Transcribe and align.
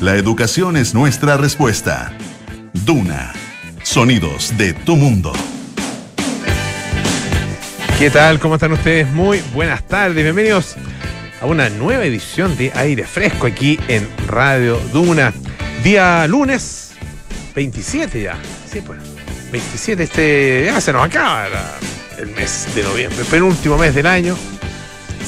La 0.00 0.16
educación 0.16 0.74
es 0.78 0.94
nuestra 0.94 1.36
respuesta. 1.36 2.16
Duna, 2.72 3.34
sonidos 3.82 4.56
de 4.56 4.72
tu 4.72 4.96
mundo. 4.96 5.34
¿Qué 7.98 8.08
tal? 8.08 8.40
¿Cómo 8.40 8.54
están 8.54 8.72
ustedes? 8.72 9.06
Muy 9.12 9.42
buenas 9.52 9.86
tardes. 9.86 10.14
Bienvenidos 10.24 10.76
a 11.42 11.44
una 11.44 11.68
nueva 11.68 12.06
edición 12.06 12.56
de 12.56 12.72
Aire 12.74 13.04
Fresco 13.04 13.46
aquí 13.46 13.78
en 13.86 14.08
Radio 14.28 14.80
Duna. 14.94 15.34
Día 15.82 16.26
lunes 16.26 16.92
27 17.54 18.22
ya. 18.22 18.38
Sí, 18.66 18.80
pues. 18.80 18.98
27, 19.52 20.04
este. 20.04 20.62
Ya 20.64 20.80
se 20.80 20.90
nos 20.90 21.04
acaba 21.04 21.48
el 22.16 22.28
mes 22.28 22.66
de 22.74 22.82
noviembre, 22.82 23.22
penúltimo 23.30 23.76
mes 23.76 23.94
del 23.94 24.06
año. 24.06 24.38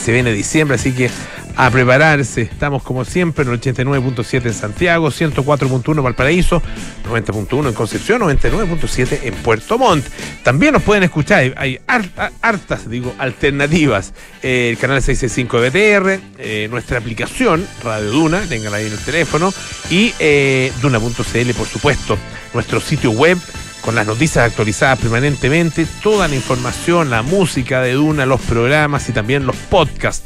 Se 0.02 0.10
viene 0.10 0.32
diciembre, 0.32 0.76
así 0.76 0.92
que 0.92 1.10
a 1.56 1.70
prepararse. 1.70 2.42
Estamos 2.42 2.82
como 2.82 3.04
siempre 3.04 3.44
en 3.44 3.52
el 3.52 3.60
89.7 3.60 4.46
en 4.46 4.54
Santiago, 4.54 5.08
104.1 5.08 5.96
en 5.96 6.04
Valparaíso, 6.04 6.62
90.1 7.08 7.68
en 7.68 7.74
Concepción, 7.74 8.20
99.7 8.20 9.20
en 9.22 9.34
Puerto 9.36 9.78
Montt. 9.78 10.06
También 10.42 10.74
nos 10.74 10.82
pueden 10.82 11.02
escuchar, 11.02 11.54
hay 11.56 11.80
hartas, 11.86 12.88
digo, 12.90 13.14
alternativas. 13.18 14.12
Eh, 14.42 14.68
el 14.70 14.78
canal 14.78 15.02
665 15.02 15.58
BTR, 15.58 16.20
eh, 16.38 16.68
nuestra 16.70 16.98
aplicación 16.98 17.66
Radio 17.82 18.10
Duna, 18.10 18.42
ténganla 18.42 18.78
ahí 18.78 18.86
en 18.86 18.92
el 18.92 18.98
teléfono, 18.98 19.52
y 19.90 20.12
eh, 20.18 20.72
Duna.cl, 20.82 21.50
por 21.56 21.66
supuesto, 21.66 22.18
nuestro 22.52 22.80
sitio 22.80 23.12
web 23.12 23.38
con 23.80 23.94
las 23.94 24.06
noticias 24.06 24.44
actualizadas 24.44 24.98
permanentemente, 24.98 25.86
toda 26.02 26.26
la 26.26 26.34
información, 26.34 27.08
la 27.08 27.22
música 27.22 27.80
de 27.82 27.92
Duna, 27.92 28.26
los 28.26 28.40
programas 28.40 29.08
y 29.08 29.12
también 29.12 29.46
los 29.46 29.54
podcasts 29.54 30.24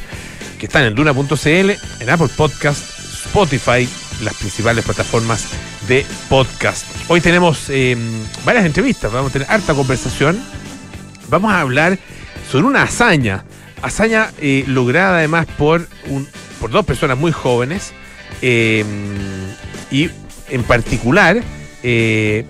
que 0.60 0.66
están 0.66 0.84
en 0.84 0.94
Duna.cl, 0.94 1.48
en 1.48 2.10
Apple 2.10 2.28
Podcast, 2.36 2.82
Spotify, 3.24 3.88
las 4.22 4.34
principales 4.34 4.84
plataformas 4.84 5.48
de 5.88 6.04
podcast. 6.28 6.84
Hoy 7.08 7.22
tenemos 7.22 7.70
eh, 7.70 7.96
varias 8.44 8.66
entrevistas, 8.66 9.10
vamos 9.10 9.30
a 9.30 9.32
tener 9.32 9.50
harta 9.50 9.72
conversación. 9.72 10.38
Vamos 11.30 11.50
a 11.50 11.62
hablar 11.62 11.98
sobre 12.50 12.66
una 12.66 12.82
hazaña, 12.82 13.42
hazaña 13.80 14.32
eh, 14.38 14.64
lograda 14.66 15.16
además 15.18 15.46
por, 15.56 15.88
un, 16.08 16.28
por 16.60 16.70
dos 16.70 16.84
personas 16.84 17.16
muy 17.16 17.32
jóvenes 17.32 17.94
eh, 18.42 18.84
y 19.90 20.10
en 20.50 20.62
particular 20.64 21.42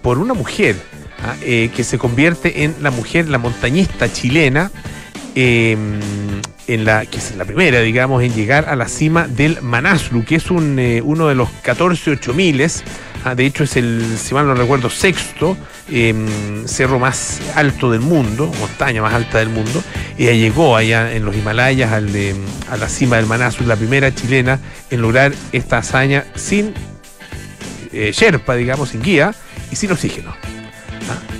por 0.02 0.18
una 0.18 0.34
mujer 0.34 0.74
ah, 1.22 1.36
que 1.40 1.84
se 1.84 1.96
convierte 1.96 2.64
en 2.64 2.74
la 2.80 2.90
mujer, 2.90 3.28
la 3.28 3.38
montañista 3.38 4.12
chilena 4.12 4.72
en 5.34 6.84
la, 6.84 7.06
que 7.06 7.18
es 7.18 7.36
la 7.36 7.44
primera, 7.44 7.80
digamos, 7.80 8.22
en 8.22 8.34
llegar 8.34 8.68
a 8.68 8.76
la 8.76 8.88
cima 8.88 9.26
del 9.26 9.60
Manaslu, 9.60 10.24
que 10.24 10.36
es 10.36 10.50
un, 10.50 10.78
eh, 10.78 11.02
uno 11.04 11.28
de 11.28 11.34
los 11.34 11.50
14 11.62 12.12
8000 12.12 12.70
ah, 13.24 13.34
de 13.34 13.46
hecho, 13.46 13.64
es 13.64 13.76
el, 13.76 14.04
si 14.18 14.34
mal 14.34 14.46
no 14.46 14.54
recuerdo, 14.54 14.88
sexto 14.88 15.56
em, 15.90 16.66
cerro 16.66 16.98
más 16.98 17.40
alto 17.54 17.90
del 17.90 18.00
mundo, 18.00 18.52
montaña 18.60 19.02
más 19.02 19.14
alta 19.14 19.38
del 19.38 19.48
mundo. 19.48 19.82
Ella 20.18 20.32
llegó 20.32 20.76
allá 20.76 21.12
en 21.12 21.24
los 21.24 21.34
Himalayas 21.34 21.92
al 21.92 22.10
a 22.70 22.76
la 22.76 22.88
cima 22.88 23.16
del 23.16 23.26
Manaslu, 23.26 23.66
la 23.66 23.76
primera 23.76 24.14
chilena 24.14 24.60
en 24.90 25.02
lograr 25.02 25.32
esta 25.52 25.78
hazaña 25.78 26.24
sin 26.34 26.74
eh, 27.92 28.12
Sherpa, 28.14 28.54
digamos, 28.54 28.90
sin 28.90 29.02
guía 29.02 29.34
y 29.70 29.76
sin 29.76 29.90
oxígeno. 29.90 30.59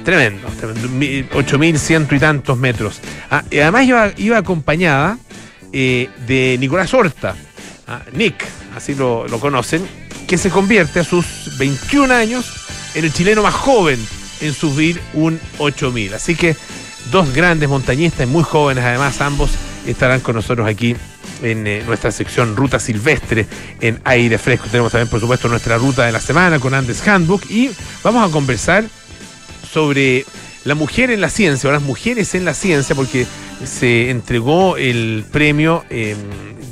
Tremendo, 0.05 0.49
tremendo 0.59 0.89
8.100 0.89 2.17
y 2.17 2.19
tantos 2.19 2.59
metros. 2.59 3.01
Ah, 3.31 3.45
y 3.51 3.59
además 3.59 4.15
iba, 4.17 4.39
acompañada 4.39 5.19
eh, 5.73 6.09
de 6.27 6.57
Nicolás 6.59 6.93
Horta, 6.95 7.37
ah, 7.87 8.03
Nick, 8.13 8.45
así 8.75 8.95
lo, 8.95 9.27
conocen, 9.41 9.87
que 10.27 10.39
se 10.39 10.51
convierte 10.51 11.01
a 11.01 11.05
sus 11.05 11.59
21 11.59 12.13
años 12.15 12.47
en 12.95 13.05
el 13.05 13.13
chileno 13.13 13.43
más 13.43 13.55
joven 13.55 13.99
en 14.41 14.55
subir 14.55 15.01
un 15.13 15.39
8000. 15.59 16.15
Así 16.15 16.35
que 16.35 16.57
dos 17.11 17.33
grandes 17.35 17.69
montañistas, 17.69 18.27
muy 18.27 18.43
jóvenes 18.43 18.85
además, 18.85 19.21
ambos 19.21 19.51
estarán 19.87 20.21
con 20.21 20.35
nosotros 20.35 20.67
aquí 20.67 20.97
en 21.43 21.67
eh, 21.67 21.83
nuestra 21.87 22.11
sección 22.11 22.57
Ruta 22.57 22.79
Silvestre 22.79 23.47
en 23.81 24.01
aire 24.05 24.39
fresco. 24.39 24.67
Tenemos 24.71 24.93
también, 24.93 25.09
por 25.09 25.21
supuesto, 25.21 25.49
nuestra 25.49 25.77
ruta 25.79 26.07
de 26.07 26.13
la 26.13 26.21
semana 26.21 26.59
con 26.59 26.75
Andes 26.75 27.07
Handbook 27.07 27.51
y 27.51 27.71
vamos 28.03 28.29
a 28.29 28.33
conversar 28.33 28.85
sobre 29.73 30.25
la 30.65 30.75
mujer 30.75 31.11
en 31.11 31.21
la 31.21 31.31
ciencia, 31.31 31.69
o 31.69 31.73
las 31.73 31.83
mujeres 31.83 32.35
en 32.35 32.45
la 32.45 32.55
ciencia, 32.55 32.95
porque 32.95 33.27
se 33.65 34.11
entregó 34.11 34.77
el 34.77 35.25
premio 35.31 35.85
em, 35.91 36.17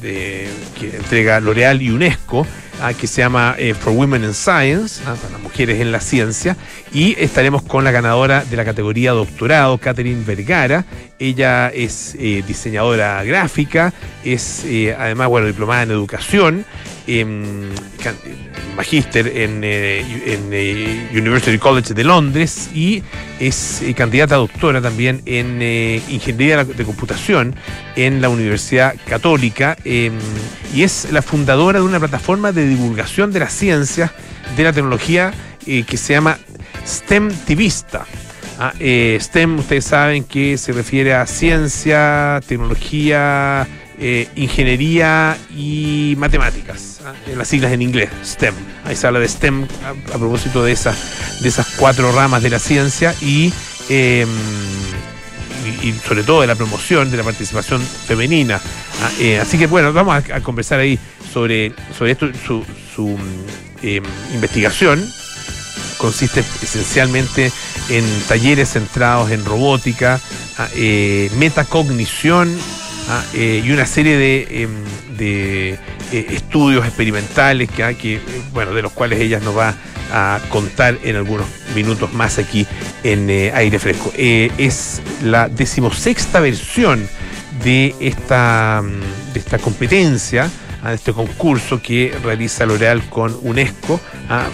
que 0.03 0.97
entrega 0.97 1.41
L'Oreal 1.41 1.83
y 1.83 1.91
UNESCO, 1.91 2.47
ah, 2.81 2.93
que 2.95 3.07
se 3.07 3.23
llama 3.23 3.55
eh, 3.59 3.75
For 3.75 3.93
Women 3.93 4.25
in 4.25 4.35
Science, 4.35 5.03
ah, 5.07 5.17
las 5.33 5.41
mujeres 5.41 5.81
en 5.81 5.93
la 5.93 6.01
ciencia, 6.01 6.57
y 6.93 7.17
estaremos 7.19 7.63
con 7.63 7.85
la 7.85 7.91
ganadora 7.91 8.45
de 8.45 8.57
la 8.57 8.65
categoría 8.65 9.13
doctorado, 9.13 9.79
Catherine 9.79 10.25
Vergara. 10.25 10.85
Ella 11.19 11.69
es 11.69 12.15
eh, 12.19 12.43
diseñadora 12.47 13.23
gráfica, 13.25 13.93
es 14.25 14.65
eh, 14.65 14.95
además, 14.99 15.29
bueno, 15.29 15.47
diplomada 15.47 15.83
en 15.83 15.91
educación, 15.91 16.65
magíster 18.77 19.27
en, 19.27 19.65
en 19.65 21.09
University 21.13 21.59
College 21.59 21.95
de 21.95 22.05
Londres 22.05 22.71
y 22.75 23.03
es 23.41 23.83
candidata 23.97 24.37
a 24.37 24.39
doctora 24.39 24.81
también 24.81 25.23
en 25.27 25.61
ingeniería 26.09 26.65
de 26.65 26.85
computación 26.85 27.57
en 27.97 28.21
la 28.21 28.29
Universidad 28.29 28.95
Católica 29.09 29.77
em, 29.85 30.13
y 30.75 30.83
es 30.83 31.11
la 31.11 31.23
fundadora 31.23 31.81
de 31.81 31.87
una 31.87 31.99
plataforma 31.99 32.53
de 32.53 32.67
divulgación 32.67 33.33
de 33.33 33.41
la 33.41 33.49
ciencia, 33.49 34.13
de 34.57 34.65
la 34.65 34.73
tecnología 34.73 35.33
que 35.65 35.97
se 35.97 36.15
llama 36.15 36.39
STEM 36.87 37.31
Tivista. 37.47 38.07
Ah, 38.59 38.73
eh, 38.81 39.19
STEM, 39.21 39.59
ustedes 39.61 39.85
saben 39.85 40.25
que 40.25 40.59
se 40.59 40.73
refiere 40.73 41.15
a 41.15 41.27
ciencia, 41.27 42.41
tecnología, 42.47 43.69
eh, 44.01 44.29
ingeniería 44.37 45.37
y 45.57 46.15
matemáticas, 46.19 47.01
ah, 47.05 47.13
en 47.27 47.37
las 47.37 47.49
siglas 47.49 47.73
en 47.73 47.83
inglés, 47.83 48.11
STEM. 48.25 48.55
Ahí 48.85 48.95
se 48.95 49.07
habla 49.07 49.19
de 49.19 49.29
STEM 49.29 49.67
a, 49.85 50.19
propósito 50.19 50.63
de, 50.63 50.73
esas, 50.73 51.41
de 51.43 51.49
esas 51.49 51.67
cuatro 51.77 52.13
ramas 52.13 52.43
de 52.43 52.51
la 52.51 52.59
ciencia 52.59 53.15
y, 53.21 53.53
em, 53.89 54.29
sobre 56.07 56.23
todo 56.23 56.43
de 56.43 56.47
la 56.47 56.55
promoción 56.55 57.11
de 57.11 57.17
la 57.17 57.25
participación 57.25 57.81
femenina. 57.81 58.61
Ah, 59.03 59.11
eh, 59.19 59.41
así 59.41 59.59
que 59.59 59.67
bueno, 59.67 59.93
vamos 59.93 60.23
a, 60.31 60.41
conversar 60.41 60.81
ahí 60.81 60.99
sobre, 61.33 61.73
sobre 61.97 62.13
esto, 62.13 62.29
su, 62.47 62.65
su 62.95 63.19
em, 63.83 64.05
investigación 64.33 65.05
consiste 65.99 66.45
esencialmente 66.63 67.53
en 67.89 68.05
talleres 68.29 68.71
centrados 68.71 69.31
en 69.31 69.45
robótica, 69.45 70.21
ah, 70.57 70.69
eh, 70.75 71.31
metacognición 71.37 72.57
ah, 73.09 73.25
eh, 73.35 73.63
y 73.65 73.71
una 73.71 73.87
serie 73.87 74.17
de, 74.17 74.63
em, 74.63 74.71
eh, 75.21 75.79
estudios 76.13 76.87
experimentales 76.87 77.69
que, 77.71 77.97
que, 77.97 78.21
bueno, 78.53 78.73
de 78.73 78.83
los 78.83 78.93
cuales 78.93 79.21
ella 79.21 79.41
nos 79.41 79.57
va 79.57 79.75
a 80.13 80.41
contar 80.49 80.99
en 81.03 81.17
algunos 81.17 81.47
minutos 81.75 82.13
más 82.15 82.39
aquí 82.39 82.67
en 83.03 83.29
Aire 83.29 83.79
Fresco. 83.79 84.11
es 84.17 85.03
la 85.23 85.49
decimosexta 85.49 86.41
versión 86.41 87.07
de 87.63 87.95
esta, 88.01 88.83
de 89.35 89.41
esta 89.41 89.59
competencia 89.59 90.49
a 90.83 90.93
este 90.93 91.13
concurso 91.13 91.83
que 91.83 92.17
realiza 92.23 92.65
L'Oreal 92.65 93.03
con 93.09 93.37
UNESCO 93.43 94.01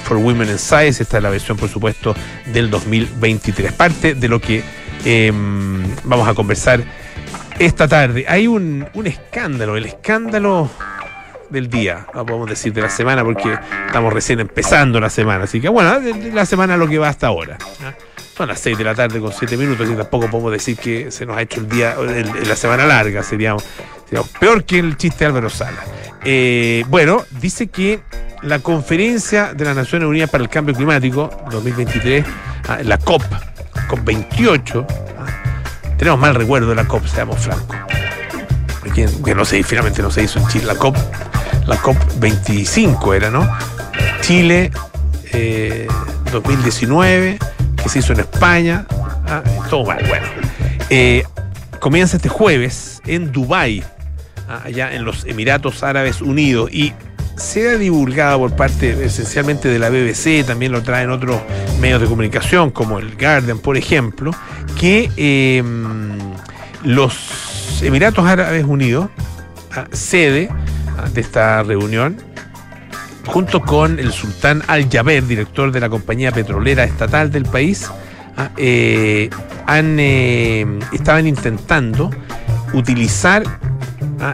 for 0.04 0.16
Women 0.16 0.50
in 0.50 0.58
Science. 0.58 1.02
Esta 1.02 1.18
es 1.18 1.22
la 1.22 1.30
versión, 1.30 1.56
por 1.56 1.68
supuesto, 1.68 2.14
del 2.52 2.70
2023. 2.70 3.72
Parte 3.72 4.14
de 4.14 4.28
lo 4.28 4.40
que 4.40 4.62
em, 5.04 5.82
vamos 6.04 6.28
a 6.28 6.34
conversar 6.34 6.82
esta 7.58 7.88
tarde. 7.88 8.24
Hay 8.28 8.46
un, 8.46 8.86
escándalo, 9.04 9.76
el 9.76 9.86
escándalo 9.86 10.70
del 11.50 11.68
día, 11.68 12.06
podemos 12.12 12.48
decir, 12.48 12.72
de 12.72 12.82
la 12.82 12.90
semana, 12.90 13.22
porque 13.22 13.56
estamos 13.86 14.12
recién 14.12 14.40
empezando 14.40 15.00
la 15.00 15.10
semana. 15.10 15.44
Así 15.44 15.60
que, 15.60 15.68
bueno, 15.68 16.00
la 16.32 16.46
semana 16.46 16.76
lo 16.76 16.88
que 16.88 16.98
va 16.98 17.08
hasta 17.08 17.28
ahora. 17.28 17.58
Son 18.36 18.48
las 18.48 18.58
6 18.60 18.78
de 18.78 18.84
la 18.84 18.94
tarde 18.94 19.20
con 19.20 19.32
7 19.32 19.56
minutos 19.56 19.88
y 19.88 19.94
tampoco 19.94 20.28
podemos 20.28 20.50
decir 20.50 20.76
que 20.76 21.12
se 21.12 21.24
nos 21.24 21.36
ha 21.36 21.42
hecho 21.42 21.60
el 21.60 21.68
día, 21.68 21.94
la 22.44 22.56
semana 22.56 22.84
larga, 22.84 23.22
sería, 23.22 23.54
peor 24.40 24.64
que 24.64 24.80
el 24.80 24.96
chiste 24.96 25.20
de 25.20 25.26
Álvaro 25.26 25.50
Sala. 25.50 25.84
Eh, 26.24 26.84
bueno, 26.88 27.24
dice 27.40 27.68
que 27.68 28.00
la 28.42 28.58
conferencia 28.58 29.54
de 29.54 29.64
las 29.64 29.76
Naciones 29.76 30.08
Unidas 30.08 30.30
para 30.30 30.42
el 30.42 30.50
Cambio 30.50 30.74
Climático 30.74 31.30
2023, 31.50 32.24
ah, 32.68 32.78
la 32.82 32.98
COP, 32.98 33.22
COP28, 33.88 34.86
ah, 35.18 35.53
tenemos 35.96 36.18
mal 36.18 36.34
recuerdo 36.34 36.70
de 36.70 36.74
la 36.74 36.84
COP, 36.86 37.06
seamos 37.06 37.38
francos. 37.40 37.76
Que, 38.94 39.34
no 39.34 39.44
sé, 39.44 39.62
finalmente 39.62 40.02
no 40.02 40.10
se 40.10 40.22
hizo 40.22 40.38
en 40.38 40.46
Chile, 40.48 40.66
la 40.66 40.76
COP, 40.76 40.96
la 41.66 41.76
COP 41.76 41.96
25 42.18 43.14
era, 43.14 43.30
¿no? 43.30 43.48
Chile 44.20 44.70
2019, 46.30 47.30
eh, 47.30 47.38
que 47.82 47.88
se 47.88 47.98
hizo 47.98 48.12
en 48.12 48.20
España, 48.20 48.86
ah, 49.26 49.42
todo 49.68 49.84
mal, 49.84 50.04
bueno. 50.06 50.26
Eh, 50.90 51.24
comienza 51.80 52.16
este 52.16 52.28
jueves 52.28 53.02
en 53.06 53.32
Dubái, 53.32 53.82
allá 54.64 54.94
en 54.94 55.04
los 55.04 55.24
Emiratos 55.24 55.82
Árabes 55.82 56.20
Unidos, 56.20 56.70
y 56.72 56.92
se 57.36 57.68
ha 57.68 57.78
divulgado 57.78 58.38
por 58.38 58.56
parte 58.56 59.04
esencialmente 59.04 59.68
de 59.68 59.78
la 59.78 59.90
BBC, 59.90 60.44
también 60.46 60.72
lo 60.72 60.82
traen 60.82 61.10
otros 61.10 61.40
medios 61.80 62.00
de 62.00 62.06
comunicación 62.06 62.70
como 62.70 62.98
el 62.98 63.16
Guardian, 63.16 63.58
por 63.58 63.76
ejemplo, 63.76 64.30
que 64.78 65.10
em, 65.16 66.18
los 66.84 67.82
Emiratos 67.82 68.24
Árabes 68.26 68.64
Unidos, 68.64 69.08
ah, 69.72 69.86
sede 69.92 70.48
ah, 70.98 71.08
de 71.12 71.20
esta 71.20 71.62
reunión, 71.62 72.16
junto 73.26 73.60
con 73.60 73.98
el 73.98 74.12
sultán 74.12 74.62
Al-Jaber, 74.66 75.26
director 75.26 75.72
de 75.72 75.80
la 75.80 75.88
compañía 75.88 76.30
petrolera 76.32 76.84
estatal 76.84 77.30
del 77.30 77.44
país, 77.44 77.90
ah, 78.36 78.50
eh, 78.56 79.30
han, 79.66 79.96
eh, 79.98 80.66
estaban 80.92 81.26
intentando 81.26 82.10
utilizar 82.72 83.42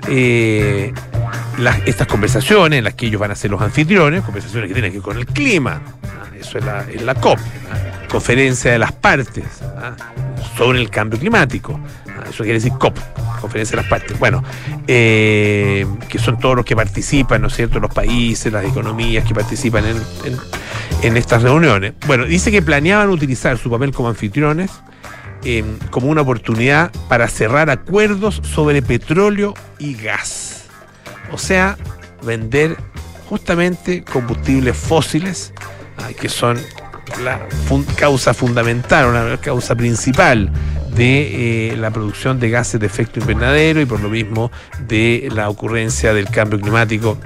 eh, 0.08 0.92
estas 1.86 2.06
conversaciones 2.06 2.78
en 2.78 2.84
las 2.84 2.94
que 2.94 3.06
ellos 3.06 3.20
van 3.20 3.30
a 3.30 3.34
ser 3.34 3.50
los 3.50 3.60
anfitriones, 3.60 4.22
conversaciones 4.22 4.68
que 4.68 4.74
tienen 4.74 4.92
que 4.92 4.98
ver 4.98 5.04
con 5.04 5.18
el 5.18 5.26
clima, 5.26 5.80
eso 6.38 6.58
es 6.58 6.64
la, 6.64 6.86
la 7.02 7.14
COP, 7.14 7.38
conferencia 8.10 8.72
de 8.72 8.78
las 8.78 8.92
partes 8.92 9.44
sobre 10.56 10.80
el 10.80 10.90
cambio 10.90 11.18
climático, 11.18 11.78
eso 12.28 12.44
quiere 12.44 12.54
decir 12.54 12.72
COP, 12.72 12.96
conferencia 13.40 13.76
de 13.76 13.82
las 13.82 13.90
partes. 13.90 14.18
Bueno, 14.18 14.42
eh, 14.86 15.86
que 16.08 16.18
son 16.18 16.38
todos 16.38 16.56
los 16.56 16.64
que 16.64 16.76
participan, 16.76 17.42
¿no 17.42 17.48
es 17.48 17.54
cierto? 17.54 17.80
Los 17.80 17.92
países, 17.92 18.52
las 18.52 18.64
economías 18.64 19.24
que 19.26 19.34
participan 19.34 19.84
en, 19.86 19.96
en, 21.02 21.16
estas 21.16 21.42
reuniones. 21.42 21.94
Bueno, 22.06 22.24
dice 22.24 22.50
que 22.50 22.62
planeaban 22.62 23.10
utilizar 23.10 23.58
su 23.58 23.70
papel 23.70 23.92
como 23.92 24.08
anfitriones 24.08 24.70
eh, 25.42 25.64
como 25.90 26.08
una 26.08 26.20
oportunidad 26.20 26.92
para 27.08 27.26
cerrar 27.28 27.70
acuerdos 27.70 28.42
sobre 28.44 28.82
petróleo 28.82 29.54
y 29.78 29.94
gas. 29.94 30.59
O 31.32 31.38
sea, 31.38 31.76
vender 32.22 32.76
justamente 33.28 34.02
combustibles 34.02 34.76
fósiles, 34.76 35.52
que 36.20 36.28
son 36.28 36.58
la 37.22 37.46
causa 37.96 38.34
fundamental, 38.34 39.06
una 39.06 39.36
causa 39.38 39.74
principal 39.74 40.50
de 40.94 41.70
eh, 41.72 41.76
la 41.76 41.90
producción 41.90 42.40
de 42.40 42.50
gases 42.50 42.80
de 42.80 42.86
efecto 42.86 43.20
invernadero 43.20 43.80
y 43.80 43.86
por 43.86 44.00
lo 44.00 44.08
mismo 44.08 44.50
de 44.86 45.28
la 45.32 45.48
ocurrencia 45.48 46.12
del 46.12 46.28
cambio 46.28 46.60
climático, 46.60 47.18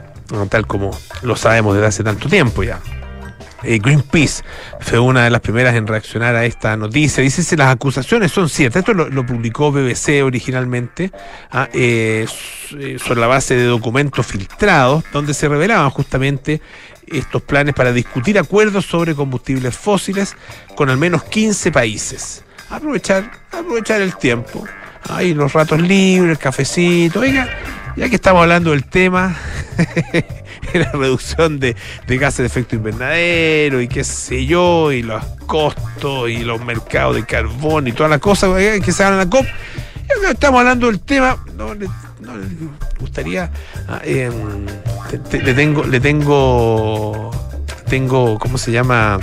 tal 0.49 0.67
como 0.67 0.91
lo 1.23 1.37
sabemos 1.37 1.75
desde 1.75 1.87
hace 1.87 2.05
tanto 2.05 2.29
tiempo 2.29 2.63
ya. 2.63 2.81
Eh, 3.65 3.79
Greenpeace 3.83 4.43
fue 4.81 4.99
una 4.99 5.25
de 5.25 5.31
las 5.31 5.41
primeras 5.41 5.75
en 5.75 5.87
reaccionar 5.87 6.37
a 6.37 6.45
esta 6.45 6.77
noticia. 6.77 7.23
Dice 7.23 7.45
que 7.49 7.57
las 7.57 7.73
acusaciones 7.73 8.33
son 8.33 8.49
ciertas. 8.49 8.81
Esto 8.81 8.95
lo, 8.95 9.27
publicó 9.27 9.73
BBC 9.73 10.23
originalmente 10.23 11.11
ah, 11.51 11.69
eh, 11.73 12.27
sobre 12.99 13.21
la 13.21 13.27
base 13.27 13.57
de 13.57 13.65
documentos 13.65 14.27
filtrados, 14.27 15.05
donde 15.13 15.35
se 15.35 15.49
revelaban 15.49 15.91
justamente 15.91 16.61
estos 17.07 17.43
planes 17.43 17.75
para 17.75 17.93
discutir 17.93 18.39
acuerdos 18.39 18.87
sobre 18.87 19.15
combustibles 19.15 19.77
fósiles 19.77 20.37
con 20.75 20.89
al 20.89 20.97
menos 20.97 21.25
15 21.25 21.71
países 21.71 22.45
aprovechar, 22.71 23.31
aprovechar 23.51 24.01
el 24.01 24.17
tiempo. 24.17 24.65
Ahí 25.09 25.35
los 25.35 25.53
ratos 25.53 25.81
libres, 25.81 26.33
el 26.33 26.39
cafecito. 26.39 27.21
Oiga, 27.21 27.49
ya 27.97 28.09
que 28.09 28.17
estamos 28.17 28.43
hablando 28.43 28.71
del 28.71 28.85
tema, 28.85 29.37
la 30.79 30.93
reducción 30.93 31.59
de, 31.61 31.77
gases 32.09 32.39
de 32.39 32.47
efecto 32.47 32.77
invernadero 32.77 33.81
y 33.81 33.89
qué 33.89 34.05
sé 34.05 34.47
yo, 34.47 34.93
y 34.93 35.03
los 35.03 35.25
costos 35.47 36.31
y 36.31 36.39
los 36.39 36.65
mercados 36.65 37.17
de 37.17 37.25
carbón 37.25 37.89
y 37.89 37.93
todas 37.93 38.11
las 38.11 38.21
cosas 38.21 38.51
que 38.83 38.93
se 38.93 39.05
hablan 39.05 39.21
en 39.21 39.31
la 39.31 39.31
COP. 39.31 39.47
Que 40.07 40.31
estamos 40.31 40.61
hablando 40.61 40.87
del 40.87 41.01
tema, 41.01 41.45
no, 41.57 41.75
le 41.75 41.89
gustaría. 43.01 43.51
Ah, 43.89 44.01
em, 44.05 44.67
le 45.33 45.55
tengo, 45.55 45.85
le 45.85 46.01
tengo, 46.01 47.31
tengo, 47.89 48.39
¿cómo 48.39 48.59
se 48.59 48.71
llama? 48.71 49.19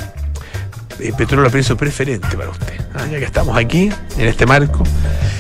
Eh, 1.00 1.14
petróleo 1.18 1.48
a 1.48 1.52
precio 1.52 1.76
preferente 1.76 2.38
para 2.38 2.50
usted. 2.50 2.80
Ah, 2.94 3.08
ya 3.10 3.18
que 3.18 3.26
estamos 3.26 3.58
aquí, 3.58 3.92
en 4.18 4.28
este 4.28 4.46
marco. 4.46 4.84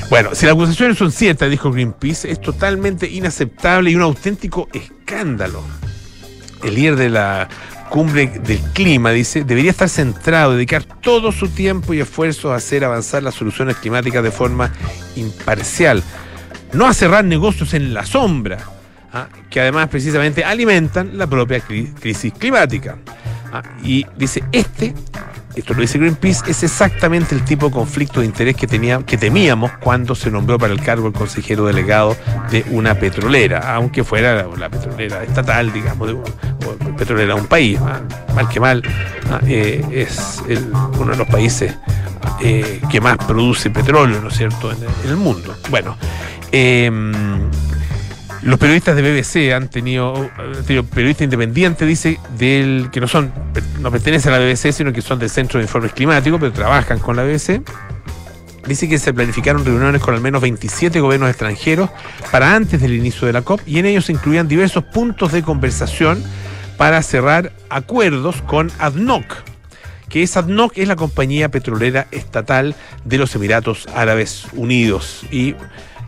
Bueno, 0.09 0.33
si 0.33 0.45
las 0.45 0.55
acusaciones 0.55 0.97
son 0.97 1.11
ciertas, 1.11 1.49
dijo 1.49 1.71
Greenpeace, 1.71 2.31
es 2.31 2.41
totalmente 2.41 3.07
inaceptable 3.07 3.91
y 3.91 3.95
un 3.95 4.01
auténtico 4.01 4.67
escándalo. 4.73 5.63
El 6.63 6.75
líder 6.75 6.95
de 6.95 7.09
la 7.09 7.49
cumbre 7.89 8.27
del 8.27 8.59
clima, 8.73 9.11
dice, 9.11 9.43
debería 9.43 9.71
estar 9.71 9.89
centrado, 9.89 10.53
dedicar 10.53 10.83
todo 10.83 11.33
su 11.33 11.49
tiempo 11.49 11.93
y 11.93 11.99
esfuerzo 11.99 12.53
a 12.53 12.55
hacer 12.55 12.85
avanzar 12.85 13.21
las 13.21 13.35
soluciones 13.35 13.75
climáticas 13.75 14.23
de 14.23 14.31
forma 14.31 14.71
imparcial, 15.17 16.01
no 16.71 16.87
a 16.87 16.93
cerrar 16.93 17.25
negocios 17.25 17.73
en 17.73 17.93
la 17.93 18.05
sombra, 18.05 18.59
¿ah? 19.11 19.27
que 19.49 19.59
además 19.59 19.89
precisamente 19.89 20.45
alimentan 20.45 21.17
la 21.17 21.27
propia 21.27 21.59
crisis 21.59 22.31
climática. 22.33 22.97
¿ah? 23.51 23.61
Y 23.83 24.05
dice, 24.17 24.41
este 24.53 24.93
esto 25.55 25.73
lo 25.73 25.81
dice 25.81 25.97
Greenpeace, 25.97 26.49
es 26.49 26.63
exactamente 26.63 27.35
el 27.35 27.43
tipo 27.43 27.67
de 27.67 27.73
conflicto 27.73 28.21
de 28.21 28.25
interés 28.25 28.55
que, 28.55 28.67
tenía, 28.67 29.03
que 29.03 29.17
temíamos 29.17 29.71
cuando 29.79 30.15
se 30.15 30.31
nombró 30.31 30.57
para 30.57 30.73
el 30.73 30.81
cargo 30.81 31.07
el 31.07 31.13
consejero 31.13 31.65
delegado 31.65 32.15
de 32.49 32.65
una 32.71 32.95
petrolera, 32.95 33.73
aunque 33.75 34.03
fuera 34.03 34.47
la, 34.57 34.69
petrolera 34.69 35.23
estatal, 35.23 35.71
digamos, 35.73 36.07
de, 36.07 36.13
o 36.13 36.95
petrolera 36.97 37.35
de 37.35 37.41
un 37.41 37.47
país, 37.47 37.79
mal 37.79 38.47
que 38.49 38.59
mal, 38.59 38.81
ah, 39.29 39.41
eh, 39.45 39.83
es 39.91 40.41
uno 40.99 41.11
de 41.11 41.17
los 41.17 41.27
países 41.27 41.75
eh, 42.41 42.81
que 42.89 43.01
más 43.01 43.17
produce 43.17 43.69
petróleo, 43.69 44.21
¿no 44.21 44.29
es 44.29 44.37
cierto?, 44.37 44.71
en, 44.71 44.77
el 45.09 45.17
mundo. 45.17 45.55
Bueno, 45.69 45.97
eh, 46.51 46.89
los 48.43 48.57
periodistas 48.57 48.95
de 48.95 49.01
BBC 49.03 49.53
han 49.53 49.69
tenido, 49.69 50.29
periodistas 50.65 51.25
independientes, 51.25 51.87
dice, 51.87 52.19
del 52.37 52.89
que 52.91 52.99
no 52.99 53.07
son, 53.07 53.31
no 53.79 53.91
pertenecen 53.91 54.33
a 54.33 54.39
la 54.39 54.45
BBC, 54.45 54.71
sino 54.71 54.91
que 54.91 55.01
son 55.01 55.19
del 55.19 55.29
Centro 55.29 55.59
de 55.59 55.65
Informes 55.65 55.93
Climáticos, 55.93 56.39
pero 56.39 56.51
trabajan 56.51 56.97
con 56.99 57.15
la 57.15 57.23
BBC. 57.23 57.61
Dice 58.67 58.87
que 58.87 58.99
se 58.99 59.13
planificaron 59.13 59.63
reuniones 59.65 60.01
con 60.01 60.15
al 60.15 60.21
menos 60.21 60.41
27 60.41 60.99
gobiernos 60.99 61.29
extranjeros 61.29 61.89
para 62.31 62.55
antes 62.55 62.79
del 62.81 62.93
inicio 62.93 63.27
de 63.27 63.33
la 63.33 63.41
COP 63.41 63.61
y 63.65 63.79
en 63.79 63.85
ellos 63.85 64.05
se 64.05 64.11
incluían 64.11 64.47
diversos 64.47 64.83
puntos 64.83 65.31
de 65.31 65.41
conversación 65.41 66.23
para 66.77 67.01
cerrar 67.01 67.51
acuerdos 67.69 68.41
con 68.43 68.71
ADNOC, 68.79 69.25
que 70.09 70.23
es 70.23 70.37
ADNOC 70.37 70.77
es 70.77 70.87
la 70.87 70.95
compañía 70.95 71.49
petrolera 71.49 72.07
estatal 72.11 72.75
de 73.03 73.17
los 73.17 73.35
Emiratos 73.35 73.87
Árabes 73.95 74.45
Unidos 74.53 75.23
y 75.31 75.55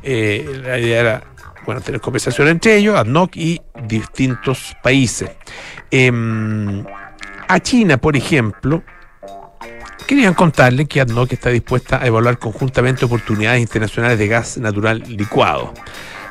eh, 0.04 0.62
la 0.64 0.80
idea 0.80 1.00
era 1.00 1.33
bueno, 1.66 1.82
tener 1.82 2.02
conversación 2.02 2.48
entre 2.48 2.78
ellos, 2.78 2.96
ADNOC 2.96 3.36
y 3.38 3.62
distintos 3.88 4.76
países. 4.82 5.32
Em, 5.92 6.84
a 7.48 7.60
China, 7.60 7.98
por 7.98 8.16
ejemplo, 8.16 8.84
querían 10.08 10.34
contarle 10.34 10.86
que 10.86 11.02
ADNOC 11.02 11.34
está 11.34 11.50
dispuesta 11.50 12.02
a 12.02 12.08
evaluar 12.08 12.38
conjuntamente 12.38 13.06
oportunidades 13.06 13.62
internacionales 13.62 14.20
de 14.20 14.28
gas 14.28 14.58
natural 14.58 15.04
licuado. 15.08 15.74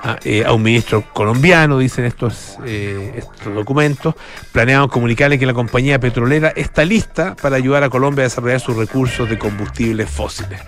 Ah, 0.05 0.19
eh, 0.25 0.45
a 0.45 0.53
un 0.53 0.63
ministro 0.63 1.05
colombiano, 1.13 1.79
dicen 1.79 2.05
estos, 2.05 2.59
eh, 2.67 3.13
estos 3.19 3.55
documentos, 3.55 4.17
planeaban 4.51 4.89
comunicarle 4.89 5.39
que 5.39 5.47
la 5.47 5.55
compañía 5.55 6.01
petrolera 6.01 6.49
está 6.57 6.85
lista 6.85 7.37
para 7.41 7.55
ayudar 7.55 7.85
a 7.85 7.89
Colombia 7.89 8.23
a 8.23 8.25
desarrollar 8.25 8.59
sus 8.59 8.77
recursos 8.77 9.31
de 9.31 9.39
combustibles 9.39 10.11
fósiles 10.11 10.61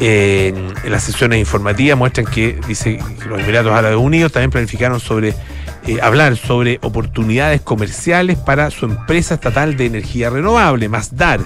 en, 0.00 0.72
las 0.88 1.04
sesiones 1.04 1.38
informativas 1.38 1.98
muestran 1.98 2.26
que, 2.26 2.58
dice, 2.66 2.98
los 3.26 3.40
Emiratos 3.40 3.72
Árabes 3.72 3.98
Unidos 3.98 4.32
también 4.32 4.50
planificaron 4.50 5.00
sobre 5.00 5.34
eh, 5.86 5.98
hablar 6.00 6.36
sobre 6.36 6.78
oportunidades 6.82 7.60
comerciales 7.60 8.38
para 8.38 8.70
su 8.70 8.86
empresa 8.86 9.34
estatal 9.34 9.76
de 9.76 9.86
energía 9.86 10.30
renovable, 10.30 10.88
Masdar. 10.88 11.40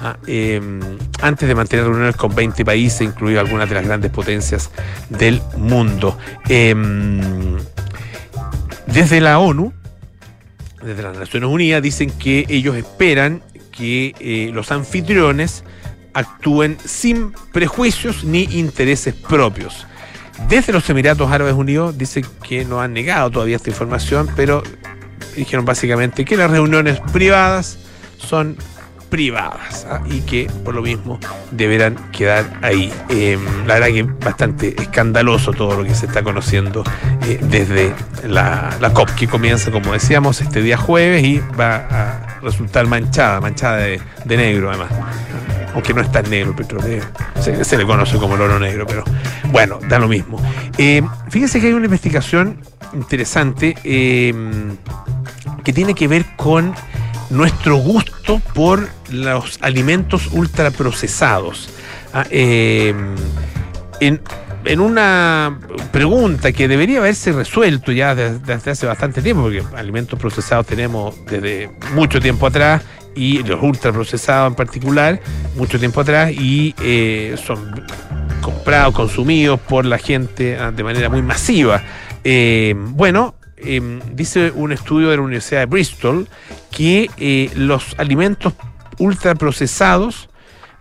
Ah, 0.00 0.16
em, 0.26 0.80
antes 1.22 1.48
de 1.48 1.54
mantener 1.54 1.86
reuniones 1.86 2.14
con 2.16 2.34
20 2.34 2.64
países, 2.64 3.00
incluidas 3.00 3.44
algunas 3.44 3.68
de 3.68 3.74
las 3.74 3.86
grandes 3.86 4.10
potencias 4.10 4.70
del 5.08 5.40
mundo. 5.56 6.18
Em, 6.48 7.56
desde 8.86 9.20
la 9.20 9.38
ONU, 9.38 9.72
desde 10.82 11.02
las 11.02 11.16
Naciones 11.16 11.48
Unidas, 11.48 11.82
dicen 11.82 12.10
que 12.10 12.44
ellos 12.48 12.76
esperan 12.76 13.42
que 13.72 14.14
eh, 14.20 14.50
los 14.52 14.70
anfitriones 14.70 15.64
actúen 16.14 16.78
sin 16.84 17.32
prejuicios 17.52 18.24
ni 18.24 18.44
intereses 18.44 19.14
propios. 19.14 19.86
Desde 20.48 20.72
los 20.72 20.88
Emiratos 20.90 21.30
Árabes 21.30 21.54
Unidos 21.54 21.96
dicen 21.96 22.24
que 22.42 22.64
no 22.64 22.80
han 22.80 22.92
negado 22.92 23.30
todavía 23.30 23.56
esta 23.56 23.70
información, 23.70 24.28
pero 24.34 24.62
dijeron 25.36 25.64
básicamente 25.64 26.24
que 26.24 26.36
las 26.36 26.50
reuniones 26.50 27.00
privadas 27.12 27.78
son 28.18 28.56
privadas 29.14 29.86
¿ah? 29.88 30.00
y 30.10 30.22
que 30.22 30.50
por 30.64 30.74
lo 30.74 30.82
mismo 30.82 31.20
deberán 31.52 31.94
quedar 32.10 32.58
ahí. 32.62 32.92
Em, 33.08 33.40
la 33.64 33.74
verdad 33.74 33.86
que 33.86 34.00
es 34.00 34.18
bastante 34.18 34.74
escandaloso 34.82 35.52
todo 35.52 35.76
lo 35.76 35.84
que 35.84 35.94
se 35.94 36.06
está 36.06 36.24
conociendo 36.24 36.82
eh, 37.28 37.38
desde 37.40 37.94
la, 38.26 38.76
COP, 38.92 39.10
que 39.10 39.28
comienza, 39.28 39.70
como 39.70 39.92
decíamos, 39.92 40.40
este 40.40 40.62
día 40.62 40.76
jueves 40.76 41.22
y 41.22 41.40
va 41.58 41.76
a 41.76 42.40
resultar 42.42 42.88
manchada, 42.88 43.40
manchada 43.40 43.76
de 43.76 44.00
negro 44.24 44.70
además 44.70 44.90
aunque 45.74 45.92
no 45.92 46.00
es 46.00 46.10
tan 46.10 46.28
negro 46.30 46.54
petróleo, 46.54 47.02
se, 47.40 47.76
le 47.76 47.84
conoce 47.84 48.16
como 48.16 48.36
el 48.36 48.40
oro 48.40 48.60
negro, 48.60 48.86
pero 48.86 49.02
bueno, 49.50 49.78
da 49.88 49.98
lo 49.98 50.08
mismo. 50.08 50.40
Eh, 50.78 51.02
fíjense 51.28 51.60
que 51.60 51.66
hay 51.66 51.72
una 51.72 51.86
investigación 51.86 52.58
interesante 52.94 53.74
eh, 53.82 54.32
que 55.64 55.72
tiene 55.72 55.94
que 55.94 56.06
ver 56.06 56.24
con 56.36 56.74
nuestro 57.34 57.76
gusto 57.76 58.40
por 58.54 58.88
los 59.10 59.58
alimentos 59.60 60.28
ultraprocesados. 60.32 61.68
Ah, 62.12 62.24
eh, 62.30 62.94
en, 64.00 64.20
en 64.64 64.80
una 64.80 65.58
pregunta 65.92 66.52
que 66.52 66.68
debería 66.68 66.98
haberse 66.98 67.32
resuelto 67.32 67.92
ya 67.92 68.14
desde, 68.14 68.70
hace 68.70 68.86
bastante 68.86 69.22
tiempo, 69.22 69.42
porque 69.42 69.62
alimentos 69.76 70.18
procesados 70.18 70.66
tenemos 70.66 71.14
desde 71.26 71.70
mucho 71.94 72.20
tiempo 72.20 72.46
atrás 72.46 72.82
y 73.14 73.42
los 73.42 73.62
ultraprocesados 73.62 74.50
en 74.50 74.54
particular, 74.54 75.20
mucho 75.56 75.78
tiempo 75.78 76.00
atrás, 76.00 76.32
y 76.32 76.74
eh, 76.82 77.36
son 77.44 77.84
comprados, 78.40 78.94
consumidos 78.94 79.60
por 79.60 79.84
la 79.84 79.98
gente 79.98 80.56
ah, 80.58 80.70
de 80.70 80.82
manera 80.82 81.08
muy 81.08 81.22
masiva. 81.22 81.82
Eh, 82.24 82.74
bueno, 82.76 83.34
em, 83.66 84.00
dice 84.12 84.52
un 84.54 84.72
estudio 84.72 85.10
de 85.10 85.16
la 85.16 85.22
Universidad 85.22 85.60
de 85.60 85.66
Bristol 85.66 86.28
que 86.70 87.10
eh, 87.16 87.50
los 87.54 87.94
alimentos 87.98 88.52
ultraprocesados, 88.98 90.28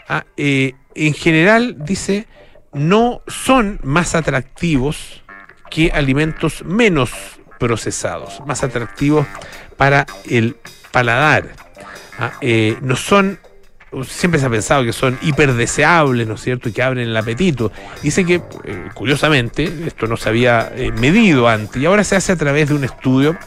ah, 0.08 0.26
en 0.38 1.14
general, 1.14 1.76
dice, 1.80 2.28
no 2.74 3.22
son 3.28 3.80
más 3.84 4.16
atractivos 4.16 5.24
que 5.70 5.92
alimentos 5.92 6.64
menos 6.66 7.12
procesados, 7.60 8.42
más 8.46 8.64
atractivos 8.64 9.26
para 9.78 10.06
el 10.30 10.58
paladar. 10.92 11.50
Ah, 12.20 12.34
eh, 12.42 12.78
no 12.82 12.96
son, 12.96 13.40
siempre 14.04 14.40
se 14.40 14.46
ha 14.46 14.50
pensado 14.50 14.84
que 14.84 14.94
son 14.94 15.18
hiperdeseables, 15.22 16.28
¿no 16.28 16.36
es 16.36 16.42
cierto?, 16.42 16.70
y 16.70 16.72
que 16.72 16.82
abren 16.82 17.08
el 17.08 17.16
apetito. 17.16 17.72
Dice 18.02 18.26
que, 18.26 18.36
eh, 18.64 18.90
curiosamente, 18.94 19.72
esto 19.86 20.08
no 20.08 20.18
se 20.18 20.30
había 20.30 20.72
eh, 20.76 20.92
medido 20.92 21.48
antes 21.48 21.82
y 21.82 21.86
ahora 21.86 22.04
se 22.04 22.16
hace 22.16 22.32
a 22.32 22.36
través 22.36 22.70
de 22.70 22.76
un 22.76 22.84
estudio 22.84 23.38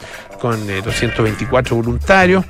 con 0.40 0.66
224 0.66 1.76
voluntarios 1.76 2.44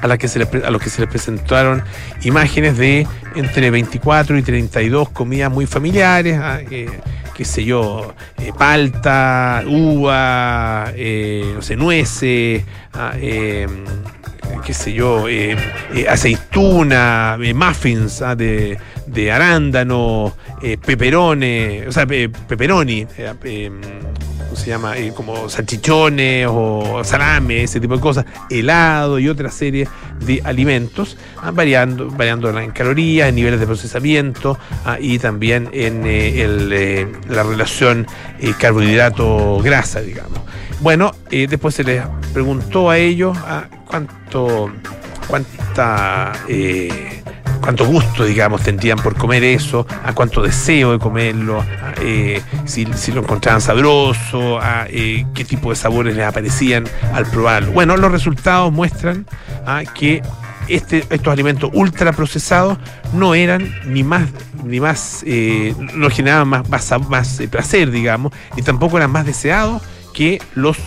a, 0.00 0.06
la 0.06 0.18
que 0.18 0.28
se 0.28 0.42
a 0.42 0.70
los 0.70 0.82
que 0.82 0.90
se 0.90 1.00
les 1.00 1.10
presentaron 1.10 1.82
imágenes 2.22 2.76
de 2.76 3.06
entre 3.34 3.70
24 3.70 4.38
y 4.38 4.42
32 4.42 5.10
comidas 5.10 5.50
muy 5.50 5.66
familiares, 5.66 6.38
ah, 6.40 6.60
eh, 6.70 6.88
qué 7.34 7.44
sé 7.44 7.64
yo, 7.64 8.14
eh, 8.38 8.52
palta, 8.56 9.62
uva, 9.66 10.92
eh, 10.94 11.52
no 11.54 11.62
sé, 11.62 11.76
nueces, 11.76 12.64
ah, 12.92 13.12
qué 13.16 14.74
sé 14.74 14.92
yo, 14.92 15.26
aceituna, 16.08 17.38
muffins 17.54 18.22
ah, 18.22 18.34
de, 18.34 18.78
de, 19.06 19.32
arándano, 19.32 20.34
peperone, 20.84 21.84
o 21.86 21.92
sea, 21.92 22.06
peperoni, 22.06 23.06
se 24.56 24.70
llama? 24.70 24.96
Eh, 24.96 25.12
como 25.14 25.48
salchichones 25.48 26.46
o 26.50 27.02
salame, 27.04 27.62
ese 27.62 27.80
tipo 27.80 27.94
de 27.94 28.00
cosas, 28.00 28.24
helado 28.50 29.18
y 29.18 29.28
otra 29.28 29.50
serie 29.50 29.88
de 30.20 30.40
alimentos, 30.44 31.16
ah, 31.42 31.50
variando, 31.50 32.10
variando 32.10 32.56
en 32.58 32.70
calorías, 32.70 33.28
en 33.28 33.36
niveles 33.36 33.60
de 33.60 33.66
procesamiento 33.66 34.58
ah, 34.84 34.98
y 35.00 35.18
también 35.18 35.68
en 35.72 36.06
eh, 36.06 36.32
eh, 36.42 37.12
la 37.28 37.42
relación 37.42 38.06
carbohidrato-grasa, 38.58 40.00
digamos. 40.00 40.40
Bueno, 40.80 41.12
después 41.30 41.74
se 41.74 41.84
les 41.84 42.02
preguntó 42.32 42.90
a 42.90 42.98
ellos 42.98 43.36
ah, 43.44 43.64
cuánto, 43.86 44.70
cuánta 45.26 46.32
cuánto 47.68 47.84
gusto, 47.84 48.24
digamos, 48.24 48.62
tendrían 48.62 48.98
por 48.98 49.14
comer 49.14 49.44
eso, 49.44 49.86
a 50.02 50.14
cuánto 50.14 50.40
deseo 50.40 50.92
de 50.92 50.98
comerlo, 50.98 51.62
eh, 52.00 52.40
si, 52.64 52.86
lo 53.12 53.20
encontraban 53.20 53.60
sabroso, 53.60 54.58
a 54.58 54.86
eh, 54.88 55.26
qué 55.34 55.44
tipo 55.44 55.68
de 55.68 55.76
sabores 55.76 56.16
les 56.16 56.24
aparecían 56.24 56.84
al 57.12 57.26
probarlo. 57.26 57.72
Bueno, 57.72 57.98
los 57.98 58.10
resultados 58.10 58.72
muestran 58.72 59.26
ah, 59.66 59.82
que 59.94 60.22
este, 60.68 61.04
estos 61.10 61.30
alimentos 61.30 61.70
ultraprocesados 61.74 62.78
no 63.12 63.34
eran 63.34 63.70
ni 63.84 64.02
más, 64.02 64.30
ni 64.64 64.80
más, 64.80 65.22
eh, 65.26 65.74
no 65.92 66.08
generaban 66.08 66.48
más, 66.48 66.70
más, 66.70 66.90
más 67.10 67.42
placer, 67.50 67.90
digamos, 67.90 68.32
y 68.56 68.62
tampoco 68.62 68.96
eran 68.96 69.10
más 69.10 69.26
deseados 69.26 69.82
que 70.14 70.40
los 70.54 70.78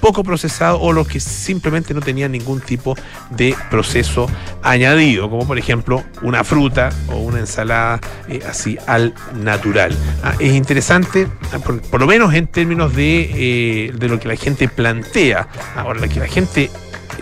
poco 0.00 0.24
procesado 0.24 0.80
o 0.80 0.92
los 0.92 1.06
que 1.06 1.20
simplemente 1.20 1.94
no 1.94 2.00
tenían 2.00 2.32
ningún 2.32 2.60
tipo 2.60 2.96
de 3.30 3.54
proceso 3.70 4.28
añadido, 4.62 5.28
como 5.30 5.46
por 5.46 5.58
ejemplo 5.58 6.02
una 6.22 6.44
fruta 6.44 6.90
o 7.08 7.16
una 7.16 7.40
ensalada 7.40 8.00
eh, 8.28 8.40
así 8.48 8.78
al 8.86 9.14
natural. 9.34 9.96
Ah, 10.22 10.34
es 10.38 10.54
interesante, 10.54 11.28
ah, 11.52 11.58
por, 11.58 12.00
lo 12.00 12.06
menos 12.06 12.34
en 12.34 12.46
términos 12.46 12.94
de, 12.94 13.30
eh, 13.34 13.92
de 13.92 14.08
lo 14.08 14.18
que 14.18 14.28
la 14.28 14.36
gente 14.36 14.68
plantea, 14.68 15.48
ahora 15.76 16.08
que 16.08 16.20
la 16.20 16.28
gente 16.28 16.70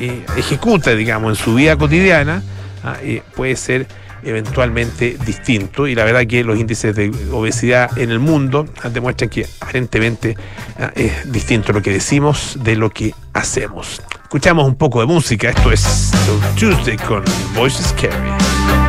eh, 0.00 0.24
ejecuta, 0.36 0.94
digamos, 0.94 1.38
en 1.38 1.44
su 1.44 1.54
vida 1.54 1.76
cotidiana, 1.76 2.42
ah, 2.84 2.96
puede 3.34 3.56
ser 3.56 3.86
eventualmente 4.26 5.16
distinto 5.24 5.86
y 5.86 5.94
la 5.94 6.04
verdad 6.04 6.26
que 6.26 6.44
los 6.44 6.58
índices 6.58 6.94
de 6.94 7.12
obesidad 7.32 7.96
en 7.96 8.10
el 8.10 8.18
mundo 8.18 8.66
demuestran 8.92 9.30
que 9.30 9.46
aparentemente 9.60 10.36
ah, 10.78 10.90
es 10.94 11.30
distinto 11.32 11.72
lo 11.72 11.80
que 11.80 11.92
decimos 11.92 12.58
de 12.62 12.76
lo 12.76 12.90
que 12.90 13.14
hacemos. 13.32 14.02
Escuchamos 14.22 14.66
un 14.66 14.74
poco 14.74 15.00
de 15.00 15.06
música, 15.06 15.50
esto 15.50 15.70
es 15.70 16.10
Tuesday 16.58 16.96
con 16.96 17.22
Voices 17.54 17.94
Carry. 17.94 18.85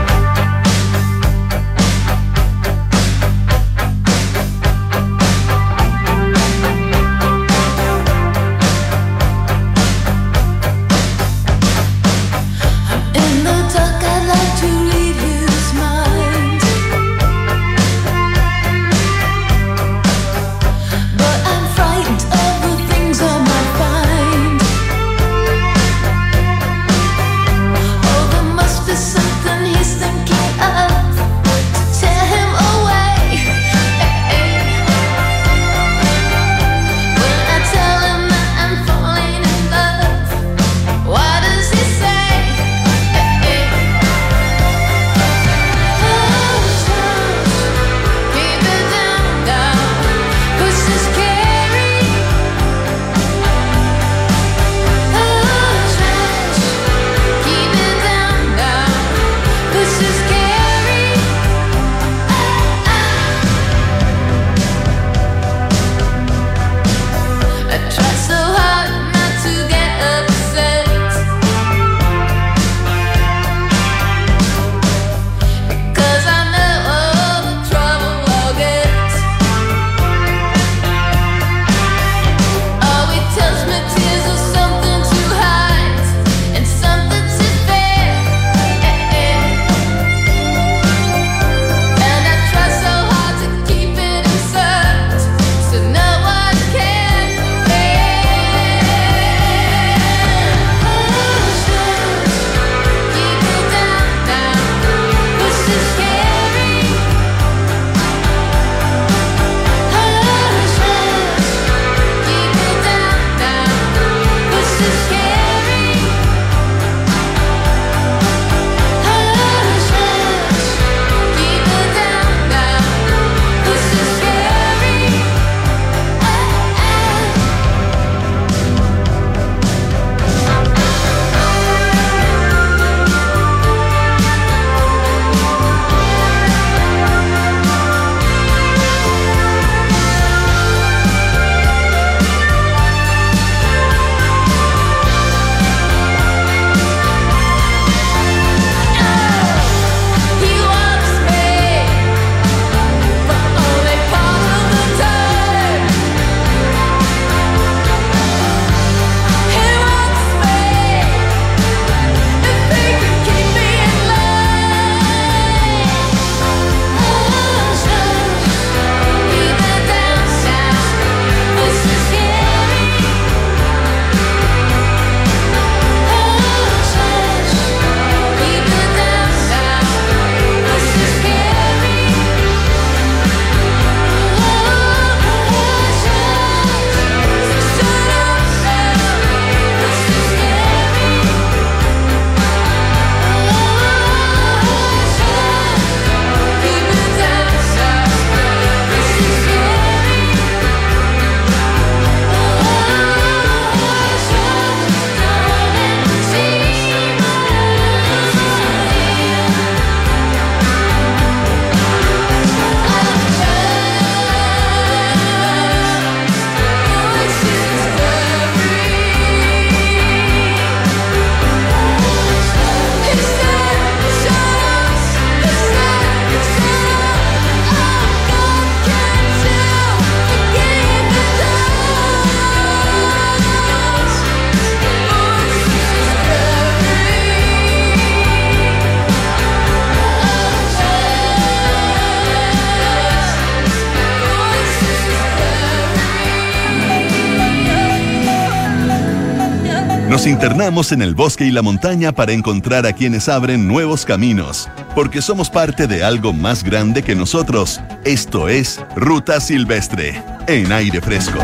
Internamos 250.38 250.91
en 250.91 251.01
el 251.01 251.15
bosque 251.15 251.46
y 251.46 251.51
la 251.51 251.63
montaña 251.63 252.12
para 252.12 252.32
encontrar 252.32 252.86
a 252.86 252.94
quienes 252.94 253.27
abren 253.27 253.67
nuevos 253.67 254.06
caminos, 254.06 254.70
porque 254.94 255.20
somos 255.20 255.50
parte 255.50 255.88
de 255.88 256.03
algo 256.03 256.31
más 256.31 256.64
grande 256.64 257.01
que 257.01 257.16
nosotros. 257.16 257.81
Esto 258.05 258.48
es 258.48 258.79
Ruta 258.96 259.40
Silvestre, 259.40 260.22
en 260.46 260.72
aire 260.72 261.01
fresco. 261.01 261.40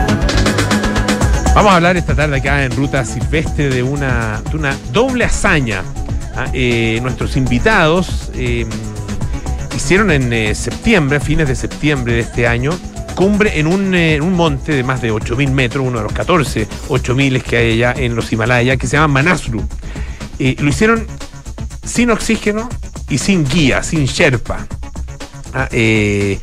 Vamos 1.56 1.72
a 1.72 1.78
hablar 1.78 1.98
esta 1.98 2.14
tarde 2.14 2.38
acá 2.38 2.66
en 2.66 2.72
Ruta 2.76 3.04
Silvestre 3.04 3.70
de 3.70 3.82
una, 3.82 4.44
doble 4.92 5.26
hazaña. 5.26 5.82
Ah, 6.36 6.46
eh, 6.54 7.00
nuestros 7.02 7.36
invitados 7.36 8.30
eh, 8.36 8.68
hicieron 9.76 10.12
en 10.12 10.32
eh, 10.32 10.54
septiembre, 10.54 11.20
fines 11.20 11.48
de 11.48 11.56
septiembre 11.56 12.14
de 12.14 12.20
este 12.20 12.48
año, 12.48 12.70
cumbre 13.14 13.60
en 13.60 13.68
un, 13.68 13.94
eh, 13.96 14.20
un 14.22 14.34
monte 14.34 14.74
de 14.74 14.84
más 14.84 15.02
de 15.02 15.12
8.000 15.12 15.52
metros, 15.52 15.86
uno 15.86 15.98
de 16.00 16.04
los 16.04 16.14
14 16.14 16.68
8.000 16.90 17.42
que 17.42 17.58
hay 17.58 17.72
allá 17.74 17.94
en 17.98 18.16
los 18.16 18.32
Himalayas, 18.32 18.78
que 18.78 18.88
se 18.88 18.98
llama 18.98 19.22
Manaslu. 19.22 19.64
Eh, 20.40 20.56
lo 20.60 20.70
hicieron 20.70 21.06
sin 21.86 22.12
oxígeno 22.12 22.70
y 23.10 23.18
sin 23.18 23.46
guía, 23.46 23.84
sin 23.84 24.06
Sherpa. 24.06 24.68
Ah, 25.54 25.70
eh, 25.72 26.40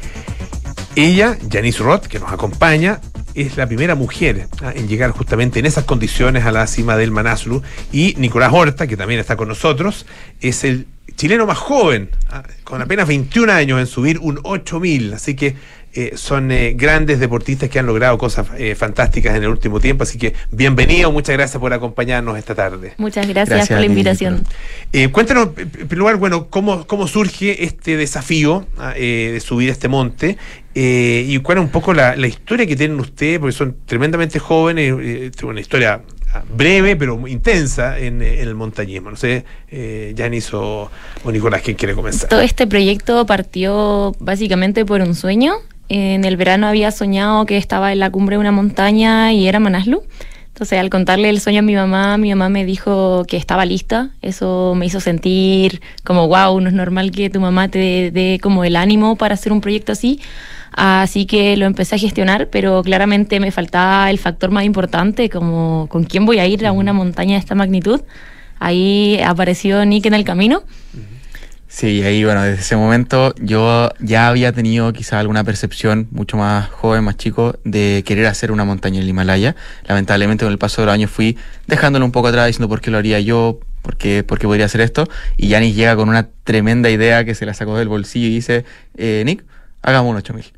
ella, 0.97 1.37
Janice 1.51 1.83
Roth, 1.83 2.07
que 2.07 2.19
nos 2.19 2.33
acompaña, 2.33 3.01
es 3.35 3.57
la 3.57 3.67
primera 3.67 3.95
mujer 3.95 4.49
ah, 4.63 4.73
en 4.75 4.89
llegar 4.89 5.11
justamente 5.13 5.59
en 5.59 5.67
esas 5.67 5.85
condiciones 5.85 6.45
a 6.45 6.53
la 6.53 6.67
cima 6.67 6.97
del 6.97 7.11
Manaslu. 7.11 7.63
Y 7.93 8.15
Nicolás 8.19 8.53
Horta, 8.53 8.87
que 8.87 8.97
también 8.97 9.21
está 9.21 9.37
con 9.37 9.49
nosotros, 9.49 10.07
es 10.41 10.65
el 10.65 10.87
chileno 11.17 11.47
más 11.47 11.59
joven, 11.59 12.11
ah, 12.31 12.43
con 12.65 12.83
apenas 12.83 13.07
21 13.09 13.53
años 13.53 13.81
en 13.81 13.87
subir 13.87 14.19
un 14.19 14.41
8000. 14.43 15.15
Así 15.15 15.35
que 15.35 15.57
eh, 15.93 16.13
son 16.17 16.51
eh, 16.53 16.75
grandes 16.77 17.19
deportistas 17.21 17.69
que 17.69 17.79
han 17.79 17.87
logrado 17.87 18.17
cosas 18.19 18.47
eh, 18.57 18.75
fantásticas 18.75 19.37
en 19.37 19.43
el 19.43 19.49
último 19.49 19.81
tiempo. 19.81 20.05
Así 20.05 20.19
que 20.19 20.35
bienvenido, 20.51 21.11
muchas 21.13 21.37
gracias 21.37 21.61
por 21.61 21.73
acompañarnos 21.73 22.39
esta 22.39 22.55
tarde. 22.55 22.95
Muchas 22.99 23.27
gracias, 23.27 23.69
por 23.69 23.79
la 23.79 23.87
invitación. 23.87 24.45
Eh, 24.93 25.09
cuéntanos, 25.09 25.51
en 25.57 25.69
primer 25.71 25.99
lugar, 25.99 26.17
bueno, 26.17 26.49
cómo, 26.49 26.87
cómo 26.87 27.07
surge 27.07 27.65
este 27.65 27.97
desafío 27.97 28.67
ah, 28.79 28.95
eh, 28.97 29.31
de 29.33 29.41
subir 29.41 29.69
este 29.71 29.89
monte 29.89 30.37
eh, 30.75 31.25
y 31.27 31.39
cuál 31.39 31.59
es 31.59 31.65
un 31.65 31.71
poco 31.71 31.93
la, 31.93 32.17
la 32.17 32.27
historia 32.27 32.67
que 32.67 32.77
tienen 32.77 32.99
ustedes, 33.01 33.39
porque 33.39 33.53
son 33.53 33.77
tremendamente 33.87 34.39
jóvenes, 34.39 34.95
eh, 35.01 35.31
tienen 35.35 35.51
una 35.51 35.61
historia 35.61 36.03
ah, 36.33 36.43
breve 36.57 36.97
pero 36.97 37.17
muy 37.17 37.33
intensa 37.33 37.99
en, 37.99 38.23
eh, 38.23 38.41
en 38.43 38.49
el 38.49 38.55
montañismo. 38.55 39.11
No 39.11 39.17
sé, 39.17 39.45
eh, 39.69 40.13
Yanis 40.15 40.53
o, 40.55 40.91
o 41.25 41.33
Nicolás, 41.33 41.63
¿quién 41.63 41.77
quiere 41.77 41.95
comenzar? 41.95 42.29
Todo 42.29 42.41
este 42.41 42.67
proyecto 42.67 43.27
partió 43.27 44.15
básicamente 44.21 44.85
por 44.85 45.01
un 45.01 45.15
sueño. 45.15 45.55
En 45.93 46.25
el 46.25 46.37
verano 46.37 46.69
había 46.69 46.93
soñado 46.93 47.45
que 47.47 47.57
estaba 47.57 47.91
en 47.91 47.99
la 47.99 48.11
cumbre 48.11 48.37
de 48.37 48.41
una 48.41 48.53
montaña 48.53 49.33
y 49.33 49.49
era 49.49 49.59
Manaslu. 49.59 50.05
Entonces, 50.47 50.79
al 50.79 50.89
contarle 50.89 51.29
el 51.31 51.41
sueño 51.41 51.59
a 51.59 51.63
mi 51.63 51.75
mamá, 51.75 52.17
mi 52.17 52.31
mamá 52.31 52.49
me 52.49 52.65
dijo 52.65 53.25
que 53.27 53.37
estaba 53.37 53.65
lista. 53.65 54.11
Eso 54.23 54.75
me 54.77 54.87
hizo 54.87 55.01
sentir 55.01 55.81
como, 56.05 56.29
wow, 56.29 56.61
no 56.61 56.69
es 56.69 56.75
normal 56.75 57.11
que 57.11 57.29
tu 57.29 57.41
mamá 57.41 57.67
te 57.67 58.13
dé 58.13 58.39
como 58.41 58.63
el 58.63 58.77
ánimo 58.77 59.17
para 59.17 59.35
hacer 59.35 59.51
un 59.51 59.61
proyecto 59.61 59.91
así. 59.91 60.21
Así 60.71 61.27
que 61.27 61.57
lo 61.57 61.67
empecé 61.67 61.97
a 61.97 61.99
gestionar, 61.99 62.51
pero 62.51 62.85
claramente 62.85 63.41
me 63.41 63.51
faltaba 63.51 64.11
el 64.11 64.19
factor 64.19 64.53
más 64.53 64.63
importante, 64.63 65.29
como 65.29 65.89
con 65.91 66.05
quién 66.05 66.25
voy 66.25 66.39
a 66.39 66.47
ir 66.47 66.65
a 66.67 66.71
una 66.71 66.93
montaña 66.93 67.33
de 67.33 67.41
esta 67.41 67.57
magnitud. 67.57 68.01
Ahí 68.61 69.19
apareció 69.27 69.85
Nick 69.85 70.07
en 70.07 70.15
el 70.15 70.23
camino. 70.23 70.63
Sí, 71.73 72.03
ahí, 72.03 72.25
bueno, 72.25 72.43
desde 72.43 72.63
ese 72.63 72.75
momento 72.75 73.33
yo 73.39 73.91
ya 74.01 74.27
había 74.27 74.53
tenido 74.53 74.93
quizá 74.93 75.21
alguna 75.21 75.45
percepción 75.45 76.09
mucho 76.11 76.37
más 76.37 76.69
joven, 76.69 77.05
más 77.05 77.17
chico, 77.17 77.61
de 77.63 78.03
querer 78.05 78.27
hacer 78.27 78.51
una 78.51 78.65
montaña 78.65 78.97
en 78.97 79.05
el 79.05 79.09
Himalaya. 79.09 79.55
Lamentablemente 79.85 80.45
con 80.45 80.51
el 80.51 80.59
paso 80.59 80.83
de 80.83 80.87
los 80.87 80.93
años 80.93 81.13
fui 81.13 81.39
dejándolo 81.69 82.05
un 82.05 82.11
poco 82.11 82.27
atrás, 82.27 82.49
diciendo 82.49 82.69
por 82.69 82.81
qué 82.81 82.91
lo 82.91 82.99
haría 82.99 83.21
yo, 83.21 83.61
por 83.83 83.97
qué, 83.97 84.25
por 84.25 84.41
qué 84.41 84.49
podría 84.49 84.67
hacer 84.67 84.81
esto. 84.81 85.09
Y 85.37 85.47
Yanis 85.47 85.77
llega 85.77 85.95
con 85.95 86.09
una 86.09 86.29
tremenda 86.43 86.91
idea 86.91 87.25
que 87.25 87.37
se 87.37 87.47
la 87.47 87.55
sacó 87.55 87.79
del 87.79 87.87
bolsillo 87.87 88.27
y 88.27 88.31
dice, 88.31 88.65
eh, 88.97 89.23
Nick, 89.25 89.45
hagamos 89.81 90.11
un 90.11 90.17
8000. 90.17 90.53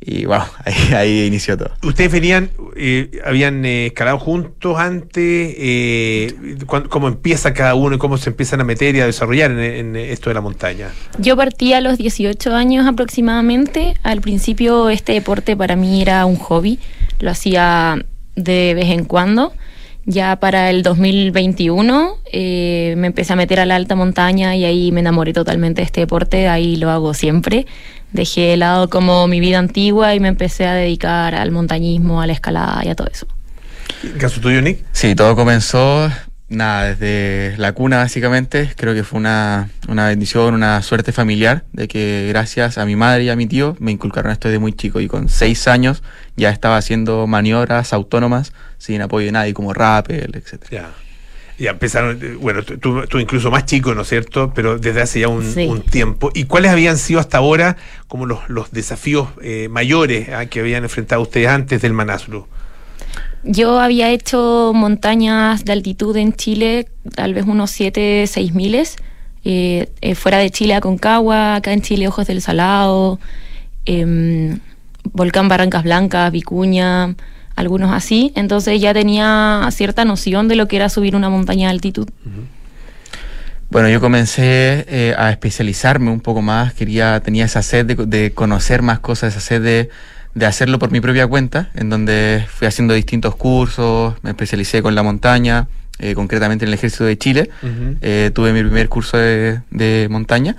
Y 0.00 0.26
wow, 0.26 0.42
ahí, 0.64 0.94
ahí 0.94 1.26
inició 1.26 1.56
todo. 1.56 1.70
¿Ustedes 1.82 2.12
venían, 2.12 2.50
eh, 2.76 3.20
habían 3.24 3.64
eh, 3.64 3.86
escalado 3.86 4.18
juntos 4.18 4.78
antes? 4.78 5.54
Eh, 5.58 6.56
¿Cómo 6.66 7.08
empieza 7.08 7.52
cada 7.52 7.74
uno 7.74 7.96
y 7.96 7.98
cómo 7.98 8.16
se 8.16 8.30
empiezan 8.30 8.60
a 8.60 8.64
meter 8.64 8.94
y 8.94 9.00
a 9.00 9.06
desarrollar 9.06 9.50
en, 9.50 9.58
en 9.58 9.96
esto 9.96 10.30
de 10.30 10.34
la 10.34 10.40
montaña? 10.40 10.90
Yo 11.18 11.36
partí 11.36 11.72
a 11.72 11.80
los 11.80 11.98
18 11.98 12.54
años 12.54 12.86
aproximadamente. 12.86 13.94
Al 14.02 14.20
principio 14.20 14.88
este 14.90 15.12
deporte 15.12 15.56
para 15.56 15.76
mí 15.76 16.00
era 16.00 16.24
un 16.26 16.36
hobby, 16.36 16.78
lo 17.18 17.30
hacía 17.30 18.04
de 18.36 18.74
vez 18.74 18.86
en 18.90 19.04
cuando. 19.04 19.52
Ya 20.10 20.36
para 20.36 20.70
el 20.70 20.82
2021 20.82 22.16
eh, 22.32 22.94
me 22.96 23.08
empecé 23.08 23.34
a 23.34 23.36
meter 23.36 23.60
a 23.60 23.66
la 23.66 23.76
alta 23.76 23.94
montaña 23.94 24.56
y 24.56 24.64
ahí 24.64 24.90
me 24.90 25.00
enamoré 25.00 25.34
totalmente 25.34 25.82
de 25.82 25.84
este 25.84 26.00
deporte, 26.00 26.48
ahí 26.48 26.76
lo 26.76 26.90
hago 26.90 27.12
siempre. 27.12 27.66
Dejé 28.14 28.40
de 28.40 28.56
lado 28.56 28.88
como 28.88 29.26
mi 29.28 29.38
vida 29.38 29.58
antigua 29.58 30.14
y 30.14 30.20
me 30.20 30.28
empecé 30.28 30.66
a 30.66 30.72
dedicar 30.72 31.34
al 31.34 31.50
montañismo, 31.50 32.22
a 32.22 32.26
la 32.26 32.32
escalada 32.32 32.82
y 32.86 32.88
a 32.88 32.94
todo 32.94 33.08
eso. 33.12 33.26
¿En 34.02 34.18
caso 34.18 34.40
tuyo, 34.40 34.62
Nick? 34.62 34.82
Sí, 34.92 35.14
todo 35.14 35.36
comenzó, 35.36 36.10
nada, 36.48 36.94
desde 36.94 37.56
la 37.58 37.72
cuna 37.72 37.98
básicamente. 37.98 38.70
Creo 38.76 38.94
que 38.94 39.04
fue 39.04 39.18
una, 39.18 39.68
una 39.88 40.08
bendición, 40.08 40.54
una 40.54 40.80
suerte 40.82 41.12
familiar, 41.12 41.64
de 41.72 41.88
que 41.88 42.26
gracias 42.28 42.78
a 42.78 42.84
mi 42.86 42.96
madre 42.96 43.24
y 43.24 43.28
a 43.30 43.36
mi 43.36 43.46
tío 43.46 43.76
me 43.80 43.90
inculcaron 43.92 44.32
esto 44.32 44.48
desde 44.48 44.58
muy 44.58 44.72
chico. 44.72 45.00
Y 45.00 45.08
con 45.08 45.28
seis 45.28 45.68
años 45.68 46.02
ya 46.36 46.50
estaba 46.50 46.76
haciendo 46.76 47.26
maniobras 47.26 47.92
autónomas 47.92 48.52
sin 48.78 49.02
apoyo 49.02 49.26
de 49.26 49.32
nadie, 49.32 49.54
como 49.54 49.72
rappel, 49.74 50.30
etc. 50.34 50.64
Ya. 50.70 50.90
Ya 51.60 51.72
empezaron, 51.72 52.20
eh, 52.22 52.36
bueno, 52.40 52.62
tú, 52.62 53.04
tú- 53.08 53.18
incluso 53.18 53.50
más 53.50 53.66
chico, 53.66 53.92
¿no 53.92 54.02
es 54.02 54.08
cierto? 54.08 54.52
Pero 54.54 54.78
desde 54.78 55.00
hace 55.02 55.18
ya 55.18 55.26
un, 55.26 55.42
Sí. 55.44 55.66
un 55.66 55.82
tiempo. 55.82 56.30
¿Y 56.32 56.44
cuáles 56.44 56.70
habían 56.70 56.98
sido 56.98 57.18
hasta 57.18 57.38
ahora 57.38 57.76
como 58.06 58.26
los, 58.26 58.48
los 58.48 58.70
desafíos 58.70 59.26
eh, 59.42 59.66
mayores 59.68 60.28
ah, 60.28 60.46
que 60.46 60.60
habían 60.60 60.84
enfrentado 60.84 61.20
ustedes 61.20 61.48
antes 61.48 61.82
del 61.82 61.94
Manaslu? 61.94 62.46
Yo 63.44 63.80
había 63.80 64.10
hecho 64.10 64.72
montañas 64.74 65.64
de 65.64 65.72
altitud 65.72 66.16
en 66.16 66.32
Chile, 66.34 66.88
tal 67.14 67.34
vez 67.34 67.46
unos 67.46 67.70
7, 67.70 68.26
6 68.26 68.54
miles. 68.54 68.96
eh, 69.44 69.88
eh, 70.02 70.14
fuera 70.14 70.38
de 70.38 70.50
Chile, 70.50 70.74
Aconcagua, 70.74 71.54
acá 71.54 71.72
en 71.72 71.80
Chile, 71.80 72.08
Ojos 72.08 72.26
del 72.26 72.42
Salado, 72.42 73.18
em, 73.86 74.58
Volcán 75.04 75.48
Barrancas 75.48 75.84
Blancas, 75.84 76.30
Vicuña, 76.32 77.14
algunos 77.56 77.92
así. 77.92 78.32
Entonces 78.34 78.80
ya 78.80 78.92
tenía 78.92 79.66
cierta 79.70 80.04
noción 80.04 80.48
de 80.48 80.56
lo 80.56 80.68
que 80.68 80.76
era 80.76 80.88
subir 80.88 81.16
una 81.16 81.30
montaña 81.30 81.68
de 81.68 81.72
altitud. 81.72 82.08
Bueno, 83.70 83.88
yo 83.88 84.00
comencé 84.00 84.84
eh, 84.88 85.14
a 85.16 85.30
especializarme 85.30 86.10
un 86.10 86.20
poco 86.20 86.42
más, 86.42 86.74
quería, 86.74 87.20
tenía 87.20 87.44
esa 87.44 87.62
sed 87.62 87.86
de, 87.86 87.94
de 87.94 88.32
conocer 88.32 88.82
más 88.82 88.98
cosas, 88.98 89.34
esa 89.34 89.40
sed 89.40 89.62
de, 89.62 89.88
de 90.34 90.46
hacerlo 90.46 90.78
por 90.78 90.90
mi 90.90 91.00
propia 91.00 91.26
cuenta, 91.26 91.70
en 91.74 91.90
donde 91.90 92.44
fui 92.48 92.66
haciendo 92.66 92.94
distintos 92.94 93.34
cursos, 93.34 94.14
me 94.22 94.30
especialicé 94.30 94.82
con 94.82 94.94
la 94.94 95.02
montaña, 95.02 95.68
eh, 95.98 96.14
concretamente 96.14 96.64
en 96.64 96.68
el 96.68 96.74
ejército 96.74 97.04
de 97.04 97.18
Chile, 97.18 97.50
eh, 98.00 98.30
tuve 98.34 98.52
mi 98.52 98.62
primer 98.62 98.88
curso 98.88 99.16
de, 99.16 99.60
de 99.70 100.06
montaña 100.10 100.56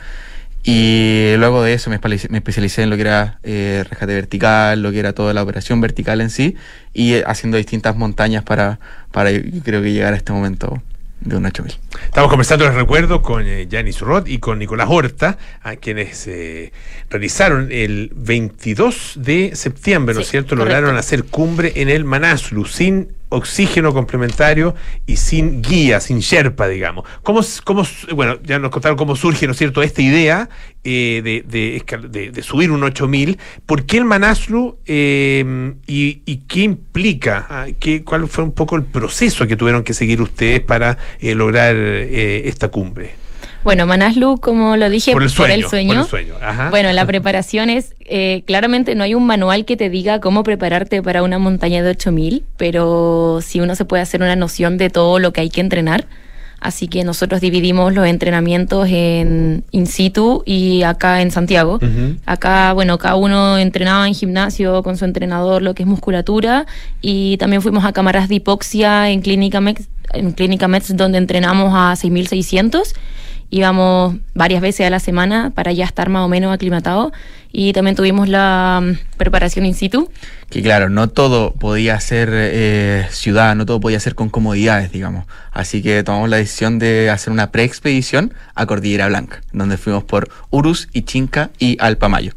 y 0.63 1.35
luego 1.37 1.63
de 1.63 1.73
eso 1.73 1.89
me 1.89 1.95
especialicé, 1.95 2.27
me 2.29 2.39
especialicé 2.39 2.83
en 2.83 2.89
lo 2.89 2.95
que 2.95 3.01
era 3.03 3.39
eh, 3.43 3.85
rescate 3.89 4.13
vertical, 4.13 4.81
lo 4.81 4.91
que 4.91 4.99
era 4.99 5.13
toda 5.13 5.33
la 5.33 5.41
operación 5.41 5.79
vertical 5.79 6.19
en 6.21 6.29
sí 6.29 6.55
y 6.93 7.13
eh, 7.13 7.23
haciendo 7.25 7.57
distintas 7.57 7.95
montañas 7.95 8.43
para, 8.43 8.79
para 9.11 9.31
yo 9.31 9.63
creo 9.63 9.81
que 9.81 9.93
llegar 9.93 10.13
a 10.13 10.17
este 10.17 10.33
momento 10.33 10.81
de 11.21 11.35
un 11.35 11.45
8000. 11.45 11.77
Estamos 12.05 12.29
conversando, 12.29 12.65
les 12.65 12.73
recuerdo, 12.73 13.21
con 13.21 13.45
eh, 13.45 13.67
Janis 13.69 13.99
Roth 14.01 14.27
y 14.27 14.39
con 14.39 14.59
Nicolás 14.59 14.87
Horta, 14.89 15.37
a 15.61 15.75
quienes 15.75 16.27
eh, 16.27 16.71
realizaron 17.09 17.69
el 17.71 18.11
22 18.15 19.13
de 19.17 19.51
septiembre, 19.55 20.15
¿no 20.15 20.21
es 20.21 20.29
cierto? 20.29 20.55
correcto. 20.55 20.65
Lograron 20.65 20.97
hacer 20.97 21.25
cumbre 21.25 21.73
en 21.75 21.89
el 21.89 22.05
Manaslu 22.05 22.65
sin 22.65 23.18
oxígeno 23.29 23.93
complementario 23.93 24.75
y 25.05 25.17
sin 25.17 25.61
guía, 25.61 25.99
sin 25.99 26.19
Sherpa, 26.19 26.67
digamos. 26.67 27.05
¿Cómo, 27.23 27.41
cómo 27.63 27.83
bueno, 28.13 28.37
ya 28.43 28.59
nos 28.59 28.71
contaron 28.71 28.97
cómo 28.97 29.15
surge, 29.15 29.45
¿no 29.45 29.51
es 29.53 29.57
cierto?, 29.57 29.81
esta 29.83 30.01
idea 30.01 30.49
eh, 30.83 31.21
de, 31.23 31.43
de- 32.09 32.31
de 32.31 32.43
subir 32.43 32.71
un 32.71 32.83
8000. 32.83 33.37
¿Por 33.65 33.85
qué 33.85 33.97
el 33.97 34.05
Manaslu 34.05 34.77
eh, 34.85 35.73
y, 35.87 36.21
y 36.25 36.37
qué 36.47 36.61
implica? 36.61 37.45
Ah, 37.49 37.67
¿Qué, 37.79 38.03
¿Cuál 38.03 38.27
fue 38.27 38.43
un 38.43 38.51
poco 38.51 38.75
el 38.75 38.83
proceso 38.83 39.45
que 39.47 39.55
tuvieron 39.55 39.83
que 39.83 39.93
seguir 39.93 40.21
ustedes 40.21 40.59
para 40.61 40.97
eh, 41.19 41.35
lograr 41.35 41.75
eh, 41.77 42.43
esta 42.47 42.69
cumbre? 42.69 43.15
Bueno, 43.69 43.85
Manaslu, 43.85 44.39
como 44.39 44.77
lo 44.77 44.89
dije, 44.89 45.11
Por 45.11 45.21
el 45.21 45.29
sueño. 45.29 45.69
sueño. 45.69 45.89
por 45.89 46.01
el 46.01 46.09
sueño, 46.09 46.33
ajá. 46.41 46.71
Bueno, 46.71 46.91
la 46.91 47.05
preparación 47.05 47.69
es, 47.69 47.93
eh, 47.99 48.41
claramente 48.47 48.95
no 48.95 49.03
hay 49.03 49.13
un 49.13 49.27
manual 49.27 49.63
que 49.63 49.77
te 49.77 49.91
diga 49.91 50.19
cómo 50.19 50.41
prepararte 50.41 51.03
para 51.03 51.21
una 51.21 51.37
montaña 51.37 51.83
de 51.83 51.91
8000, 51.91 52.43
pero 52.57 53.41
sí 53.43 53.59
uno 53.59 53.75
se 53.75 53.85
puede 53.85 54.01
hacer 54.01 54.23
una 54.23 54.35
noción 54.35 54.79
de 54.79 54.89
todo 54.89 55.19
lo 55.19 55.33
que 55.33 55.41
hay 55.41 55.51
que 55.51 55.61
entrenar. 55.61 56.07
Así 56.59 56.87
que 56.87 57.03
nosotros 57.03 57.41
dividimos 57.41 57.93
los 57.93 58.07
entrenamientos 58.07 58.87
en 58.89 59.63
in 59.69 59.85
situ 59.85 60.41
y 60.47 60.81
acá 60.81 61.21
en 61.21 61.29
Santiago. 61.29 61.77
Acá, 62.25 62.73
bueno, 62.73 62.97
cada 62.97 63.17
uno 63.17 63.59
entrenaba 63.59 64.07
en 64.07 64.15
gimnasio 64.15 64.81
con 64.81 64.97
su 64.97 65.05
entrenador 65.05 65.61
lo 65.61 65.75
que 65.75 65.83
es 65.83 65.87
musculatura 65.87 66.65
y 67.01 67.37
también 67.37 67.61
fuimos 67.61 67.85
a 67.85 67.93
cámaras 67.93 68.29
de 68.29 68.35
hipoxia 68.35 69.11
en 69.11 69.21
Clínica 69.21 69.61
Mex 69.61 69.87
en 70.11 70.31
Clínica 70.31 70.67
Mets, 70.67 70.97
donde 70.97 71.19
entrenamos 71.19 71.71
a 71.75 71.93
6.600 71.93 72.95
íbamos 73.49 74.17
varias 74.33 74.61
veces 74.61 74.85
a 74.85 74.89
la 74.89 74.99
semana 74.99 75.51
para 75.53 75.71
ya 75.71 75.85
estar 75.85 76.09
más 76.09 76.23
o 76.23 76.27
menos 76.27 76.53
aclimatados 76.53 77.11
y 77.51 77.73
también 77.73 77.95
tuvimos 77.95 78.29
la 78.29 78.79
mm, 78.83 79.17
preparación 79.17 79.65
in 79.65 79.73
situ. 79.73 80.11
Que 80.49 80.61
claro, 80.61 80.89
no 80.89 81.09
todo 81.09 81.53
podía 81.53 81.99
ser 81.99 82.29
eh, 82.31 83.07
ciudad, 83.09 83.55
no 83.55 83.65
todo 83.65 83.79
podía 83.79 83.99
ser 83.99 84.13
con 84.13 84.29
comodidades, 84.29 84.91
digamos. 84.91 85.25
Así 85.51 85.81
que 85.81 86.03
tomamos 86.03 86.29
la 86.29 86.37
decisión 86.37 86.77
de 86.77 87.09
hacer 87.09 87.33
una 87.33 87.51
pre-expedición 87.51 88.33
a 88.53 88.65
Cordillera 88.65 89.07
Blanca, 89.07 89.41
donde 89.51 89.77
fuimos 89.77 90.03
por 90.03 90.29
Urus, 90.51 90.89
Ichinca 90.93 91.49
y 91.57 91.77
Alpamayo. 91.79 92.33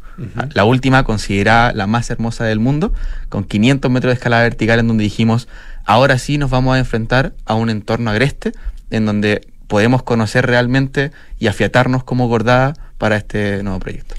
La 0.53 0.63
última 0.63 1.03
considerada 1.03 1.73
la 1.73 1.87
más 1.87 2.09
hermosa 2.11 2.43
del 2.45 2.59
mundo, 2.59 2.93
con 3.29 3.43
500 3.43 3.89
metros 3.89 4.11
de 4.11 4.15
escalada 4.15 4.43
vertical, 4.43 4.79
en 4.79 4.87
donde 4.87 5.03
dijimos, 5.03 5.47
ahora 5.85 6.19
sí 6.19 6.37
nos 6.37 6.51
vamos 6.51 6.75
a 6.75 6.79
enfrentar 6.79 7.33
a 7.45 7.55
un 7.55 7.71
entorno 7.71 8.11
agreste, 8.11 8.51
en 8.91 9.07
donde 9.07 9.41
podemos 9.73 10.03
conocer 10.03 10.45
realmente 10.45 11.09
y 11.39 11.47
afiatarnos 11.47 12.03
como 12.03 12.27
Gordada 12.27 12.75
para 12.99 13.17
este 13.17 13.63
nuevo 13.63 13.79
proyecto. 13.79 14.13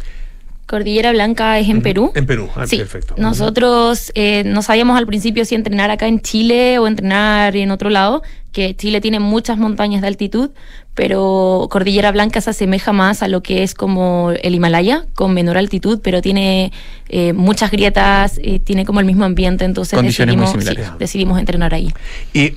Cordillera 0.66 1.12
Blanca 1.12 1.60
es 1.60 1.68
en 1.68 1.80
Perú. 1.80 2.10
En 2.16 2.26
Perú, 2.26 2.48
ah, 2.56 2.66
sí. 2.66 2.76
perfecto. 2.76 3.14
Nosotros 3.18 4.10
eh, 4.16 4.42
no 4.44 4.62
sabíamos 4.62 4.98
al 4.98 5.06
principio 5.06 5.44
si 5.44 5.54
entrenar 5.54 5.92
acá 5.92 6.08
en 6.08 6.20
Chile 6.20 6.80
o 6.80 6.88
entrenar 6.88 7.54
en 7.54 7.70
otro 7.70 7.88
lado, 7.88 8.24
que 8.50 8.74
Chile 8.74 9.00
tiene 9.00 9.20
muchas 9.20 9.56
montañas 9.56 10.02
de 10.02 10.08
altitud, 10.08 10.50
pero 10.92 11.68
Cordillera 11.70 12.10
Blanca 12.10 12.40
se 12.40 12.50
asemeja 12.50 12.92
más 12.92 13.22
a 13.22 13.28
lo 13.28 13.40
que 13.40 13.62
es 13.62 13.74
como 13.74 14.32
el 14.32 14.56
Himalaya, 14.56 15.06
con 15.14 15.34
menor 15.34 15.56
altitud, 15.56 16.00
pero 16.02 16.20
tiene 16.20 16.72
eh, 17.08 17.32
muchas 17.32 17.70
grietas, 17.70 18.40
eh, 18.42 18.58
tiene 18.58 18.84
como 18.84 18.98
el 18.98 19.06
mismo 19.06 19.24
ambiente, 19.24 19.64
entonces 19.64 20.02
decidimos, 20.02 20.52
decidimos 20.98 21.38
entrenar 21.38 21.74
ahí. 21.74 21.94
Y 22.32 22.54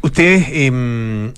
ustedes 0.00 0.46
em, 0.50 1.34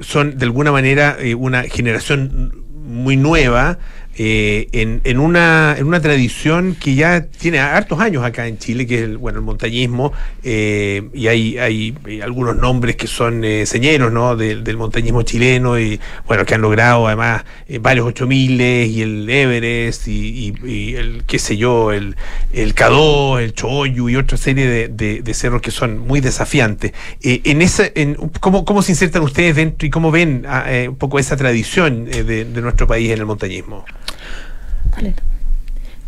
son 0.00 0.38
de 0.38 0.44
alguna 0.44 0.72
manera 0.72 1.16
eh, 1.18 1.34
una 1.34 1.62
generación 1.64 2.52
muy 2.90 3.16
nueva 3.16 3.78
eh, 4.16 4.68
en, 4.72 5.00
en, 5.04 5.18
una, 5.18 5.76
en 5.78 5.86
una 5.86 6.00
tradición 6.00 6.74
que 6.74 6.94
ya 6.94 7.22
tiene 7.22 7.60
hartos 7.60 8.00
años 8.00 8.24
acá 8.24 8.48
en 8.48 8.58
Chile, 8.58 8.86
que 8.86 8.96
es 8.96 9.02
el, 9.02 9.16
bueno, 9.16 9.38
el 9.38 9.44
montañismo, 9.44 10.12
eh, 10.42 11.08
y 11.14 11.28
hay, 11.28 11.56
hay, 11.58 11.94
algunos 12.22 12.56
nombres 12.56 12.96
que 12.96 13.06
son 13.06 13.44
eh, 13.44 13.64
señeros 13.66 14.12
¿no? 14.12 14.36
del 14.36 14.76
montañismo 14.76 15.22
chileno, 15.22 15.78
y 15.78 16.00
bueno, 16.26 16.44
que 16.44 16.54
han 16.54 16.60
logrado 16.60 17.06
además 17.06 17.44
varios 17.80 18.08
8000 18.08 18.60
y 18.60 19.00
el 19.00 19.30
Everest, 19.30 20.08
y, 20.08 20.52
el, 20.96 21.22
qué 21.26 21.38
sé 21.38 21.56
yo, 21.56 21.92
el, 21.92 22.16
el 22.52 22.74
Cadó, 22.74 23.38
el 23.38 23.54
Choyu 23.54 24.08
y 24.08 24.16
otra 24.16 24.36
serie 24.36 24.66
de, 24.66 25.22
de, 25.22 25.34
cerros 25.34 25.62
que 25.62 25.70
son 25.70 25.98
muy 25.98 26.20
desafiantes. 26.20 26.92
en 27.22 27.62
esa, 27.62 27.84
en, 27.94 28.16
¿cómo, 28.40 28.64
¿Cómo 28.64 28.82
se 28.82 28.92
insertan 28.92 29.22
ustedes 29.22 29.56
dentro 29.56 29.86
y 29.86 29.90
cómo 29.90 30.10
ven 30.10 30.44
ah, 30.46 30.66
un 30.88 30.96
poco 30.96 31.18
esa 31.18 31.36
tradición 31.36 32.04
de, 32.04 32.44
de 32.44 32.60
nuestro 32.60 32.86
país 32.86 33.10
en 33.10 33.20
el 33.20 33.26
montañismo? 33.26 33.86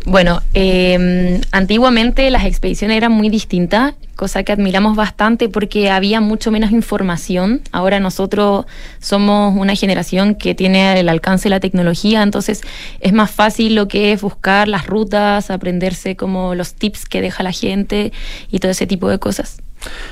Bueno, 0.04 0.42
em, 0.52 1.40
antiguamente 1.52 2.28
las 2.30 2.44
expediciones 2.44 2.96
eran 2.96 3.12
muy 3.12 3.28
distintas, 3.28 3.94
cosa 4.16 4.42
que 4.42 4.50
admiramos 4.50 4.96
bastante 4.96 5.48
porque 5.48 5.90
había 5.90 6.20
mucho 6.20 6.50
menos 6.50 6.72
información. 6.72 7.62
Ahora 7.70 8.00
nosotros 8.00 8.66
somos 8.98 9.56
una 9.56 9.76
generación 9.76 10.34
que 10.34 10.56
tiene 10.56 10.98
el 10.98 11.08
alcance 11.08 11.44
de 11.44 11.50
la 11.50 11.60
tecnología, 11.60 12.22
entonces 12.22 12.62
es 12.98 13.12
más 13.12 13.30
fácil 13.30 13.76
lo 13.76 13.86
que 13.86 14.12
es 14.12 14.20
buscar 14.20 14.66
las 14.66 14.88
rutas, 14.88 15.50
aprenderse 15.50 16.16
como 16.16 16.56
los 16.56 16.74
tips 16.74 17.06
que 17.06 17.20
deja 17.20 17.44
la 17.44 17.52
gente 17.52 18.12
y 18.50 18.58
todo 18.58 18.72
ese 18.72 18.88
tipo 18.88 19.08
de 19.08 19.20
cosas. 19.20 19.62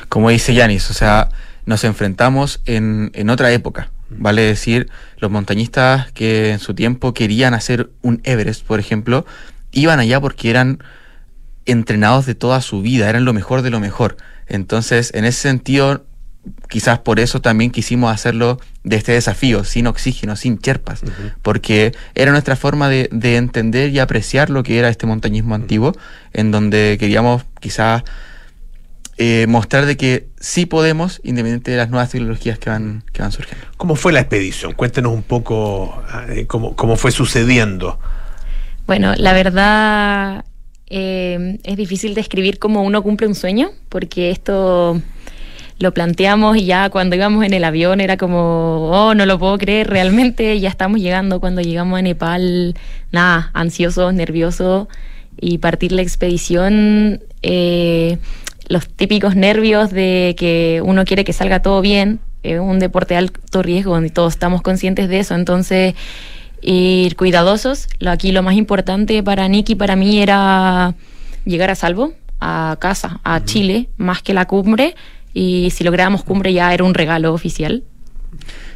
Como 0.09 0.31
dice 0.31 0.55
Yanis, 0.55 0.88
o 0.90 0.94
sea, 0.94 1.31
nos 1.66 1.83
enfrentamos 1.83 2.61
en, 2.64 3.11
en 3.14 3.29
otra 3.29 3.50
época 3.53 3.90
Vale 4.11 4.42
decir, 4.42 4.90
los 5.18 5.31
montañistas 5.31 6.11
que 6.12 6.51
en 6.51 6.59
su 6.59 6.75
tiempo 6.75 7.14
querían 7.14 7.55
hacer 7.55 7.90
un 8.03 8.20
Everest, 8.25 8.64
por 8.66 8.81
ejemplo, 8.81 9.25
iban 9.73 10.01
allá 10.01 10.20
porque 10.20 10.51
eran 10.51 10.83
entrenados 11.64 12.27
de 12.27 12.35
toda 12.35 12.61
su 12.61 12.83
vida, 12.83 13.09
eran 13.09 13.25
lo 13.25 13.33
mejor 13.33 13.62
de 13.62 13.70
lo 13.70 13.81
mejor. 13.81 14.16
Entonces, 14.46 15.12
en 15.14 15.25
ese 15.25 15.40
sentido, 15.40 16.05
quizás 16.68 16.99
por 16.99 17.20
eso 17.20 17.40
también 17.40 17.70
quisimos 17.70 18.12
hacerlo 18.12 18.59
de 18.83 18.96
este 18.96 19.12
desafío, 19.12 19.64
sin 19.64 19.87
oxígeno, 19.87 20.37
sin 20.37 20.59
cherpas, 20.59 21.03
porque 21.42 21.92
era 22.14 22.33
nuestra 22.33 22.57
forma 22.57 22.88
de, 22.88 23.09
entender 23.37 23.90
y 23.90 23.99
apreciar 23.99 24.51
lo 24.51 24.62
que 24.62 24.79
era 24.79 24.88
este 24.88 25.07
montañismo 25.07 25.55
antiguo, 25.55 25.94
en 26.33 26.51
donde 26.51 26.96
queríamos 26.99 27.44
quizás 27.61 28.05
eh, 29.23 29.47
mostrar 29.47 29.85
de 29.85 29.99
que 29.99 30.29
sí 30.41 30.65
podemos, 30.65 31.21
independientemente 31.23 31.73
de 31.73 31.77
las 31.77 31.91
nuevas 31.91 32.09
tecnologías 32.09 32.59
que 32.59 32.71
van, 32.71 33.05
que 33.13 33.21
van 33.21 33.31
surgiendo. 33.31 33.67
¿Cómo 33.77 33.95
fue 33.95 34.15
la 34.15 34.21
expedición? 34.21 34.73
Cuéntenos 34.73 35.13
un 35.13 35.23
poco 35.23 36.03
eh, 36.31 36.47
cómo, 36.47 36.75
cómo, 36.75 36.97
fue 36.97 37.11
sucediendo. 37.11 37.99
Bueno, 38.87 39.13
la 39.19 39.35
verdad 39.35 40.47
eh, 40.87 41.59
es 41.65 41.77
difícil 41.77 42.15
describir 42.15 42.59
cómo 42.59 42.83
uno 42.83 43.03
cumple 43.03 43.27
un 43.27 43.35
sueño, 43.35 43.73
porque 43.91 44.31
esto 44.31 45.03
lo 45.79 45.93
planteamos 45.93 46.57
y 46.57 46.65
ya 46.65 46.89
cuando 46.89 47.15
íbamos 47.15 47.45
en 47.45 47.53
el 47.53 47.65
avión 47.65 48.01
era 48.01 48.17
como, 48.17 48.89
oh, 48.91 49.15
no 49.15 49.27
lo 49.27 49.39
puedo 49.39 49.59
creer, 49.59 49.91
realmente 49.91 50.59
ya 50.61 50.71
estamos 50.71 50.99
llegando. 50.99 51.41
Cuando 51.41 51.61
llegamos 51.61 51.99
a 51.99 52.01
Nepal, 52.01 52.75
nada, 53.13 53.51
ansiosos, 53.53 54.15
nerviosos 54.15 54.89
y 55.39 55.59
partir 55.59 55.93
la 55.93 56.01
expedición. 56.01 57.21
Eh, 57.43 58.17
los 58.71 58.89
típicos 58.89 59.35
nervios 59.35 59.91
de 59.91 60.37
que 60.39 60.81
uno 60.85 61.05
quiere 61.05 61.25
que 61.25 61.33
salga 61.33 61.61
todo 61.61 61.81
bien, 61.81 62.21
es 62.45 62.61
un 62.61 62.79
deporte 62.79 63.15
de 63.15 63.19
alto 63.19 63.63
riesgo 63.65 63.95
donde 63.95 64.11
todos 64.11 64.35
estamos 64.35 64.63
conscientes 64.63 65.09
de 65.09 65.19
eso, 65.19 65.35
entonces 65.35 65.95
ir 66.63 67.17
cuidadosos. 67.17 67.89
Aquí 68.07 68.31
lo 68.31 68.45
más 68.45 68.55
importante 68.55 69.25
para 69.25 69.49
Nick 69.49 69.71
y 69.71 69.75
para 69.75 69.97
mí 69.97 70.23
era 70.23 70.95
llegar 71.45 71.71
a 71.71 71.75
salvo 71.75 72.13
a 72.39 72.77
casa, 72.81 73.21
a 73.25 73.45
Chile, 73.45 73.89
más 73.97 74.23
que 74.23 74.35
la 74.35 74.47
cumbre, 74.47 74.95
y 75.35 75.71
si 75.73 75.83
lográbamos 75.83 76.23
cumbre 76.23 76.53
ya 76.53 76.73
era 76.73 76.85
un 76.85 76.95
regalo 76.95 77.35
oficial. 77.35 77.83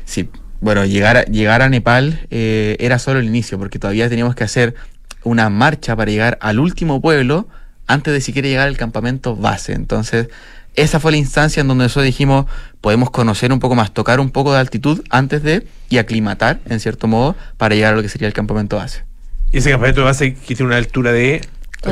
Sí, 0.04 0.28
bueno, 0.60 0.84
llegar 0.84 1.18
a, 1.18 1.24
llegar 1.26 1.62
a 1.62 1.68
Nepal 1.68 2.26
eh, 2.32 2.76
era 2.80 2.98
solo 2.98 3.20
el 3.20 3.26
inicio, 3.26 3.60
porque 3.60 3.78
todavía 3.78 4.08
teníamos 4.08 4.34
que 4.34 4.42
hacer 4.42 4.74
una 5.22 5.50
marcha 5.50 5.94
para 5.94 6.10
llegar 6.10 6.36
al 6.40 6.58
último 6.58 7.00
pueblo 7.00 7.46
antes 7.86 8.12
de 8.12 8.20
siquiera 8.20 8.48
llegar 8.48 8.68
al 8.68 8.76
campamento 8.76 9.36
base. 9.36 9.72
Entonces, 9.72 10.28
esa 10.74 11.00
fue 11.00 11.12
la 11.12 11.18
instancia 11.18 11.60
en 11.60 11.68
donde 11.68 11.84
nosotros 11.84 12.06
dijimos, 12.06 12.46
podemos 12.80 13.10
conocer 13.10 13.52
un 13.52 13.60
poco 13.60 13.74
más, 13.74 13.92
tocar 13.92 14.20
un 14.20 14.30
poco 14.30 14.52
de 14.52 14.58
altitud 14.58 15.02
antes 15.10 15.42
de 15.42 15.66
y 15.88 15.98
aclimatar, 15.98 16.60
en 16.66 16.80
cierto 16.80 17.06
modo, 17.06 17.36
para 17.56 17.74
llegar 17.74 17.94
a 17.94 17.96
lo 17.96 18.02
que 18.02 18.08
sería 18.08 18.26
el 18.26 18.34
campamento 18.34 18.76
base. 18.76 19.04
Y 19.52 19.58
ese 19.58 19.70
campamento 19.70 20.04
base 20.04 20.34
que 20.34 20.54
tiene 20.54 20.66
una 20.66 20.76
altura 20.76 21.12
de 21.12 21.42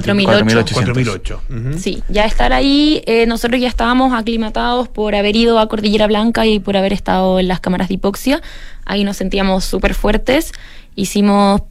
4008. 0.01 1.43
Sí, 1.77 2.03
ya 2.09 2.25
estar 2.25 2.53
ahí, 2.53 3.03
eh, 3.07 3.27
nosotros 3.27 3.61
ya 3.61 3.69
estábamos 3.69 4.13
aclimatados 4.15 4.89
por 4.89 5.15
haber 5.15 5.37
ido 5.37 5.59
a 5.59 5.69
Cordillera 5.69 6.07
Blanca 6.07 6.47
y 6.47 6.59
por 6.59 6.77
haber 6.77 6.93
estado 6.93 7.39
en 7.39 7.49
las 7.49 7.61
cámaras 7.61 7.89
de 7.89 7.95
hipoxia. 7.95 8.41
Ahí 8.85 9.05
nos 9.05 9.19
sentíamos 9.19 9.65
súper 9.65 9.95
fuertes. 9.95 10.53
Hicimos 10.97 11.63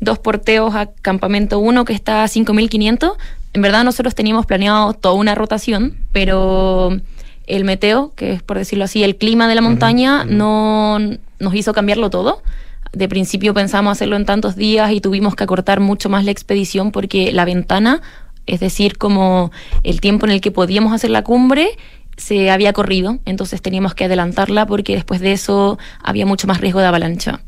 dos 0.00 0.18
porteos 0.18 0.74
a 0.74 0.86
campamento 1.02 1.58
1 1.58 1.84
que 1.84 1.92
está 1.92 2.22
a 2.22 2.28
5500 2.28 3.12
en 3.54 3.62
verdad 3.62 3.84
nosotros 3.84 4.14
teníamos 4.14 4.46
planeado 4.46 4.92
toda 4.92 5.14
una 5.14 5.34
rotación, 5.34 5.96
pero 6.12 6.98
el 7.46 7.64
meteo, 7.64 8.12
que 8.16 8.32
es 8.32 8.42
por 8.42 8.58
decirlo 8.58 8.84
así, 8.84 9.04
el 9.04 9.16
clima 9.16 9.48
de 9.48 9.54
la 9.54 9.60
montaña, 9.60 10.24
no 10.24 10.98
nos 11.38 11.54
hizo 11.54 11.72
cambiarlo 11.72 12.10
todo. 12.10 12.42
De 12.92 13.08
principio 13.08 13.54
pensamos 13.54 13.92
hacerlo 13.92 14.16
en 14.16 14.26
tantos 14.26 14.56
días 14.56 14.90
y 14.90 15.00
tuvimos 15.00 15.36
que 15.36 15.44
acortar 15.44 15.78
mucho 15.78 16.08
más 16.08 16.24
la 16.24 16.32
expedición 16.32 16.90
porque 16.90 17.32
la 17.32 17.44
ventana, 17.44 18.02
es 18.46 18.58
decir, 18.58 18.98
como 18.98 19.52
el 19.84 20.00
tiempo 20.00 20.26
en 20.26 20.32
el 20.32 20.40
que 20.40 20.50
podíamos 20.50 20.92
hacer 20.92 21.10
la 21.10 21.22
cumbre, 21.22 21.68
se 22.16 22.50
había 22.50 22.72
corrido, 22.72 23.18
entonces 23.24 23.62
teníamos 23.62 23.94
que 23.94 24.04
adelantarla 24.04 24.66
porque 24.66 24.94
después 24.94 25.20
de 25.20 25.32
eso 25.32 25.78
había 26.02 26.26
mucho 26.26 26.48
más 26.48 26.60
riesgo 26.60 26.80
de 26.80 26.86
avalancha. 26.86 27.40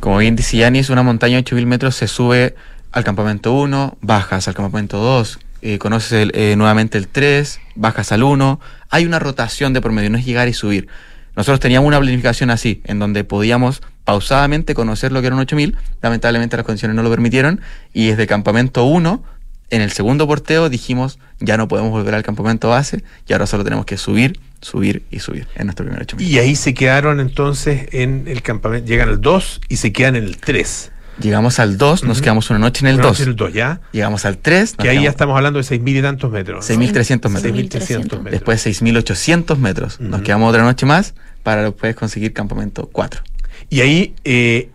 Como 0.00 0.18
bien 0.18 0.34
dice 0.34 0.56
Yanis, 0.56 0.90
una 0.90 1.04
montaña 1.04 1.36
de 1.36 1.44
8.000 1.44 1.66
metros 1.66 1.94
se 1.94 2.08
sube 2.08 2.56
al 2.96 3.04
campamento 3.04 3.52
1, 3.52 3.98
bajas 4.00 4.48
al 4.48 4.54
campamento 4.54 4.96
2, 4.96 5.38
eh, 5.60 5.78
conoces 5.78 6.30
eh, 6.32 6.54
nuevamente 6.56 6.96
el 6.96 7.08
3, 7.08 7.60
bajas 7.74 8.10
al 8.10 8.22
1. 8.22 8.58
Hay 8.88 9.04
una 9.04 9.18
rotación 9.18 9.74
de 9.74 9.82
promedio, 9.82 10.08
no 10.08 10.16
es 10.16 10.24
llegar 10.24 10.48
y 10.48 10.54
subir. 10.54 10.88
Nosotros 11.36 11.60
teníamos 11.60 11.86
una 11.86 12.00
planificación 12.00 12.48
así, 12.48 12.80
en 12.84 12.98
donde 12.98 13.22
podíamos 13.22 13.82
pausadamente 14.04 14.72
conocer 14.72 15.12
lo 15.12 15.20
que 15.20 15.26
era 15.26 15.36
un 15.36 15.42
8000. 15.42 15.76
Lamentablemente 16.00 16.56
las 16.56 16.64
condiciones 16.64 16.94
no 16.94 17.02
lo 17.02 17.10
permitieron. 17.10 17.60
Y 17.92 18.06
desde 18.06 18.26
campamento 18.26 18.84
1, 18.84 19.22
en 19.68 19.82
el 19.82 19.92
segundo 19.92 20.26
porteo, 20.26 20.70
dijimos 20.70 21.18
ya 21.38 21.58
no 21.58 21.68
podemos 21.68 21.90
volver 21.90 22.14
al 22.14 22.22
campamento 22.22 22.70
base 22.70 23.04
y 23.28 23.34
ahora 23.34 23.46
solo 23.46 23.62
tenemos 23.62 23.84
que 23.84 23.98
subir, 23.98 24.40
subir 24.62 25.02
y 25.10 25.18
subir 25.18 25.46
en 25.54 25.66
nuestro 25.66 25.84
primer 25.84 26.00
8000. 26.00 26.26
Y 26.26 26.38
ahí 26.38 26.56
se 26.56 26.72
quedaron 26.72 27.20
entonces 27.20 27.88
en 27.92 28.24
el 28.26 28.40
campamento, 28.40 28.88
llegan 28.88 29.10
al 29.10 29.20
2 29.20 29.60
y 29.68 29.76
se 29.76 29.92
quedan 29.92 30.16
en 30.16 30.24
el 30.24 30.38
3. 30.38 30.92
Llegamos 31.20 31.58
al 31.58 31.78
2, 31.78 32.04
nos 32.04 32.18
Ujú. 32.18 32.24
quedamos 32.24 32.50
una 32.50 32.58
noche 32.58 32.80
en 32.84 32.88
el 32.88 32.94
Una 32.96 33.04
2. 33.04 33.12
noche 33.12 33.22
en 33.22 33.28
el 33.30 33.36
dos, 33.36 33.52
¿ya? 33.52 33.80
Llegamos 33.92 34.24
al 34.26 34.36
3, 34.38 34.74
Que 34.76 34.90
ahí 34.90 35.02
ya 35.04 35.08
estamos 35.10 35.34
hablando 35.36 35.58
de 35.58 35.62
seis 35.64 35.80
mil 35.80 35.96
y 35.96 36.02
tantos 36.02 36.30
metros. 36.30 36.68
6.300 36.68 37.30
metros. 37.30 37.42
6.300 37.42 38.02
metros. 38.02 38.24
Después 38.32 38.66
6.800 38.66 39.56
metros. 39.58 39.98
Nos 40.00 40.16
Ujú. 40.16 40.22
quedamos 40.24 40.50
otra 40.50 40.62
noche 40.64 40.84
más 40.84 41.14
para 41.42 41.62
después 41.64 41.94
conseguir 41.96 42.32
campamento 42.34 42.88
4. 42.92 43.22
Y 43.70 43.80
ahí, 43.80 44.14
eh, 44.24 44.70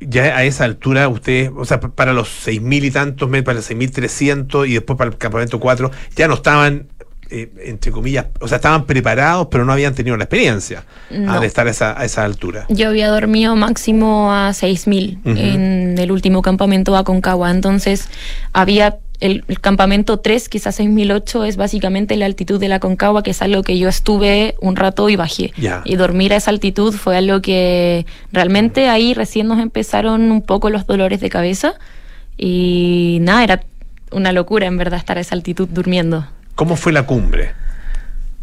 ya 0.00 0.36
a 0.36 0.44
esa 0.44 0.64
altura, 0.64 1.08
ustedes, 1.08 1.50
o 1.56 1.64
sea, 1.64 1.80
pa- 1.80 1.88
para 1.94 2.12
los 2.12 2.28
seis 2.28 2.60
mil 2.60 2.84
y 2.84 2.90
tantos 2.90 3.28
metros, 3.30 3.46
para 3.46 3.56
los 3.56 3.64
6.300 3.64 4.66
y 4.68 4.74
después 4.74 4.98
para 4.98 5.10
el 5.10 5.16
campamento 5.16 5.58
4, 5.60 5.90
ya 6.16 6.28
no 6.28 6.34
estaban, 6.34 6.88
eh, 7.32 7.50
entre 7.64 7.90
comillas, 7.90 8.26
o 8.40 8.46
sea, 8.48 8.56
estaban 8.56 8.84
preparados, 8.84 9.48
pero 9.50 9.64
no 9.64 9.72
habían 9.72 9.94
tenido 9.94 10.16
la 10.16 10.24
experiencia 10.24 10.84
No. 11.10 11.40
de 11.40 11.46
estar 11.46 11.66
a 11.66 11.70
esa, 11.70 11.98
a 11.98 12.04
esa 12.04 12.24
altura. 12.24 12.66
Yo 12.68 12.88
había 12.88 13.08
dormido 13.08 13.56
máximo 13.56 14.32
a 14.32 14.50
6.000 14.50 15.18
Ujú. 15.24 15.30
en 15.38 15.96
el 15.98 16.12
último 16.12 16.42
campamento 16.42 16.96
Aconcagua, 16.96 17.50
entonces 17.50 18.08
había 18.52 18.98
el, 19.20 19.44
el 19.46 19.60
campamento 19.60 20.18
3, 20.18 20.48
quizás 20.48 20.80
6.008, 20.80 21.46
es 21.46 21.56
básicamente 21.56 22.16
la 22.16 22.26
altitud 22.26 22.58
de 22.58 22.66
la 22.68 22.76
Aconcagua, 22.76 23.22
que 23.22 23.30
es 23.30 23.40
algo 23.40 23.62
que 23.62 23.78
yo 23.78 23.88
estuve 23.88 24.56
un 24.60 24.74
rato 24.74 25.08
y 25.08 25.14
bajé. 25.14 25.52
Y 25.84 25.94
dormir 25.94 26.32
a 26.32 26.36
esa 26.36 26.50
altitud 26.50 26.92
fue 26.92 27.16
algo 27.16 27.40
que 27.40 28.04
realmente 28.32 28.88
ahí 28.88 29.14
recién 29.14 29.46
nos 29.46 29.60
empezaron 29.60 30.32
un 30.32 30.42
poco 30.42 30.70
los 30.70 30.86
dolores 30.88 31.20
de 31.20 31.30
cabeza 31.30 31.74
y 32.36 33.18
nada, 33.20 33.44
era 33.44 33.62
una 34.10 34.32
locura 34.32 34.66
en 34.66 34.76
verdad 34.76 34.98
estar 34.98 35.18
a 35.18 35.20
esa 35.20 35.34
altitud 35.34 35.68
durmiendo. 35.70 36.26
¿Cómo 36.54 36.76
fue 36.76 36.92
la 36.92 37.04
cumbre? 37.06 37.52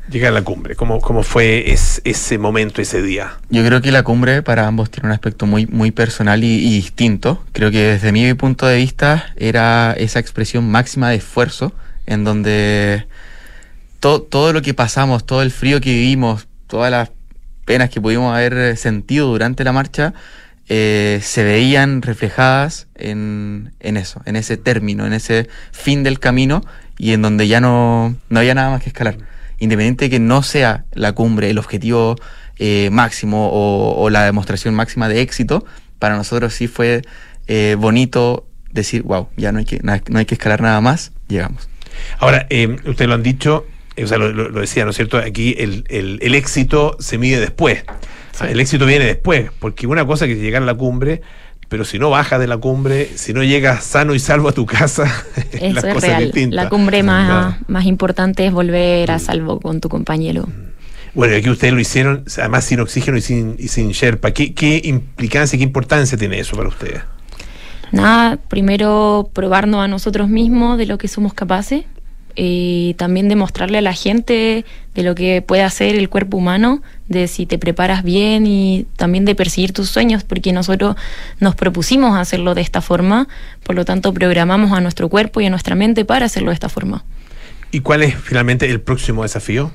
Llegar 0.09 0.31
a 0.31 0.35
la 0.35 0.41
cumbre, 0.41 0.75
¿cómo, 0.75 1.01
cómo 1.01 1.21
fue 1.21 1.71
es- 1.71 2.01
ese 2.03 2.39
momento, 2.39 2.81
ese 2.81 3.01
día? 3.03 3.33
Yo 3.51 3.63
creo 3.63 3.79
que 3.81 3.91
la 3.91 4.01
cumbre 4.01 4.41
para 4.41 4.65
ambos 4.65 4.89
tiene 4.89 5.07
un 5.09 5.13
aspecto 5.13 5.45
muy, 5.45 5.67
muy 5.67 5.91
personal 5.91 6.43
y, 6.43 6.59
distinto. 6.71 7.43
Creo 7.51 7.69
que 7.69 7.79
desde 7.83 8.11
mi 8.11 8.33
punto 8.33 8.65
de 8.65 8.77
vista 8.77 9.27
era 9.35 9.93
esa 9.97 10.17
expresión 10.19 10.69
máxima 10.71 11.09
de 11.11 11.17
esfuerzo 11.17 11.73
en 12.07 12.23
donde 12.23 13.05
to- 13.99 14.23
todo 14.23 14.51
lo 14.51 14.63
que 14.63 14.73
pasamos, 14.73 15.27
todo 15.27 15.43
el 15.43 15.51
frío 15.51 15.79
que 15.79 15.91
vivimos, 15.93 16.47
todas 16.65 16.89
las 16.89 17.11
penas 17.65 17.91
que 17.91 18.01
pudimos 18.01 18.33
haber 18.35 18.77
sentido 18.77 19.27
durante 19.27 19.63
la 19.63 19.73
marcha, 19.73 20.15
eh, 20.71 21.19
se 21.23 21.43
veían 21.43 22.03
reflejadas 22.03 22.87
en, 22.93 23.73
en 23.79 23.97
eso, 23.97 24.21
en 24.25 24.35
ese 24.35 24.55
término, 24.55 25.07
en 25.07 25.13
ese 25.13 25.49
fin 25.71 26.03
del 26.03 26.19
camino 26.19 26.63
y 26.99 27.13
en 27.13 27.23
donde 27.23 27.47
ya 27.47 27.59
no, 27.59 28.15
no 28.29 28.39
había 28.39 28.53
nada 28.53 28.69
más 28.69 28.83
que 28.83 28.89
escalar. 28.89 29.17
Independiente 29.57 30.05
de 30.05 30.09
que 30.11 30.19
no 30.19 30.43
sea 30.43 30.85
la 30.93 31.13
cumbre 31.13 31.49
el 31.49 31.57
objetivo 31.57 32.15
eh, 32.59 32.89
máximo 32.91 33.49
o, 33.51 34.09
la 34.11 34.25
demostración 34.25 34.75
máxima 34.75 35.09
de 35.09 35.21
éxito, 35.21 35.65
para 35.97 36.15
nosotros 36.15 36.53
sí 36.53 36.67
fue 36.67 37.01
eh, 37.47 37.75
bonito 37.79 38.45
decir, 38.71 39.01
wow, 39.01 39.27
ya 39.37 39.51
no 39.51 39.59
hay 39.59 39.65
que, 39.65 39.79
no 39.81 40.19
hay 40.19 40.25
que 40.25 40.35
escalar 40.35 40.61
nada 40.61 40.81
más, 40.81 41.11
llegamos. 41.27 41.67
Ahora, 42.19 42.47
ustedes 42.85 43.07
lo 43.07 43.15
han 43.15 43.23
dicho, 43.23 43.65
o 44.03 44.07
sea, 44.07 44.17
lo, 44.17 44.49
decía, 44.61 44.83
¿no 44.85 44.91
es 44.91 44.95
cierto? 44.95 45.17
Aquí 45.17 45.55
el, 45.57 45.83
el- 45.89 46.19
el 46.21 46.35
éxito 46.35 46.95
se 46.99 47.17
mide 47.17 47.39
después. 47.39 47.83
El 48.47 48.59
éxito 48.59 48.85
viene 48.85 49.05
después, 49.05 49.51
porque 49.59 49.85
una 49.87 50.05
cosa 50.05 50.25
que 50.25 50.33
es 50.33 50.39
llegar 50.39 50.61
a 50.63 50.65
la 50.65 50.73
cumbre, 50.73 51.21
pero 51.67 51.83
si 51.83 51.99
no 51.99 52.09
bajas 52.09 52.39
de 52.39 52.47
la 52.47 52.57
cumbre, 52.57 53.09
si 53.15 53.33
no 53.33 53.43
llegas 53.43 53.83
sano 53.83 54.15
y 54.15 54.19
salvo 54.19 54.47
a 54.49 54.53
tu 54.53 54.65
casa, 54.65 55.03
Eso 55.51 55.73
las 55.73 55.83
es 55.83 55.93
cosas 55.93 56.09
real. 56.09 56.23
distintas. 56.23 56.55
La 56.63 56.69
cumbre 56.69 57.03
más, 57.03 57.57
más 57.67 57.85
importante 57.85 58.45
es 58.45 58.53
volver 58.53 59.11
a 59.11 59.19
salvo 59.19 59.59
con 59.59 59.81
tu 59.81 59.89
compañero. 59.89 60.47
Bueno, 61.13 61.33
y 61.33 61.37
aquí 61.37 61.49
ustedes 61.49 61.73
lo 61.73 61.79
hicieron, 61.79 62.23
además 62.37 62.63
sin 62.65 62.79
oxígeno 62.79 63.17
y 63.17 63.21
sin, 63.21 63.55
y 63.59 63.67
sin 63.67 63.89
Sherpa. 63.91 64.31
¿Qué, 64.31 64.53
¿Qué 64.53 64.79
implicancia, 64.85 65.57
qué 65.57 65.63
importancia 65.63 66.17
tiene 66.17 66.39
eso 66.39 66.55
para 66.55 66.69
ustedes? 66.69 67.01
Nada, 67.91 68.37
primero 68.37 69.29
probarnos 69.33 69.83
a 69.83 69.87
nosotros 69.87 70.29
mismos 70.29 70.77
de 70.77 70.85
lo 70.85 70.97
que 70.97 71.07
somos 71.07 71.33
capaces 71.33 71.85
y 72.35 72.95
también 72.97 73.29
demostrarle 73.29 73.79
a 73.79 73.81
la 73.81 73.93
gente 73.93 74.65
de 74.95 75.03
lo 75.03 75.15
que 75.15 75.41
puede 75.41 75.63
hacer 75.63 75.95
el 75.95 76.09
cuerpo 76.09 76.37
humano, 76.37 76.81
de 77.07 77.27
si 77.27 77.45
te 77.45 77.57
preparas 77.57 78.03
bien 78.03 78.45
y 78.45 78.85
también 78.95 79.25
de 79.25 79.35
perseguir 79.35 79.73
tus 79.73 79.89
sueños, 79.89 80.23
porque 80.23 80.53
nosotros 80.53 80.95
nos 81.39 81.55
propusimos 81.55 82.17
hacerlo 82.17 82.55
de 82.55 82.61
esta 82.61 82.81
forma, 82.81 83.27
por 83.63 83.75
lo 83.75 83.85
tanto 83.85 84.13
programamos 84.13 84.71
a 84.71 84.81
nuestro 84.81 85.09
cuerpo 85.09 85.41
y 85.41 85.45
a 85.45 85.49
nuestra 85.49 85.75
mente 85.75 86.05
para 86.05 86.25
hacerlo 86.25 86.51
de 86.51 86.55
esta 86.55 86.69
forma. 86.69 87.03
¿Y 87.71 87.81
cuál 87.81 88.03
es 88.03 88.15
finalmente 88.15 88.69
el 88.69 88.81
próximo 88.81 89.23
desafío? 89.23 89.71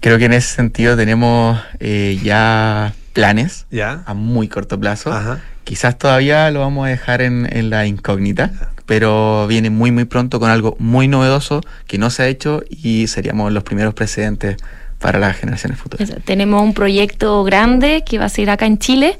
Creo 0.00 0.18
que 0.18 0.24
en 0.24 0.32
ese 0.32 0.56
sentido 0.56 0.96
tenemos 0.96 1.60
eh, 1.78 2.18
ya 2.24 2.92
planes 3.12 3.66
¿Ya? 3.70 4.02
a 4.06 4.14
muy 4.14 4.48
corto 4.48 4.80
plazo. 4.80 5.12
Ajá. 5.12 5.40
Quizás 5.64 5.96
todavía 5.96 6.50
lo 6.50 6.60
vamos 6.60 6.86
a 6.86 6.88
dejar 6.88 7.22
en, 7.22 7.48
en 7.56 7.70
la 7.70 7.86
incógnita, 7.86 8.71
pero 8.86 9.46
viene 9.46 9.70
muy 9.70 9.90
muy 9.92 10.04
pronto 10.04 10.40
con 10.40 10.50
algo 10.50 10.76
muy 10.78 11.08
novedoso 11.08 11.60
que 11.86 11.98
no 11.98 12.10
se 12.10 12.22
ha 12.22 12.28
hecho 12.28 12.62
y 12.68 13.06
seríamos 13.06 13.52
los 13.52 13.62
primeros 13.62 13.94
precedentes 13.94 14.56
para 14.98 15.18
las 15.18 15.36
generaciones 15.36 15.78
futuras. 15.78 16.12
Tenemos 16.24 16.62
un 16.62 16.74
proyecto 16.74 17.42
grande 17.44 18.04
que 18.06 18.18
va 18.18 18.26
a 18.26 18.28
ser 18.28 18.50
acá 18.50 18.66
en 18.66 18.78
Chile. 18.78 19.18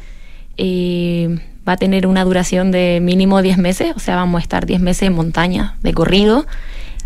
eh, 0.57 1.39
va 1.67 1.75
a 1.75 1.77
tener 1.77 2.07
una 2.07 2.25
duración 2.25 2.71
de 2.73 2.99
mínimo 3.01 3.41
10 3.41 3.59
meses, 3.59 3.93
o 3.95 4.01
sea, 4.01 4.17
vamos 4.17 4.41
a 4.41 4.43
estar 4.43 4.67
10 4.67 4.81
meses 4.81 5.03
en 5.05 5.13
montaña 5.13 5.77
de 5.83 5.93
corrido. 5.93 6.47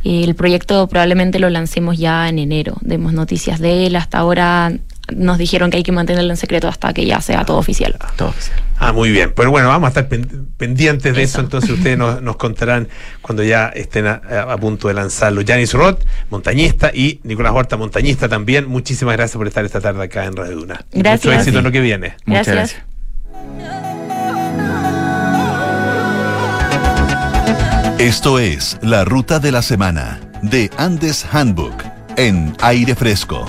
El 0.04 0.34
proyecto 0.34 0.86
probablemente 0.86 1.38
lo 1.40 1.50
lancemos 1.50 1.98
ya 1.98 2.28
en 2.28 2.38
enero. 2.38 2.76
Demos 2.80 3.12
noticias 3.12 3.58
de 3.58 3.86
él. 3.86 3.96
Hasta 3.96 4.18
ahora 4.18 4.72
nos 5.14 5.38
dijeron 5.38 5.70
que 5.70 5.76
hay 5.78 5.82
que 5.82 5.92
mantenerlo 5.92 6.30
en 6.32 6.36
secreto 6.36 6.68
hasta 6.68 6.92
que 6.92 7.04
ya 7.06 7.20
sea 7.20 7.44
todo 7.44 7.58
oficial. 7.58 7.96
Todo 8.16 8.28
oficial. 8.28 8.58
Ah, 8.78 8.92
muy 8.92 9.10
bien. 9.10 9.32
Pero 9.34 9.50
bueno, 9.50 9.68
vamos 9.68 9.86
a 9.86 9.88
estar 9.88 10.08
pen- 10.08 10.48
pendientes 10.56 11.14
de 11.14 11.22
eso, 11.22 11.38
Eso. 11.38 11.40
entonces 11.42 11.70
ustedes 11.70 11.96
nos, 11.96 12.20
nos 12.22 12.36
contarán 12.36 12.88
cuando 13.22 13.42
ya 13.42 13.68
estén 13.68 14.06
a, 14.06 14.14
a 14.48 14.56
punto 14.58 14.88
de 14.88 14.94
lanzarlo. 14.94 15.42
Janis 15.46 15.72
Roth, 15.72 16.02
montañista, 16.30 16.90
y 16.92 17.20
Nicolás 17.24 17.52
Horta, 17.54 17.76
montañista 17.76 18.28
también. 18.28 18.68
Muchísimas 18.68 19.16
gracias 19.16 19.36
por 19.36 19.46
estar 19.46 19.64
esta 19.64 19.80
tarde 19.80 20.04
acá 20.04 20.24
en 20.24 20.36
Radio 20.36 20.56
Duna. 20.56 20.84
Gracias. 20.92 21.24
Mucho 21.24 21.38
éxito 21.38 21.58
en 21.58 21.64
lo 21.64 21.72
que 21.72 21.80
viene. 21.80 22.16
Muchas 22.26 22.46
Gracias. 22.48 22.76
gracias. 22.82 23.86
Esto 27.98 28.38
es 28.38 28.78
La 28.82 29.04
Ruta 29.04 29.38
de 29.38 29.50
la 29.52 29.62
Semana 29.62 30.20
de 30.42 30.70
Andes 30.76 31.24
Handbook 31.32 31.82
en 32.16 32.54
aire 32.60 32.94
fresco. 32.94 33.46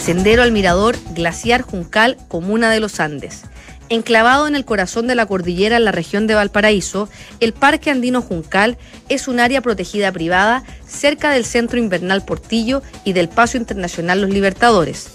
Sendero 0.00 0.42
al 0.42 0.50
Mirador, 0.50 0.96
Glaciar 1.14 1.60
Juncal, 1.60 2.16
Comuna 2.26 2.70
de 2.70 2.80
los 2.80 3.00
Andes. 3.00 3.42
Enclavado 3.90 4.48
en 4.48 4.56
el 4.56 4.64
corazón 4.64 5.06
de 5.06 5.14
la 5.14 5.26
cordillera 5.26 5.76
en 5.76 5.84
la 5.84 5.92
región 5.92 6.26
de 6.26 6.34
Valparaíso, 6.34 7.10
el 7.38 7.52
Parque 7.52 7.90
Andino 7.90 8.22
Juncal 8.22 8.78
es 9.10 9.28
un 9.28 9.40
área 9.40 9.60
protegida 9.60 10.10
privada 10.10 10.64
cerca 10.86 11.30
del 11.30 11.44
Centro 11.44 11.78
Invernal 11.78 12.24
Portillo 12.24 12.82
y 13.04 13.12
del 13.12 13.28
Paso 13.28 13.58
Internacional 13.58 14.22
Los 14.22 14.30
Libertadores. 14.30 15.10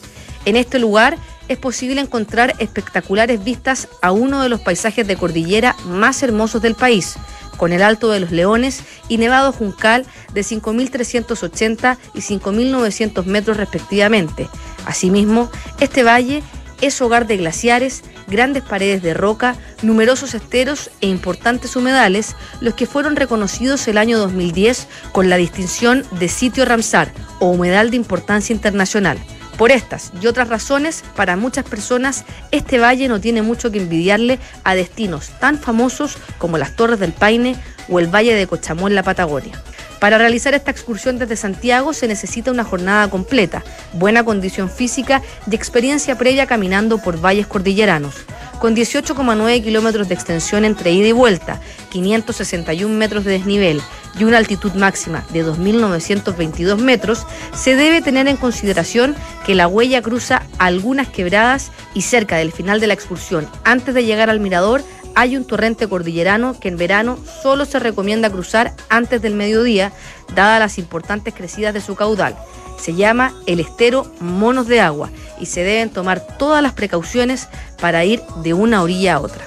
En 0.45 0.55
este 0.55 0.77
lugar 0.77 1.17
es 1.47 1.57
posible 1.57 1.99
encontrar 1.99 2.53
espectaculares 2.59 3.43
vistas 3.43 3.87
a 4.03 4.11
uno 4.11 4.43
de 4.43 4.49
los 4.49 4.61
paisajes 4.61 5.07
de 5.07 5.17
cordillera 5.17 5.75
más 5.85 6.21
hermosos 6.21 6.61
del 6.61 6.75
país, 6.75 7.15
con 7.57 7.73
el 7.73 7.81
Alto 7.81 8.11
de 8.11 8.19
los 8.19 8.31
Leones 8.31 8.83
y 9.09 9.17
Nevado 9.17 9.51
Juncal 9.51 10.05
de 10.33 10.41
5.380 10.41 11.97
y 12.13 12.19
5.900 12.19 13.25
metros 13.25 13.57
respectivamente. 13.57 14.47
Asimismo, 14.85 15.49
este 15.79 16.03
valle 16.03 16.43
es 16.81 17.01
hogar 17.01 17.27
de 17.27 17.37
glaciares, 17.37 18.03
grandes 18.27 18.63
paredes 18.63 19.01
de 19.01 19.13
roca, 19.13 19.55
numerosos 19.81 20.33
esteros 20.33 20.91
e 21.01 21.07
importantes 21.07 21.75
humedales, 21.75 22.35
los 22.61 22.73
que 22.73 22.85
fueron 22.85 23.15
reconocidos 23.15 23.87
el 23.87 23.97
año 23.97 24.17
2010 24.17 24.87
con 25.11 25.29
la 25.29 25.37
distinción 25.37 26.05
de 26.11 26.27
sitio 26.27 26.65
Ramsar 26.65 27.11
o 27.39 27.47
humedal 27.47 27.91
de 27.91 27.97
importancia 27.97 28.53
internacional. 28.53 29.17
Por 29.57 29.71
estas 29.71 30.11
y 30.21 30.27
otras 30.27 30.49
razones, 30.49 31.03
para 31.15 31.37
muchas 31.37 31.63
personas, 31.63 32.25
este 32.51 32.77
valle 32.77 33.07
no 33.07 33.21
tiene 33.21 33.41
mucho 33.41 33.71
que 33.71 33.79
envidiarle 33.79 34.37
a 34.65 34.75
destinos 34.75 35.29
tan 35.39 35.59
famosos 35.59 36.17
como 36.37 36.57
las 36.57 36.75
Torres 36.75 36.99
del 36.99 37.13
Paine 37.13 37.55
o 37.87 37.99
el 37.99 38.13
Valle 38.13 38.33
de 38.33 38.47
Cochamó 38.47 38.89
en 38.89 38.95
la 38.95 39.03
Patagonia. 39.03 39.61
Para 39.99 40.17
realizar 40.17 40.53
esta 40.53 40.71
excursión 40.71 41.17
desde 41.17 41.35
Santiago 41.35 41.93
se 41.93 42.07
necesita 42.07 42.51
una 42.51 42.63
jornada 42.63 43.09
completa, 43.09 43.63
buena 43.93 44.23
condición 44.23 44.69
física 44.69 45.21
y 45.49 45.55
experiencia 45.55 46.17
previa 46.17 46.45
caminando 46.45 46.97
por 46.97 47.23
valles 47.23 47.47
cordilleranos. 47.47 48.15
Con 48.59 48.75
18,9 48.75 49.63
kilómetros 49.63 50.07
de 50.07 50.15
extensión 50.15 50.65
entre 50.65 50.91
ida 50.91 51.07
y 51.07 51.11
vuelta, 51.11 51.59
561 51.91 52.93
metros 52.93 53.23
de 53.23 53.31
desnivel 53.31 53.81
y 54.17 54.23
una 54.23 54.37
altitud 54.37 54.73
máxima 54.73 55.25
de 55.31 55.45
2.922 55.45 56.77
metros, 56.77 57.25
se 57.53 57.75
debe 57.75 58.01
tener 58.01 58.27
en 58.27 58.37
consideración 58.37 59.15
que 59.45 59.55
la 59.55 59.67
huella 59.67 60.01
cruza 60.01 60.43
algunas 60.57 61.09
quebradas 61.09 61.71
y 61.93 62.01
cerca 62.01 62.37
del 62.37 62.51
final 62.51 62.79
de 62.79 62.87
la 62.87 62.93
excursión, 62.93 63.47
antes 63.63 63.93
de 63.93 64.05
llegar 64.05 64.29
al 64.29 64.39
mirador, 64.39 64.83
hay 65.15 65.37
un 65.37 65.45
torrente 65.45 65.87
cordillerano 65.87 66.59
que 66.59 66.67
en 66.67 66.77
verano 66.77 67.17
solo 67.41 67.65
se 67.65 67.79
recomienda 67.79 68.29
cruzar 68.29 68.73
antes 68.89 69.21
del 69.21 69.33
mediodía, 69.33 69.91
dadas 70.35 70.59
las 70.59 70.77
importantes 70.77 71.33
crecidas 71.33 71.73
de 71.73 71.81
su 71.81 71.95
caudal. 71.95 72.37
Se 72.77 72.93
llama 72.93 73.33
el 73.47 73.61
estero 73.61 74.11
Monos 74.19 74.67
de 74.67 74.81
Agua 74.81 75.09
y 75.39 75.45
se 75.45 75.63
deben 75.63 75.89
tomar 75.89 76.27
todas 76.37 76.61
las 76.61 76.73
precauciones 76.73 77.47
para 77.79 78.03
ir 78.03 78.21
de 78.43 78.53
una 78.53 78.83
orilla 78.83 79.15
a 79.15 79.19
otra. 79.21 79.45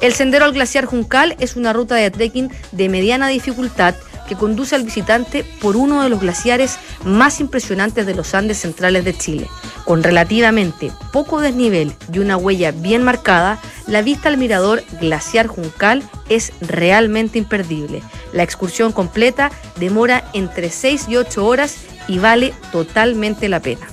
El 0.00 0.12
sendero 0.12 0.44
al 0.44 0.52
glaciar 0.52 0.84
Juncal 0.84 1.36
es 1.40 1.56
una 1.56 1.72
ruta 1.72 1.94
de 1.94 2.10
trekking 2.10 2.50
de 2.72 2.88
mediana 2.88 3.28
dificultad 3.28 3.94
que 4.30 4.36
conduce 4.36 4.76
al 4.76 4.84
visitante 4.84 5.42
por 5.42 5.76
uno 5.76 6.04
de 6.04 6.08
los 6.08 6.20
glaciares 6.20 6.78
más 7.04 7.40
impresionantes 7.40 8.06
de 8.06 8.14
los 8.14 8.32
Andes 8.32 8.58
centrales 8.58 9.04
de 9.04 9.12
Chile. 9.12 9.48
Con 9.84 10.04
relativamente 10.04 10.92
poco 11.12 11.40
desnivel 11.40 11.92
y 12.12 12.20
una 12.20 12.36
huella 12.36 12.70
bien 12.70 13.02
marcada, 13.02 13.58
la 13.88 14.02
vista 14.02 14.28
al 14.28 14.36
mirador 14.36 14.84
glaciar 15.00 15.48
Juncal 15.48 16.04
es 16.28 16.52
realmente 16.60 17.38
imperdible. 17.38 18.04
La 18.32 18.44
excursión 18.44 18.92
completa 18.92 19.50
demora 19.80 20.30
entre 20.32 20.70
6 20.70 21.06
y 21.08 21.16
8 21.16 21.44
horas 21.44 21.78
y 22.06 22.20
vale 22.20 22.54
totalmente 22.70 23.48
la 23.48 23.58
pena. 23.58 23.88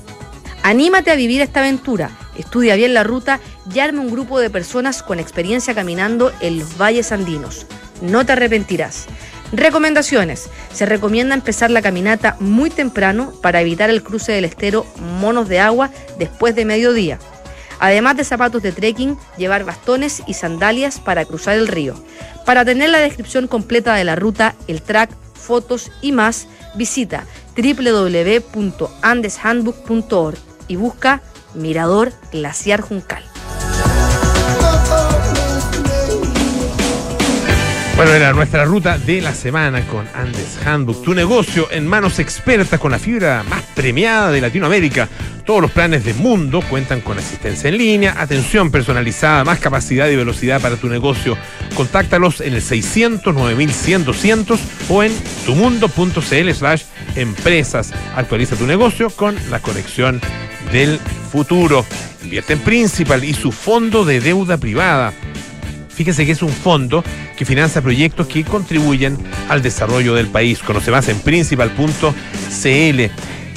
Anímate 0.62 1.10
a 1.10 1.15
vivir 1.15 1.41
esta 1.41 1.62
aventura, 1.62 2.12
estudia 2.38 2.76
bien 2.76 2.93
la 2.93 3.04
ruta 3.04 3.39
y 3.73 3.80
arme 3.80 4.02
un 4.02 4.12
grupo 4.12 4.39
de 4.39 4.52
personas 4.52 5.02
con 5.02 5.19
experiencia 5.19 5.73
caminando 5.73 6.32
en 6.41 6.60
los 6.60 6.78
valles 6.78 7.12
andinos. 7.12 7.65
No 8.02 8.23
te 8.23 8.34
arrepentirás. 8.34 9.08
Recomendaciones. 9.52 10.50
Se 10.74 10.86
recomienda 10.86 11.34
empezar 11.34 11.72
la 11.72 11.82
caminata 11.82 12.36
muy 12.40 12.70
temprano 12.70 13.34
para 13.42 13.62
evitar 13.62 13.90
el 13.90 14.04
cruce 14.04 14.34
del 14.34 14.46
estero 14.46 14.86
Monos 15.00 15.48
de 15.48 15.60
Agua 15.60 15.90
después 16.20 16.54
de 16.56 16.66
mediodía. 16.66 17.18
Además 17.80 18.18
de 18.18 18.26
zapatos 18.26 18.62
de 18.62 18.74
trekking, 18.74 19.18
llevar 19.38 19.64
bastones 19.64 20.22
y 20.28 20.34
sandalias 20.34 21.00
para 21.00 21.24
cruzar 21.26 21.56
el 21.56 21.68
río. 21.68 21.96
Para 22.46 22.66
tener 22.66 22.90
la 22.90 23.00
descripción 23.00 23.48
completa 23.48 23.96
de 23.96 24.04
la 24.04 24.16
ruta, 24.16 24.56
el 24.68 24.82
track, 24.82 25.12
fotos 25.34 25.92
y 26.02 26.12
más, 26.12 26.48
visita 26.76 27.24
www.andeshandbook.org 27.56 30.38
y 30.68 30.76
busca 30.76 31.22
Mirador 31.54 32.12
Glaciar 32.32 32.82
Juncal. 32.82 33.27
Bueno, 37.98 38.14
era 38.14 38.32
nuestra 38.32 38.64
ruta 38.64 39.00
de 39.00 39.22
la 39.22 39.34
semana 39.34 39.82
con 39.88 40.08
Andes 40.14 40.60
Handbook, 40.64 41.04
tu 41.04 41.16
negocio 41.16 41.68
en 41.72 41.88
manos 41.88 42.20
expertas 42.20 42.80
con 42.80 42.92
la 42.92 43.00
fibra 43.00 43.42
más 43.50 43.64
premiada 43.74 44.32
de 44.32 44.40
Latinoamérica. 44.40 45.10
Todos 45.44 45.64
los 45.64 45.72
planes 45.72 46.06
de 46.06 46.14
Mundo 46.14 46.62
cuentan 46.70 47.02
con 47.02 47.18
asistencia 47.18 47.70
en 47.70 47.78
línea, 47.80 48.14
atención 48.22 48.70
personalizada, 48.70 49.44
más 49.44 49.58
capacidad 49.58 50.08
y 50.10 50.16
velocidad 50.16 50.62
para 50.62 50.76
tu 50.76 50.90
negocio. 50.90 51.36
Contáctalos 51.74 52.40
en 52.42 52.54
el 52.54 52.62
600 52.62 53.34
9100 53.34 54.06
200 54.06 54.60
o 54.90 55.02
en 55.02 55.12
tumundo.cl 55.48 56.52
slash 56.54 56.84
empresas. 57.16 57.94
Actualiza 58.16 58.56
tu 58.56 58.68
negocio 58.68 59.10
con 59.10 59.36
la 59.50 59.60
conexión 59.60 60.22
del 60.72 61.00
futuro. 61.32 61.84
Invierte 62.24 62.54
en 62.54 62.60
Principal 62.60 63.24
y 63.24 63.34
su 63.34 63.52
fondo 63.52 64.06
de 64.06 64.20
deuda 64.20 64.58
privada. 64.58 65.14
Fíjense 65.98 66.28
que 66.28 66.34
es 66.34 66.44
un 66.44 66.52
fondo 66.52 67.04
que 67.36 67.44
financia 67.44 67.82
proyectos 67.82 68.28
que 68.28 68.44
contribuyen 68.44 69.18
al 69.50 69.64
desarrollo 69.64 70.14
del 70.14 70.28
país. 70.28 70.60
Conoce 70.60 70.92
más 70.92 71.10
en 71.10 71.20
principal.cl 71.20 73.02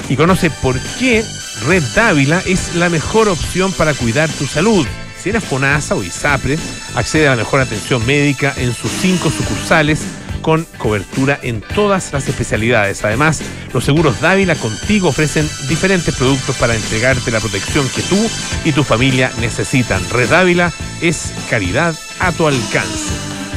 y 0.09 0.15
conoce 0.15 0.49
por 0.49 0.75
qué 0.97 1.23
Red 1.67 1.83
Dávila 1.95 2.41
es 2.47 2.73
la 2.75 2.89
mejor 2.89 3.29
opción 3.29 3.71
para 3.73 3.93
cuidar 3.93 4.27
tu 4.27 4.47
salud. 4.47 4.87
Si 5.21 5.29
eres 5.29 5.43
FONASA 5.43 5.93
o 5.93 6.03
ISAPRE, 6.03 6.57
accede 6.95 7.27
a 7.27 7.31
la 7.31 7.37
mejor 7.37 7.59
atención 7.59 8.03
médica 8.07 8.55
en 8.57 8.73
sus 8.73 8.89
cinco 8.89 9.29
sucursales 9.29 9.99
con 10.41 10.65
cobertura 10.77 11.39
en 11.41 11.61
todas 11.61 12.11
las 12.13 12.27
especialidades. 12.27 13.03
Además, 13.03 13.41
los 13.73 13.83
seguros 13.83 14.19
Dávila 14.21 14.55
contigo 14.55 15.09
ofrecen 15.09 15.49
diferentes 15.67 16.15
productos 16.15 16.55
para 16.57 16.75
entregarte 16.75 17.31
la 17.31 17.39
protección 17.39 17.87
que 17.89 18.01
tú 18.03 18.17
y 18.65 18.71
tu 18.71 18.83
familia 18.83 19.31
necesitan. 19.39 20.01
Red 20.09 20.29
Dávila 20.29 20.71
es 21.01 21.31
caridad 21.49 21.95
a 22.19 22.31
tu 22.31 22.47
alcance. 22.47 23.13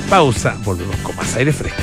Pausa, 0.09 0.57
volvemos 0.65 0.97
con 0.97 1.17
más 1.17 1.35
aire 1.37 1.53
fresco. 1.53 1.83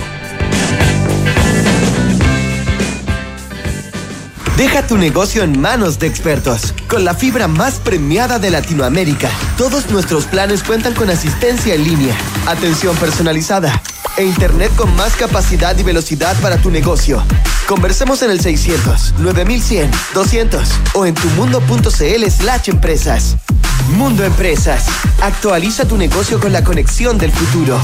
Deja 4.58 4.86
tu 4.86 4.96
negocio 4.96 5.42
en 5.44 5.60
manos 5.60 5.98
de 5.98 6.06
expertos. 6.06 6.76
Con 6.88 7.04
la 7.04 7.16
fibra 7.16 7.48
más 7.48 7.80
premiada 7.80 8.38
de 8.38 8.52
Latinoamérica, 8.52 9.30
todos 9.58 9.90
nuestros 9.90 10.26
planes 10.26 10.62
cuentan 10.62 10.94
con 10.94 11.10
asistencia 11.10 11.74
en 11.74 11.84
línea, 11.84 12.16
atención 12.46 12.96
personalizada 12.98 13.82
e 14.22 14.26
internet 14.26 14.72
con 14.76 14.96
más 14.96 15.16
capacidad 15.16 15.78
y 15.78 15.84
velocidad 15.84 16.36
para 16.42 16.58
tu 16.58 16.70
negocio. 16.70 17.24
Conversemos 17.68 18.22
en 18.22 18.32
el 18.32 18.40
600 18.40 19.16
9100 19.20 19.90
200 20.14 20.70
o 20.94 21.06
en 21.06 21.16
tumundo.cl 21.16 22.30
slash 22.30 22.70
empresas. 22.70 23.36
Mundo 23.98 24.24
Empresas. 24.24 24.86
Actualiza 25.22 25.88
tu 25.88 25.98
negocio 25.98 26.40
con 26.40 26.54
la 26.54 26.64
conexión 26.64 27.18
del 27.18 27.32
futuro. 27.32 27.80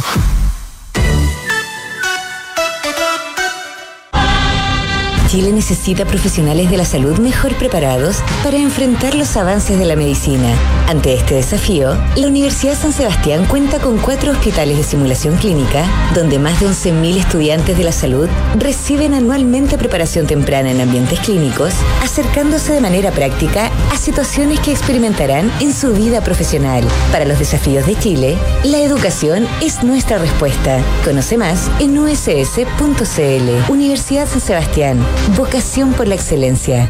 Chile 5.28 5.52
necesita 5.52 6.06
profesionales 6.06 6.72
de 6.72 6.78
la 6.78 6.86
salud 6.86 7.18
mejor 7.20 7.54
preparados 7.56 8.24
para 8.44 8.58
enfrentar 8.58 9.14
los 9.14 9.36
avances 9.36 9.78
de 9.78 9.84
la 9.84 9.98
medicina. 9.98 10.56
Ante 10.88 11.14
este 11.14 11.36
desafío, 11.36 11.98
la 12.16 12.28
Universidad 12.28 12.76
San 12.76 12.94
Sebastián 12.94 13.46
cuenta 13.46 13.80
con 13.80 13.98
cuatro 13.98 14.32
hospitales 14.32 14.78
de 14.78 14.84
simulación 14.84 15.36
clínica, 15.36 15.86
donde 16.16 16.40
más 16.40 16.62
de 16.62 16.68
11.000 16.68 17.18
estudiantes 17.18 17.78
de 17.78 17.84
la 17.84 17.92
salud 17.92 18.30
reciben 18.58 19.14
anualmente 19.14 19.78
preparación 19.78 20.28
temprana 20.28 20.72
en 20.72 20.80
ambientes 20.80 21.20
clínicos, 21.20 21.74
acercándose 22.18 22.74
de 22.74 22.82
manera 22.82 23.11
práctica 23.11 23.70
a 23.91 23.95
situaciones 23.95 24.59
que 24.61 24.72
experimentarán 24.72 25.51
en 25.59 25.72
su 25.72 25.93
vida 25.93 26.24
profesional. 26.24 26.84
Para 27.11 27.26
los 27.26 27.38
desafíos 27.38 27.86
de 27.86 27.95
Chile, 27.95 28.36
la 28.63 28.80
educación 28.80 29.47
es 29.61 29.84
nuestra 29.84 30.18
respuesta. 30.18 30.84
Conoce 31.05 31.38
más 31.38 31.70
en 31.80 31.95
uss.cl. 31.99 33.72
Universidad 33.72 34.28
San 34.28 34.41
Sebastián 34.41 34.97
Vocación 35.36 35.93
por 35.93 36.07
la 36.07 36.15
excelencia. 36.15 36.89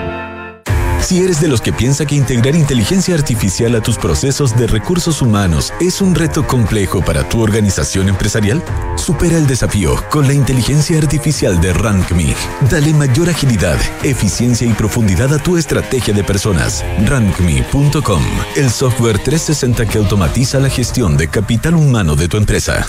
Si 1.01 1.21
eres 1.21 1.41
de 1.41 1.47
los 1.47 1.61
que 1.61 1.73
piensa 1.73 2.05
que 2.05 2.15
integrar 2.15 2.55
inteligencia 2.55 3.15
artificial 3.15 3.75
a 3.75 3.81
tus 3.81 3.97
procesos 3.97 4.55
de 4.55 4.67
recursos 4.67 5.21
humanos 5.21 5.73
es 5.81 5.99
un 5.99 6.15
reto 6.15 6.47
complejo 6.47 7.03
para 7.03 7.27
tu 7.27 7.41
organización 7.41 8.07
empresarial, 8.07 8.63
supera 8.95 9.37
el 9.37 9.47
desafío 9.47 9.95
con 10.09 10.27
la 10.27 10.33
inteligencia 10.33 10.97
artificial 10.97 11.59
de 11.59 11.73
RankMe. 11.73 12.35
Dale 12.69 12.93
mayor 12.93 13.29
agilidad, 13.29 13.77
eficiencia 14.03 14.67
y 14.67 14.73
profundidad 14.73 15.33
a 15.33 15.39
tu 15.39 15.57
estrategia 15.57 16.13
de 16.13 16.23
personas. 16.23 16.85
RankMe.com, 17.05 18.23
el 18.55 18.69
software 18.69 19.19
360 19.19 19.85
que 19.87 19.97
automatiza 19.97 20.59
la 20.59 20.69
gestión 20.69 21.17
de 21.17 21.27
capital 21.27 21.75
humano 21.75 22.15
de 22.15 22.27
tu 22.27 22.37
empresa. 22.37 22.87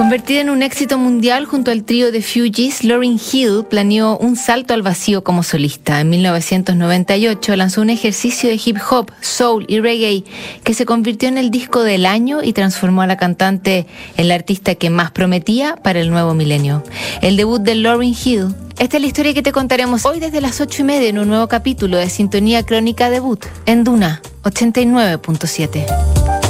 Convertida 0.00 0.40
en 0.40 0.48
un 0.48 0.62
éxito 0.62 0.96
mundial 0.96 1.44
junto 1.44 1.70
al 1.70 1.84
trío 1.84 2.10
de 2.10 2.22
Fugees, 2.22 2.84
Lauryn 2.84 3.20
Hill 3.20 3.66
planeó 3.68 4.16
un 4.16 4.34
salto 4.34 4.72
al 4.72 4.80
vacío 4.80 5.22
como 5.22 5.42
solista. 5.42 6.00
En 6.00 6.08
1998 6.08 7.54
lanzó 7.54 7.82
un 7.82 7.90
ejercicio 7.90 8.48
de 8.48 8.58
hip 8.64 8.78
hop, 8.90 9.12
soul 9.20 9.66
y 9.68 9.78
reggae 9.78 10.24
que 10.64 10.72
se 10.72 10.86
convirtió 10.86 11.28
en 11.28 11.36
el 11.36 11.50
disco 11.50 11.82
del 11.82 12.06
año 12.06 12.42
y 12.42 12.54
transformó 12.54 13.02
a 13.02 13.06
la 13.06 13.18
cantante 13.18 13.86
en 14.16 14.28
la 14.28 14.36
artista 14.36 14.74
que 14.74 14.88
más 14.88 15.10
prometía 15.10 15.76
para 15.76 16.00
el 16.00 16.08
nuevo 16.08 16.32
milenio. 16.32 16.82
El 17.20 17.36
debut 17.36 17.60
de 17.60 17.74
Lauryn 17.74 18.16
Hill. 18.24 18.54
Esta 18.78 18.96
es 18.96 19.02
la 19.02 19.06
historia 19.06 19.34
que 19.34 19.42
te 19.42 19.52
contaremos 19.52 20.06
hoy 20.06 20.18
desde 20.18 20.40
las 20.40 20.62
ocho 20.62 20.80
y 20.80 20.86
media 20.86 21.10
en 21.10 21.18
un 21.18 21.28
nuevo 21.28 21.46
capítulo 21.46 21.98
de 21.98 22.08
Sintonía 22.08 22.64
Crónica 22.64 23.10
Debut 23.10 23.44
en 23.66 23.84
Duna 23.84 24.22
89.7. 24.44 26.49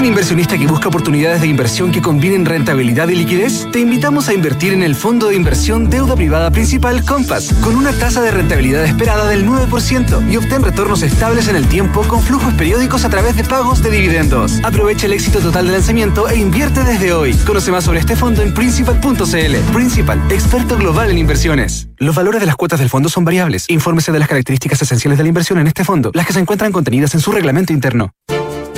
un 0.00 0.06
inversionista 0.06 0.56
que 0.56 0.66
busca 0.66 0.88
oportunidades 0.88 1.42
de 1.42 1.46
inversión 1.46 1.92
que 1.92 2.00
combinen 2.00 2.46
rentabilidad 2.46 3.08
y 3.08 3.16
liquidez? 3.16 3.68
Te 3.70 3.80
invitamos 3.80 4.28
a 4.30 4.32
invertir 4.32 4.72
en 4.72 4.82
el 4.82 4.94
fondo 4.94 5.28
de 5.28 5.36
inversión 5.36 5.90
deuda 5.90 6.16
privada 6.16 6.50
principal 6.50 7.04
Compass, 7.04 7.52
con 7.62 7.76
una 7.76 7.92
tasa 7.92 8.22
de 8.22 8.30
rentabilidad 8.30 8.84
esperada 8.86 9.28
del 9.28 9.46
9% 9.46 10.30
y 10.30 10.36
obtén 10.38 10.62
retornos 10.62 11.02
estables 11.02 11.48
en 11.48 11.56
el 11.56 11.66
tiempo 11.66 12.02
con 12.02 12.22
flujos 12.22 12.54
periódicos 12.54 13.04
a 13.04 13.10
través 13.10 13.36
de 13.36 13.44
pagos 13.44 13.82
de 13.82 13.90
dividendos. 13.90 14.60
Aprovecha 14.64 15.04
el 15.04 15.12
éxito 15.12 15.40
total 15.40 15.66
de 15.66 15.72
lanzamiento 15.72 16.28
e 16.30 16.38
invierte 16.38 16.82
desde 16.82 17.12
hoy. 17.12 17.34
Conoce 17.46 17.70
más 17.70 17.84
sobre 17.84 18.00
este 18.00 18.16
fondo 18.16 18.40
en 18.40 18.54
principal.cl. 18.54 19.72
Principal, 19.74 20.22
experto 20.30 20.78
global 20.78 21.10
en 21.10 21.18
inversiones. 21.18 21.88
Los 21.98 22.14
valores 22.14 22.40
de 22.40 22.46
las 22.46 22.56
cuotas 22.56 22.80
del 22.80 22.88
fondo 22.88 23.10
son 23.10 23.26
variables. 23.26 23.66
Infórmese 23.68 24.12
de 24.12 24.18
las 24.18 24.28
características 24.28 24.80
esenciales 24.80 25.18
de 25.18 25.24
la 25.24 25.28
inversión 25.28 25.58
en 25.58 25.66
este 25.66 25.84
fondo, 25.84 26.10
las 26.14 26.26
que 26.26 26.32
se 26.32 26.40
encuentran 26.40 26.72
contenidas 26.72 27.14
en 27.14 27.20
su 27.20 27.32
reglamento 27.32 27.74
interno. 27.74 28.12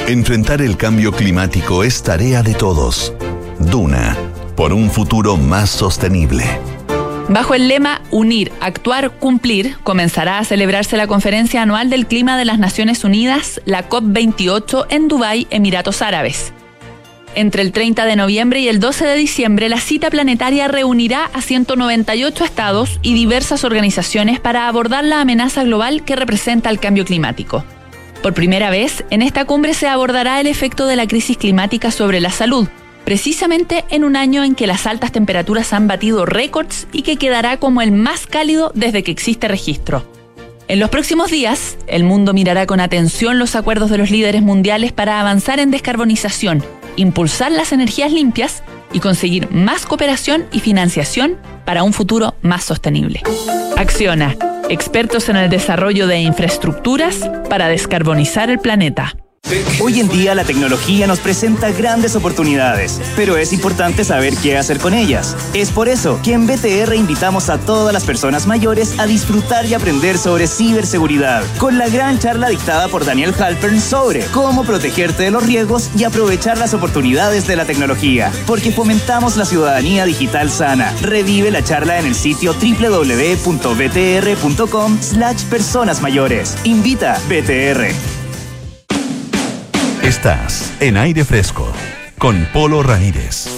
Enfrentar 0.09 0.61
el 0.61 0.77
cambio 0.77 1.13
climático 1.13 1.85
es 1.85 2.03
tarea 2.03 2.43
de 2.43 2.55
todos. 2.55 3.15
Duna, 3.61 4.17
por 4.57 4.73
un 4.73 4.91
futuro 4.91 5.37
más 5.37 5.71
sostenible. 5.71 6.45
Bajo 7.29 7.55
el 7.55 7.69
lema 7.69 8.03
Unir, 8.11 8.51
Actuar, 8.61 9.13
Cumplir, 9.13 9.77
comenzará 9.85 10.41
a 10.41 10.45
celebrarse 10.45 10.97
la 10.97 11.07
Conferencia 11.07 11.63
Anual 11.63 11.89
del 11.89 12.09
Clima 12.09 12.37
de 12.37 12.45
las 12.45 12.59
Naciones 12.59 13.05
Unidas, 13.05 13.63
la 13.65 13.89
COP28, 13.89 14.87
en 14.91 15.07
Dubái, 15.07 15.47
Emiratos 15.51 16.03
Árabes. 16.03 16.53
Entre 17.37 17.63
el 17.63 17.71
30 17.71 18.05
de 18.05 18.17
noviembre 18.17 18.59
y 18.59 18.69
el 18.69 18.81
12 18.81 19.07
de 19.07 19.15
diciembre, 19.15 19.69
la 19.69 19.79
cita 19.79 20.11
planetaria 20.11 20.67
reunirá 20.67 21.31
a 21.33 21.41
198 21.41 22.45
estados 22.45 22.99
y 23.03 23.15
diversas 23.15 23.63
organizaciones 23.63 24.41
para 24.41 24.67
abordar 24.67 25.05
la 25.05 25.21
amenaza 25.21 25.63
global 25.63 26.05
que 26.05 26.17
representa 26.17 26.71
el 26.71 26.81
cambio 26.81 27.05
climático. 27.05 27.65
Por 28.23 28.35
primera 28.35 28.71
vez, 28.71 29.05
en 29.11 29.21
esta 29.21 29.45
cumbre 29.47 29.75
se 29.75 29.89
abordará 29.89 30.41
el 30.41 30.47
efecto 30.47 30.87
de 30.87 30.95
la 30.95 31.09
crisis 31.09 31.37
climática 31.37 31.91
sobre 31.91 32.21
la 32.21 32.31
salud, 32.31 32.69
precisamente 33.05 33.85
en 33.91 34.05
un 34.05 34.15
año 34.15 34.45
en 34.45 34.55
que 34.55 34.69
las 34.69 34.87
altas 34.87 35.11
temperaturas 35.11 35.73
han 35.73 35.89
batido 35.89 36.25
récords 36.25 36.87
y 36.93 37.03
que 37.03 37.17
quedará 37.17 37.57
como 37.57 37.83
el 37.83 37.91
más 37.91 38.29
cálido 38.29 38.71
desde 38.77 39.03
que 39.03 39.11
existe 39.11 39.49
registro. 39.49 40.05
En 40.69 40.79
los 40.79 40.89
próximos 40.89 41.33
días, 41.33 41.77
el 41.89 42.05
mundo 42.05 42.33
mirará 42.33 42.65
con 42.67 42.79
atención 42.79 43.41
los 43.41 43.57
acuerdos 43.57 43.91
de 43.91 43.99
los 43.99 44.13
líderes 44.13 44.41
mundiales 44.41 44.93
para 44.93 45.21
avanzar 45.21 45.59
en 45.59 45.73
descarbonización, 45.73 46.65
impulsar 46.95 47.51
las 47.51 47.73
energías 47.73 48.13
limpias 48.13 48.63
y 48.93 49.01
conseguir 49.01 49.51
más 49.51 49.85
cooperación 49.85 50.47
y 50.53 50.61
financiación 50.61 51.39
para 51.65 51.83
un 51.83 51.93
futuro 51.93 52.37
más 52.41 52.63
sostenible. 52.63 53.21
Acciona 53.77 54.37
expertos 54.73 55.29
en 55.29 55.37
el 55.37 55.51
desarrollo 55.51 56.07
de 56.07 56.21
infraestructuras 56.21 57.31
para 57.49 57.69
descarbonizar 57.69 58.51
el 58.51 58.59
planeta. 58.59 59.15
Hoy 59.83 60.01
en 60.01 60.09
día 60.09 60.35
la 60.35 60.45
tecnología 60.45 61.07
nos 61.07 61.19
presenta 61.19 61.71
grandes 61.73 62.17
oportunidades, 62.17 63.01
pero 63.17 63.37
es 63.37 63.53
importante 63.53 64.03
saber 64.05 64.35
qué 64.37 64.57
hacer 64.57 64.79
con 64.79 64.95
ellas. 64.95 65.37
Es 65.55 65.71
por 65.71 65.89
eso 65.89 66.21
que 66.23 66.33
en 66.33 66.47
BTR 66.47 66.95
invitamos 66.95 67.51
a 67.51 67.59
todas 67.59 67.93
las 67.93 68.05
personas 68.05 68.47
mayores 68.47 68.99
a 68.99 69.07
disfrutar 69.07 69.67
y 69.67 69.75
aprender 69.75 70.17
sobre 70.17 70.47
ciberseguridad, 70.47 71.43
con 71.59 71.77
la 71.79 71.89
gran 71.89 72.19
charla 72.19 72.49
dictada 72.49 72.89
por 72.89 73.05
Daniel 73.05 73.35
Halpern 73.39 73.81
sobre 73.81 74.25
cómo 74.27 74.65
protegerte 74.65 75.25
de 75.25 75.33
los 75.33 75.45
riesgos 75.45 75.91
y 75.97 76.05
aprovechar 76.05 76.57
las 76.59 76.73
oportunidades 76.75 77.47
de 77.47 77.57
la 77.57 77.65
tecnología, 77.65 78.31
porque 78.47 78.73
fomentamos 78.73 79.37
la 79.37 79.45
ciudadanía 79.45 80.05
digital 80.05 80.51
sana. 80.51 80.95
Revive 81.03 81.51
la 81.51 81.65
charla 81.65 81.99
en 81.99 82.07
el 82.07 82.15
sitio 82.15 82.55
www.btr.com 82.55 83.43
slash 85.03 85.43
personas 85.45 86.01
mayores. 86.01 86.57
Invita 86.65 87.21
BTR. 87.29 88.12
Estás 90.23 90.73
en 90.79 90.97
aire 90.99 91.25
fresco 91.25 91.73
con 92.17 92.47
Polo 92.53 92.81
Ramírez. 92.85 93.49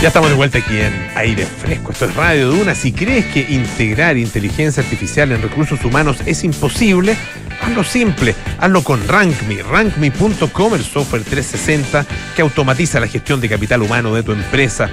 Ya 0.00 0.06
estamos 0.06 0.30
de 0.30 0.36
vuelta 0.36 0.58
aquí 0.58 0.78
en 0.78 0.92
Aire 1.16 1.44
Fresco. 1.44 1.90
Esto 1.90 2.04
es 2.04 2.14
Radio 2.14 2.52
Duna. 2.52 2.76
Si 2.76 2.92
crees 2.92 3.24
que 3.26 3.40
integrar 3.40 4.16
inteligencia 4.16 4.84
artificial 4.84 5.32
en 5.32 5.42
recursos 5.42 5.84
humanos 5.84 6.18
es 6.26 6.44
imposible, 6.44 7.16
hazlo 7.60 7.82
simple. 7.82 8.36
Hazlo 8.60 8.84
con 8.84 9.04
RankMe. 9.08 9.64
RankMe.com, 9.64 10.74
el 10.74 10.84
software 10.84 11.24
360 11.24 12.06
que 12.36 12.42
automatiza 12.42 13.00
la 13.00 13.08
gestión 13.08 13.40
de 13.40 13.48
capital 13.48 13.82
humano 13.82 14.14
de 14.14 14.22
tu 14.22 14.30
empresa. 14.30 14.90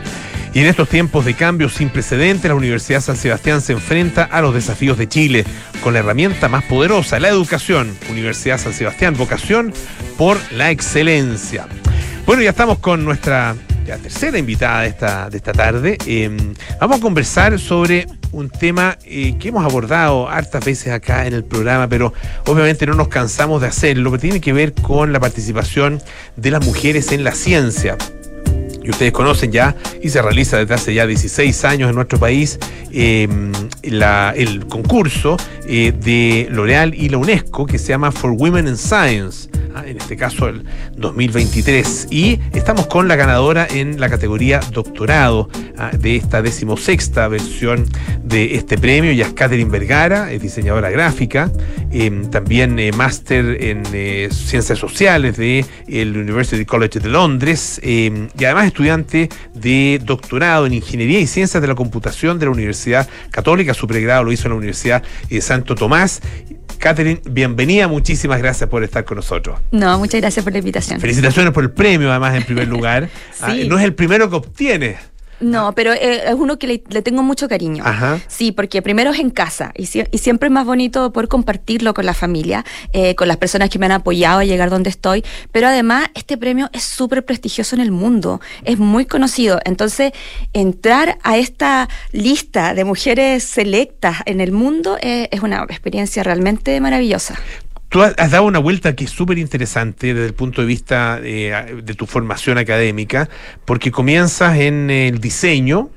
Y 0.54 0.60
en 0.60 0.66
estos 0.66 0.90
tiempos 0.90 1.24
de 1.24 1.34
cambio 1.34 1.70
sin 1.70 1.90
precedentes, 1.90 2.50
la 2.50 2.56
Universidad 2.56 3.00
San 3.00 3.16
Sebastián 3.16 3.62
se 3.62 3.72
enfrenta 3.72 4.26
a 4.26 4.42
los 4.42 4.54
desafíos 4.54 4.98
de 4.98 5.08
Chile 5.08 5.46
con 5.82 5.94
la 5.94 6.00
herramienta 6.00 6.50
más 6.50 6.66
poderosa, 6.66 7.22
la 7.22 7.30
educación. 7.30 7.96
Universidad 8.10 8.58
San 8.58 8.74
Sebastián, 8.74 9.16
vocación 9.18 9.74
por 10.18 10.38
la 10.52 10.70
excelencia. 10.70 11.68
Bueno, 12.26 12.42
ya 12.42 12.50
estamos 12.50 12.80
con 12.80 13.06
nuestra 13.06 13.56
tercera 13.86 14.38
invitada 14.38 14.82
de 14.82 14.88
esta, 14.90 15.30
de 15.30 15.38
esta 15.38 15.54
tarde. 15.54 15.98
Em, 16.06 16.54
vamos 16.82 17.00
a 17.00 17.02
conversar 17.02 17.58
sobre 17.58 18.08
un 18.34 18.50
tema 18.50 18.98
eh, 19.06 19.36
que 19.40 19.50
hemos 19.50 19.64
abordado 19.64 20.30
hartas 20.30 20.64
veces 20.66 20.92
acá 20.92 21.28
en 21.28 21.34
el 21.34 21.46
programa, 21.46 21.88
pero 21.88 22.14
obviamente 22.46 22.86
no 22.86 22.94
nos 22.94 23.08
cansamos 23.08 23.62
de 23.62 23.68
hacerlo, 23.68 24.12
que 24.12 24.18
tiene 24.18 24.42
que 24.42 24.52
ver 24.52 24.74
con 24.74 25.14
la 25.14 25.20
participación 25.22 26.02
de 26.36 26.52
las 26.52 26.66
mujeres 26.66 27.12
en 27.14 27.24
la 27.24 27.32
ciencia 27.32 27.98
y 28.84 28.90
ustedes 28.90 29.12
conocen 29.12 29.52
ya, 29.52 29.76
y 30.02 30.10
se 30.10 30.22
realiza 30.22 30.58
desde 30.58 30.74
hace 30.74 30.94
ya 30.94 31.06
16 31.06 31.66
años 31.66 31.90
en 31.90 31.96
nuestro 31.96 32.20
país, 32.20 32.60
em, 32.92 33.52
el 33.84 34.66
concurso 34.68 35.38
eh, 35.68 35.94
de 35.98 36.48
L'Oreal 36.52 36.94
y 36.94 37.10
la 37.10 37.18
UNESCO 37.18 37.66
que 37.66 37.78
se 37.78 37.90
llama 37.90 38.12
For 38.12 38.32
Women 38.32 38.68
in 38.68 38.78
Science, 38.78 39.50
¿ah? 39.76 39.84
en 39.86 39.98
este 39.98 40.18
caso 40.18 40.48
el 40.48 40.66
2023. 40.98 42.08
Y 42.10 42.40
estamos 42.54 42.88
con 42.88 43.08
la 43.08 43.16
ganadora 43.16 43.68
en 43.70 44.00
la 44.00 44.10
categoría 44.10 44.60
doctorado 44.72 45.50
¿ah? 45.78 45.92
de 45.98 46.16
esta 46.16 46.42
decimosexta 46.42 47.28
versión 47.28 47.86
de 48.24 48.56
este 48.56 48.78
premio, 48.78 49.12
ya 49.12 49.28
es 49.28 49.34
Catherine 49.34 49.70
Vergara, 49.70 50.32
es 50.32 50.42
diseñadora 50.42 50.90
gráfica, 50.90 51.52
em, 51.92 52.30
también 52.30 52.78
eh, 52.80 52.92
máster 52.92 53.58
en 53.62 53.84
eh, 53.94 54.30
ciencias 54.32 54.80
sociales 54.80 55.38
de 55.38 55.66
el 55.88 56.18
University 56.18 56.66
College 56.66 57.00
de 57.00 57.10
Londres, 57.10 57.80
em, 57.84 58.30
y 58.38 58.46
además 58.46 58.68
de 58.82 60.02
doctorado 60.04 60.66
en 60.66 60.74
Ingeniería 60.74 61.20
y 61.20 61.28
Ciencias 61.28 61.62
de 61.62 61.68
la 61.68 61.76
Computación 61.76 62.40
de 62.40 62.46
la 62.46 62.52
Universidad 62.52 63.08
Católica. 63.30 63.74
Su 63.74 63.88
pregrado 63.88 64.24
lo 64.24 64.32
hizo 64.32 64.48
en 64.48 64.52
la 64.52 64.58
Universidad 64.58 65.04
de 65.30 65.38
eh, 65.38 65.42
Santo 65.42 65.76
Tomás. 65.76 66.22
Catherine, 66.80 67.22
bienvenida, 67.30 67.88
muchísimas 67.88 68.40
gracias 68.40 68.68
por 68.68 68.84
estar 68.84 69.06
con 69.06 69.18
nosotros. 69.18 69.60
No, 69.72 70.00
muchas 70.00 70.20
gracias 70.20 70.44
por 70.44 70.52
la 70.52 70.60
invitación. 70.60 71.00
Felicitaciones 71.00 71.54
por 71.54 71.64
el 71.64 71.72
premio, 71.72 72.10
además, 72.10 72.36
en 72.36 72.44
primer 72.44 72.68
lugar. 72.70 73.10
Ah, 73.40 73.54
no 73.68 73.78
es 73.78 73.86
el 73.86 73.94
primero 73.94 74.30
que 74.30 74.36
obtiene. 74.38 74.98
No, 75.42 75.74
pero 75.74 75.94
eh, 75.94 76.24
es 76.28 76.36
uno 76.36 76.58
que 76.58 76.68
le, 76.68 76.78
tengo 77.02 77.24
mucho 77.24 77.50
cariño. 77.50 77.84
Sí, 78.28 78.52
porque 78.52 78.82
primero 78.82 79.12
es 79.12 79.20
en 79.20 79.32
casa 79.32 79.72
y, 79.76 79.86
siempre 79.86 80.48
es 80.48 80.52
más 80.52 80.66
bonito 80.66 81.12
poder 81.12 81.28
compartirlo 81.28 81.94
con 81.94 82.06
la 82.06 82.14
familia, 82.14 82.64
eh, 82.94 83.16
con 83.16 83.28
las 83.28 83.38
personas 83.38 83.70
que 83.70 83.80
me 83.80 83.88
han 83.88 83.92
apoyado 83.92 84.40
a 84.40 84.44
llegar 84.46 84.70
donde 84.70 84.90
estoy. 84.90 85.24
Pero 85.52 85.68
además, 85.68 86.10
este 86.14 86.38
premio 86.38 86.70
es 86.74 86.84
súper 86.84 87.26
prestigioso 87.26 87.76
en 87.76 87.82
el 87.82 87.92
mundo, 87.92 88.40
es 88.64 88.78
muy 88.78 89.06
conocido. 89.06 89.60
Entonces, 89.66 90.14
entrar 90.54 91.18
a 91.24 91.38
esta 91.38 91.90
lista 92.12 92.74
de 92.74 92.84
mujeres 92.84 93.44
selectas 93.44 94.18
en 94.26 94.42
el 94.42 94.52
mundo 94.52 94.98
eh, 95.02 95.28
es 95.32 95.42
una 95.42 95.64
experiencia 95.64 96.24
realmente 96.24 96.80
maravillosa. 96.80 97.36
Tú 97.92 98.02
has 98.02 98.32
dado 98.32 98.46
una 98.46 98.60
vuelta 98.60 98.96
que 98.96 99.04
es 99.04 99.12
súper 99.12 99.38
interesante 99.38 100.14
desde 100.14 100.26
el 100.26 100.34
punto 100.34 100.62
de 100.62 100.68
vista 100.68 101.20
de 101.20 101.94
tu 101.98 102.06
formación 102.06 102.58
académica, 102.58 103.28
porque 103.66 103.92
comienzas 103.92 104.58
en 104.60 104.90
el 104.90 105.20
diseño, 105.20 105.90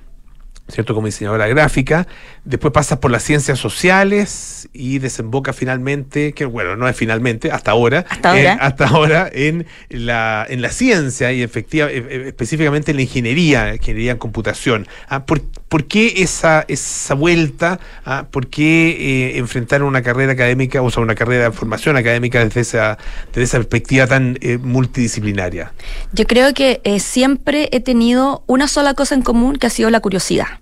¿cierto? 0.68 0.94
Como 0.94 1.06
diseñadora 1.06 1.46
gráfica, 1.46 2.06
después 2.44 2.72
pasas 2.72 2.98
por 2.98 3.10
las 3.10 3.22
ciencias 3.22 3.58
sociales 3.58 4.68
y 4.72 4.98
desemboca 4.98 5.52
finalmente, 5.52 6.32
que 6.32 6.46
bueno, 6.46 6.74
no 6.76 6.88
es 6.88 6.96
finalmente, 6.96 7.50
hasta 7.50 7.72
ahora, 7.72 8.04
hasta 8.08 8.30
ahora, 8.30 8.52
hasta 8.54 8.86
ahora 8.86 9.30
en, 9.32 9.66
la, 9.90 10.46
en 10.48 10.62
la 10.62 10.70
ciencia 10.70 11.32
y 11.32 11.42
efectiva, 11.42 11.90
e, 11.90 11.98
e, 11.98 12.28
específicamente 12.28 12.92
en 12.92 12.96
la 12.96 13.02
ingeniería, 13.02 13.74
ingeniería 13.74 14.12
en 14.12 14.18
computación. 14.18 14.88
Ah, 15.08 15.26
¿Por, 15.26 15.42
qué 15.86 16.14
esa, 16.18 16.64
esa 16.68 17.14
vuelta? 17.14 17.78
Ah, 18.06 18.26
¿Por 18.30 18.46
qué 18.46 19.32
eh, 19.34 19.38
enfrentar 19.38 19.82
una 19.82 20.02
carrera 20.02 20.32
académica, 20.32 20.80
o 20.80 20.90
sea, 20.90 21.02
una 21.02 21.14
carrera 21.14 21.44
de 21.44 21.52
formación 21.52 21.96
académica 21.96 22.42
desde 22.42 22.60
esa, 22.60 22.98
desde 23.28 23.42
esa 23.42 23.58
perspectiva 23.58 24.06
tan 24.06 24.38
eh, 24.40 24.56
multidisciplinaria? 24.56 25.72
Yo 26.12 26.24
creo 26.26 26.54
que 26.54 26.80
eh, 26.84 27.00
siempre 27.00 27.68
he 27.72 27.80
tenido 27.80 28.44
una 28.46 28.66
sola 28.66 28.94
cosa 28.94 29.14
en 29.14 29.22
común 29.22 29.56
que 29.56 29.66
ha 29.66 29.70
sido 29.70 29.90
la 29.90 30.00
curiosidad 30.00 30.54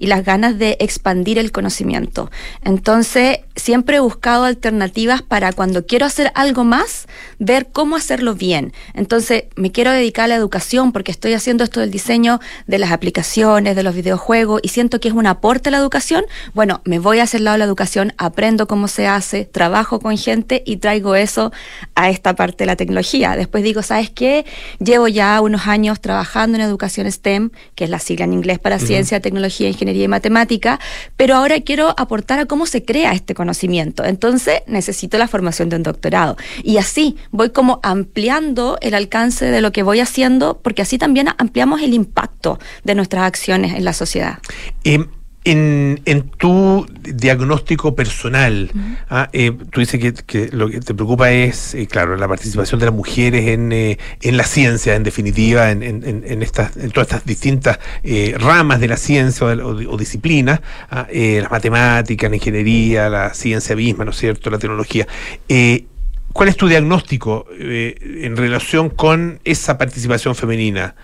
y 0.00 0.06
las 0.06 0.24
ganas 0.24 0.58
de 0.58 0.76
expandir 0.80 1.38
el 1.38 1.52
conocimiento. 1.52 2.30
Entonces, 2.64 3.40
siempre 3.60 3.98
he 3.98 4.00
buscado 4.00 4.44
alternativas 4.44 5.22
para 5.22 5.52
cuando 5.52 5.86
quiero 5.86 6.06
hacer 6.06 6.32
algo 6.34 6.64
más, 6.64 7.06
ver 7.38 7.68
cómo 7.70 7.96
hacerlo 7.96 8.34
bien. 8.34 8.72
Entonces, 8.94 9.44
me 9.56 9.70
quiero 9.70 9.92
dedicar 9.92 10.24
a 10.24 10.28
la 10.28 10.34
educación 10.34 10.92
porque 10.92 11.12
estoy 11.12 11.34
haciendo 11.34 11.62
esto 11.62 11.80
del 11.80 11.90
diseño 11.90 12.40
de 12.66 12.78
las 12.78 12.90
aplicaciones, 12.90 13.76
de 13.76 13.82
los 13.82 13.94
videojuegos 13.94 14.60
y 14.64 14.68
siento 14.68 14.98
que 14.98 15.08
es 15.08 15.14
un 15.14 15.26
aporte 15.26 15.68
a 15.68 15.72
la 15.72 15.78
educación. 15.78 16.24
Bueno, 16.54 16.80
me 16.84 16.98
voy 16.98 17.20
a 17.20 17.24
hacer 17.24 17.42
lado 17.42 17.54
de 17.54 17.58
la 17.58 17.64
educación, 17.66 18.14
aprendo 18.16 18.66
cómo 18.66 18.88
se 18.88 19.06
hace, 19.06 19.44
trabajo 19.44 20.00
con 20.00 20.16
gente 20.16 20.62
y 20.66 20.78
traigo 20.78 21.14
eso 21.14 21.52
a 21.94 22.10
esta 22.10 22.34
parte 22.34 22.64
de 22.64 22.66
la 22.66 22.76
tecnología. 22.76 23.36
Después 23.36 23.62
digo, 23.62 23.82
¿sabes 23.82 24.10
qué? 24.10 24.46
Llevo 24.78 25.06
ya 25.06 25.40
unos 25.40 25.66
años 25.66 26.00
trabajando 26.00 26.56
en 26.56 26.62
educación 26.62 27.10
STEM, 27.10 27.50
que 27.74 27.84
es 27.84 27.90
la 27.90 27.98
sigla 27.98 28.24
en 28.24 28.32
inglés 28.32 28.58
para 28.58 28.78
ciencia, 28.78 29.20
tecnología, 29.20 29.68
ingeniería 29.68 30.04
y 30.04 30.08
matemática, 30.08 30.80
pero 31.16 31.34
ahora 31.36 31.60
quiero 31.60 31.94
aportar 31.98 32.38
a 32.38 32.46
cómo 32.46 32.66
se 32.66 32.84
crea 32.84 33.12
este 33.12 33.34
conocimiento. 33.34 33.49
Entonces 34.04 34.62
necesito 34.66 35.18
la 35.18 35.28
formación 35.28 35.68
de 35.68 35.76
un 35.76 35.82
doctorado. 35.82 36.36
Y 36.62 36.78
así 36.78 37.16
voy 37.30 37.50
como 37.50 37.80
ampliando 37.82 38.78
el 38.80 38.94
alcance 38.94 39.46
de 39.46 39.60
lo 39.60 39.72
que 39.72 39.82
voy 39.82 40.00
haciendo, 40.00 40.60
porque 40.62 40.82
así 40.82 40.98
también 40.98 41.28
ampliamos 41.38 41.82
el 41.82 41.94
impacto 41.94 42.58
de 42.84 42.94
nuestras 42.94 43.24
acciones 43.24 43.74
en 43.74 43.84
la 43.84 43.92
sociedad. 43.92 44.38
Em, 44.84 45.08
en, 45.44 46.02
en, 46.04 46.28
tu 46.28 46.86
diagnóstico 47.02 47.94
personal, 47.94 48.70
ah, 49.08 49.30
eh, 49.32 49.52
tú 49.70 49.80
dices 49.80 50.22
que, 50.26 50.50
lo 50.52 50.68
que 50.68 50.80
te 50.80 50.94
preocupa 50.94 51.30
es, 51.30 51.74
eh, 51.74 51.86
claro, 51.86 52.16
la 52.16 52.28
participación 52.28 52.78
de 52.78 52.86
las 52.86 52.94
mujeres 52.94 53.48
en, 53.48 53.72
eh, 53.72 53.98
en 54.20 54.36
la 54.36 54.44
ciencia, 54.44 54.94
en 54.94 55.02
definitiva, 55.02 55.70
en, 55.70 55.82
en, 55.82 56.42
estas, 56.42 56.76
en 56.76 56.90
todas 56.90 57.08
estas 57.08 57.24
distintas 57.24 57.78
ramas 58.34 58.80
de 58.80 58.88
la 58.88 58.96
ciencia 58.98 59.46
o, 59.46 59.96
disciplinas, 59.96 60.60
ah, 60.90 61.06
la 61.10 61.48
matemática, 61.48 62.28
la 62.28 62.36
ingeniería, 62.36 63.08
la 63.08 63.32
ciencia 63.32 63.74
misma, 63.74 64.04
¿no 64.04 64.10
es 64.10 64.18
cierto?, 64.18 64.50
la 64.50 64.58
tecnología. 64.58 65.06
¿Cuál 66.32 66.48
es 66.48 66.56
tu 66.56 66.68
diagnóstico 66.68 67.46
en 67.58 68.36
relación 68.36 68.90
con 68.90 69.40
esa 69.44 69.78
participación 69.78 70.34
femenina? 70.34 70.94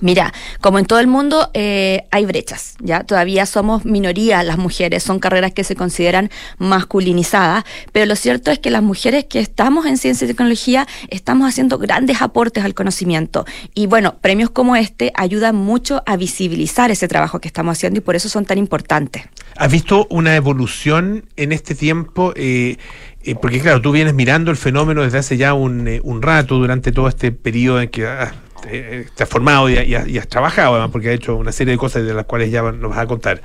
Mira, 0.00 0.32
como 0.60 0.78
en 0.78 0.86
todo 0.86 0.98
el 0.98 1.06
mundo 1.06 1.50
eh, 1.54 2.04
hay 2.10 2.26
brechas, 2.26 2.74
ya 2.80 3.04
todavía 3.04 3.46
somos 3.46 3.84
minoría 3.84 4.42
las 4.42 4.58
mujeres, 4.58 5.02
son 5.02 5.20
carreras 5.20 5.52
que 5.52 5.64
se 5.64 5.76
consideran 5.76 6.30
masculinizadas, 6.58 7.64
pero 7.92 8.06
lo 8.06 8.16
cierto 8.16 8.50
es 8.50 8.58
que 8.58 8.70
las 8.70 8.82
mujeres 8.82 9.24
que 9.24 9.40
estamos 9.40 9.86
en 9.86 9.96
ciencia 9.96 10.24
y 10.24 10.28
tecnología 10.28 10.86
estamos 11.08 11.48
haciendo 11.48 11.78
grandes 11.78 12.22
aportes 12.22 12.64
al 12.64 12.74
conocimiento 12.74 13.44
y 13.74 13.86
bueno, 13.86 14.16
premios 14.20 14.50
como 14.50 14.76
este 14.76 15.12
ayudan 15.14 15.56
mucho 15.56 16.02
a 16.06 16.16
visibilizar 16.16 16.90
ese 16.90 17.08
trabajo 17.08 17.40
que 17.40 17.48
estamos 17.48 17.78
haciendo 17.78 17.98
y 17.98 18.02
por 18.02 18.16
eso 18.16 18.28
son 18.28 18.44
tan 18.44 18.58
importantes. 18.58 19.22
¿Has 19.56 19.70
visto 19.70 20.06
una 20.10 20.34
evolución 20.34 21.24
en 21.36 21.52
este 21.52 21.74
tiempo? 21.74 22.32
Eh, 22.36 22.76
eh, 23.22 23.34
porque 23.36 23.60
claro, 23.60 23.80
tú 23.80 23.92
vienes 23.92 24.14
mirando 24.14 24.50
el 24.50 24.56
fenómeno 24.56 25.02
desde 25.02 25.18
hace 25.18 25.36
ya 25.36 25.54
un, 25.54 25.88
un 26.02 26.22
rato, 26.22 26.56
durante 26.56 26.92
todo 26.92 27.08
este 27.08 27.32
periodo 27.32 27.80
en 27.80 27.88
que 27.88 28.04
eh, 28.04 28.28
te 28.64 29.22
has 29.22 29.28
formado 29.28 29.68
y, 29.68 29.94
has 29.94 30.28
trabajado, 30.28 30.90
porque 30.90 31.08
has 31.10 31.14
hecho 31.14 31.36
una 31.36 31.52
serie 31.52 31.72
de 31.72 31.78
cosas 31.78 32.04
de 32.04 32.14
las 32.14 32.26
cuales 32.26 32.50
ya 32.50 32.62
nos 32.62 32.90
vas 32.90 32.98
a 32.98 33.06
contar. 33.06 33.42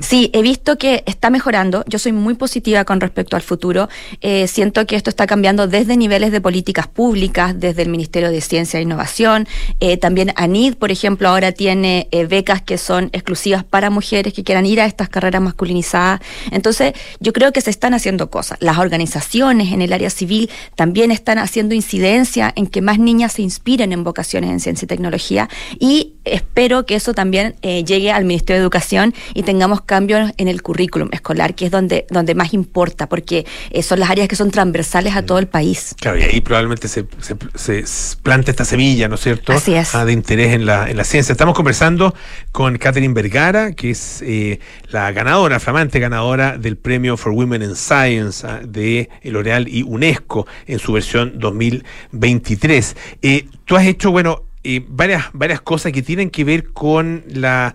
Sí, 0.00 0.30
he 0.32 0.42
visto 0.42 0.78
que 0.78 1.02
está 1.06 1.30
mejorando. 1.30 1.84
Yo 1.86 1.98
soy 1.98 2.12
muy 2.12 2.34
positiva 2.34 2.84
con 2.84 3.00
respecto 3.00 3.36
al 3.36 3.42
futuro. 3.42 3.88
Eh, 4.20 4.48
siento 4.48 4.86
que 4.86 4.96
esto 4.96 5.10
está 5.10 5.26
cambiando 5.26 5.66
desde 5.66 5.96
niveles 5.96 6.32
de 6.32 6.40
políticas 6.40 6.86
públicas, 6.86 7.58
desde 7.58 7.82
el 7.82 7.88
Ministerio 7.88 8.30
de 8.30 8.40
Ciencia 8.40 8.78
e 8.78 8.82
Innovación. 8.82 9.46
Eh, 9.80 9.96
también 9.96 10.32
ANID, 10.36 10.74
por 10.74 10.90
ejemplo, 10.90 11.28
ahora 11.28 11.52
tiene 11.52 12.08
eh, 12.10 12.26
becas 12.26 12.62
que 12.62 12.78
son 12.78 13.10
exclusivas 13.12 13.64
para 13.64 13.90
mujeres 13.90 14.32
que 14.32 14.44
quieran 14.44 14.66
ir 14.66 14.80
a 14.80 14.86
estas 14.86 15.08
carreras 15.08 15.42
masculinizadas. 15.42 16.20
Entonces, 16.50 16.92
yo 17.20 17.32
creo 17.32 17.52
que 17.52 17.60
se 17.60 17.70
están 17.70 17.94
haciendo 17.94 18.30
cosas. 18.30 18.58
Las 18.60 18.78
organizaciones 18.78 19.72
en 19.72 19.82
el 19.82 19.92
área 19.92 20.10
civil 20.10 20.50
también 20.74 21.10
están 21.10 21.38
haciendo 21.38 21.74
incidencia 21.74 22.52
en 22.56 22.66
que 22.66 22.80
más 22.80 22.98
niñas 22.98 23.34
se 23.34 23.42
inspiren 23.42 23.92
en 23.92 24.04
vocaciones 24.04 24.50
en 24.50 24.60
ciencia 24.60 24.86
y 24.86 24.88
tecnología. 24.88 25.48
Y 25.78 26.15
espero 26.26 26.86
que 26.86 26.96
eso 26.96 27.14
también 27.14 27.54
llegue 27.62 28.10
al 28.10 28.24
Ministerio 28.24 28.60
de 28.60 28.64
Educación 28.64 29.14
y 29.34 29.42
tengamos 29.42 29.80
cambios 29.80 30.32
en 30.36 30.48
el 30.48 30.62
currículum 30.62 31.08
escolar, 31.12 31.54
que 31.54 31.66
es 31.66 31.70
donde, 31.70 32.06
donde 32.10 32.34
más 32.34 32.52
importa, 32.52 33.08
porque 33.08 33.46
eh, 33.70 33.82
son 33.82 34.00
las 34.00 34.10
áreas 34.10 34.28
que 34.28 34.36
son 34.36 34.50
transversales 34.50 35.16
a 35.16 35.22
todo 35.22 35.38
el 35.38 35.48
país. 35.48 35.94
Claro, 36.00 36.18
y 36.18 36.22
ahí 36.22 36.40
probablemente 36.40 36.88
se, 36.88 37.06
se, 37.54 37.84
planta 38.22 38.50
esta 38.50 38.64
semilla, 38.64 39.08
¿no 39.08 39.14
es 39.16 39.20
cierto? 39.20 39.52
Así 39.52 39.74
es. 39.74 39.94
Ah, 39.94 40.04
de 40.04 40.12
interés 40.12 40.52
en 40.54 40.66
la, 40.66 40.90
en 40.90 40.96
la 40.96 41.04
ciencia. 41.04 41.32
Estamos 41.32 41.54
conversando 41.54 42.14
con 42.52 42.76
Catherine 42.78 43.14
Vergara, 43.14 43.72
que 43.72 43.90
es 43.90 44.22
eh, 44.22 44.60
la 44.90 45.12
ganadora, 45.12 45.60
flamante 45.60 45.98
ganadora 45.98 46.58
del 46.58 46.76
premio 46.76 47.16
for 47.16 47.32
Women 47.32 47.62
in 47.62 47.76
Science 47.76 48.46
ah, 48.46 48.60
de 48.66 49.08
L'Oreal 49.22 49.68
y 49.68 49.82
UNESCO 49.82 50.46
en 50.66 50.78
su 50.78 50.92
versión 50.92 51.38
2023. 51.38 52.96
Eh, 53.22 53.46
tú 53.64 53.76
has 53.76 53.86
hecho, 53.86 54.10
bueno, 54.10 54.45
varias, 54.88 55.26
varias 55.32 55.60
cosas 55.60 55.92
que 55.92 56.02
tienen 56.02 56.30
que 56.30 56.44
ver 56.44 56.72
con 56.72 57.24
la 57.28 57.74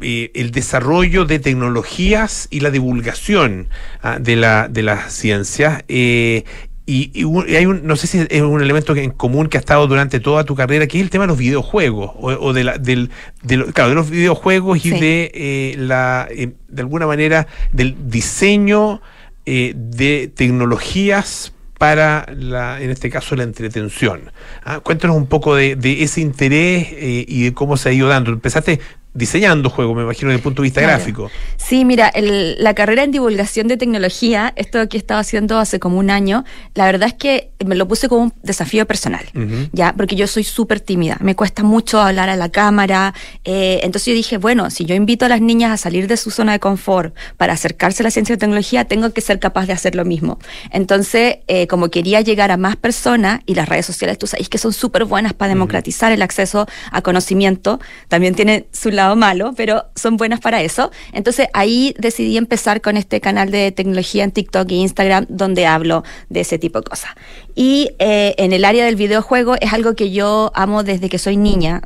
eh, 0.00 0.32
el 0.34 0.50
desarrollo 0.50 1.24
de 1.24 1.38
tecnologías 1.38 2.48
y 2.50 2.60
la 2.60 2.70
divulgación 2.70 3.68
ah, 4.02 4.18
de, 4.18 4.36
la, 4.36 4.68
de 4.68 4.82
las 4.82 5.12
ciencias. 5.12 5.84
Eh, 5.88 6.44
y, 6.86 7.24
hay 7.54 7.66
un, 7.66 7.86
no 7.86 7.94
sé 7.94 8.08
si 8.08 8.26
es 8.28 8.42
un 8.42 8.60
elemento 8.60 8.96
en 8.96 9.12
común 9.12 9.48
que 9.48 9.58
ha 9.58 9.60
estado 9.60 9.86
durante 9.86 10.18
toda 10.18 10.44
tu 10.44 10.56
carrera, 10.56 10.88
que 10.88 10.98
es 10.98 11.04
el 11.04 11.10
tema 11.10 11.24
de 11.24 11.28
los 11.28 11.38
videojuegos, 11.38 12.10
o, 12.16 12.52
de, 12.52 12.64
la, 12.64 12.78
del, 12.78 13.10
de, 13.42 13.64
claro, 13.72 13.90
de 13.90 13.94
los 13.94 14.10
videojuegos 14.10 14.84
y 14.84 14.90
de 14.90 15.30
eh, 15.34 15.74
la, 15.78 16.28
de 16.28 16.82
alguna 16.82 17.06
manera, 17.06 17.46
del 17.72 17.96
diseño 18.08 19.00
de 19.44 20.32
tecnologías 20.34 21.52
para, 21.82 22.26
la, 22.36 22.80
en 22.80 22.90
este 22.90 23.10
caso, 23.10 23.34
la 23.34 23.42
entretención. 23.42 24.30
Ah, 24.62 24.78
cuéntanos 24.78 25.16
un 25.16 25.26
poco 25.26 25.56
de, 25.56 25.74
de 25.74 26.04
ese 26.04 26.20
interés 26.20 26.86
y 26.92 27.42
de 27.42 27.52
cómo 27.54 27.76
se 27.76 27.88
ha 27.88 27.92
ido 27.92 28.06
dando. 28.06 28.30
Empezaste 28.30 28.78
diseñando 29.14 29.68
juegos, 29.68 29.96
me 29.96 30.02
imagino, 30.02 30.28
desde 30.28 30.38
el 30.38 30.42
punto 30.42 30.62
de 30.62 30.66
vista 30.66 30.80
gráfico. 30.80 31.28
Sí, 31.56 31.84
mira, 31.84 32.12
la 32.14 32.74
carrera 32.74 33.02
en 33.02 33.10
divulgación 33.10 33.68
de 33.68 33.76
tecnología, 33.76 34.52
esto 34.54 34.88
que 34.88 34.96
he 34.96 35.00
estado 35.00 35.20
haciendo 35.20 35.58
hace 35.58 35.80
como 35.80 35.98
un 35.98 36.10
año, 36.10 36.44
la 36.74 36.86
verdad 36.86 37.08
es 37.08 37.14
que 37.14 37.50
me 37.64 37.74
lo 37.74 37.86
puse 37.88 38.08
como 38.08 38.24
un 38.24 38.32
desafío 38.42 38.86
personal, 38.86 39.24
¿ya? 39.72 39.92
Porque 39.96 40.16
yo 40.16 40.26
soy 40.26 40.44
súper 40.44 40.80
tímida, 40.80 41.16
me 41.20 41.34
cuesta 41.34 41.62
mucho 41.62 42.00
hablar 42.00 42.28
a 42.28 42.36
la 42.36 42.50
cámara, 42.50 43.14
eh, 43.44 43.80
entonces 43.82 44.06
yo 44.06 44.14
dije, 44.14 44.38
bueno, 44.38 44.70
si 44.70 44.84
yo 44.84 44.94
invito 44.94 45.26
a 45.26 45.28
las 45.28 45.40
niñas 45.40 45.72
a 45.72 45.76
salir 45.76 46.08
de 46.08 46.16
su 46.16 46.30
zona 46.30 46.52
de 46.52 46.60
confort 46.60 47.14
para 47.36 47.52
acercarse 47.52 48.02
a 48.02 48.04
la 48.04 48.10
ciencia 48.10 48.34
y 48.34 48.38
tecnología, 48.38 48.84
tengo 48.84 49.12
que 49.12 49.20
ser 49.20 49.38
capaz 49.38 49.66
de 49.66 49.72
hacer 49.72 49.94
lo 49.94 50.04
mismo. 50.04 50.38
Entonces, 50.70 51.38
eh, 51.48 51.66
como 51.66 51.88
quería 51.88 52.20
llegar 52.20 52.50
a 52.50 52.56
más 52.56 52.76
personas, 52.76 53.22
y 53.46 53.54
las 53.54 53.68
redes 53.68 53.86
sociales, 53.86 54.18
tú 54.18 54.26
sabes 54.26 54.48
que 54.48 54.58
son 54.58 54.72
súper 54.72 55.04
buenas 55.04 55.32
para 55.32 55.50
democratizar 55.50 56.12
el 56.12 56.22
acceso 56.22 56.66
a 56.90 57.02
conocimiento, 57.02 57.80
también 58.08 58.34
tiene 58.34 58.66
su 58.72 58.90
lado 58.90 59.16
malo, 59.16 59.52
pero 59.56 59.86
son 59.96 60.16
buenas 60.16 60.40
para 60.40 60.62
eso. 60.62 60.90
Entonces 61.12 61.48
ahí 61.52 61.94
decidí 61.98 62.36
empezar 62.36 62.80
con 62.80 62.96
este 62.96 63.20
canal 63.20 63.50
de 63.50 63.72
tecnología 63.72 64.24
en 64.24 64.32
TikTok 64.32 64.70
e 64.70 64.74
Instagram 64.74 65.26
donde 65.28 65.66
hablo 65.66 66.04
de 66.28 66.40
ese 66.40 66.58
tipo 66.58 66.80
de 66.80 66.84
cosas. 66.84 67.10
Y 67.54 67.90
eh, 67.98 68.34
en 68.38 68.52
el 68.52 68.64
área 68.64 68.84
del 68.84 68.96
videojuego 68.96 69.56
es 69.60 69.72
algo 69.72 69.94
que 69.94 70.10
yo 70.10 70.50
amo 70.54 70.82
desde 70.82 71.08
que 71.08 71.18
soy 71.18 71.36
niña. 71.36 71.82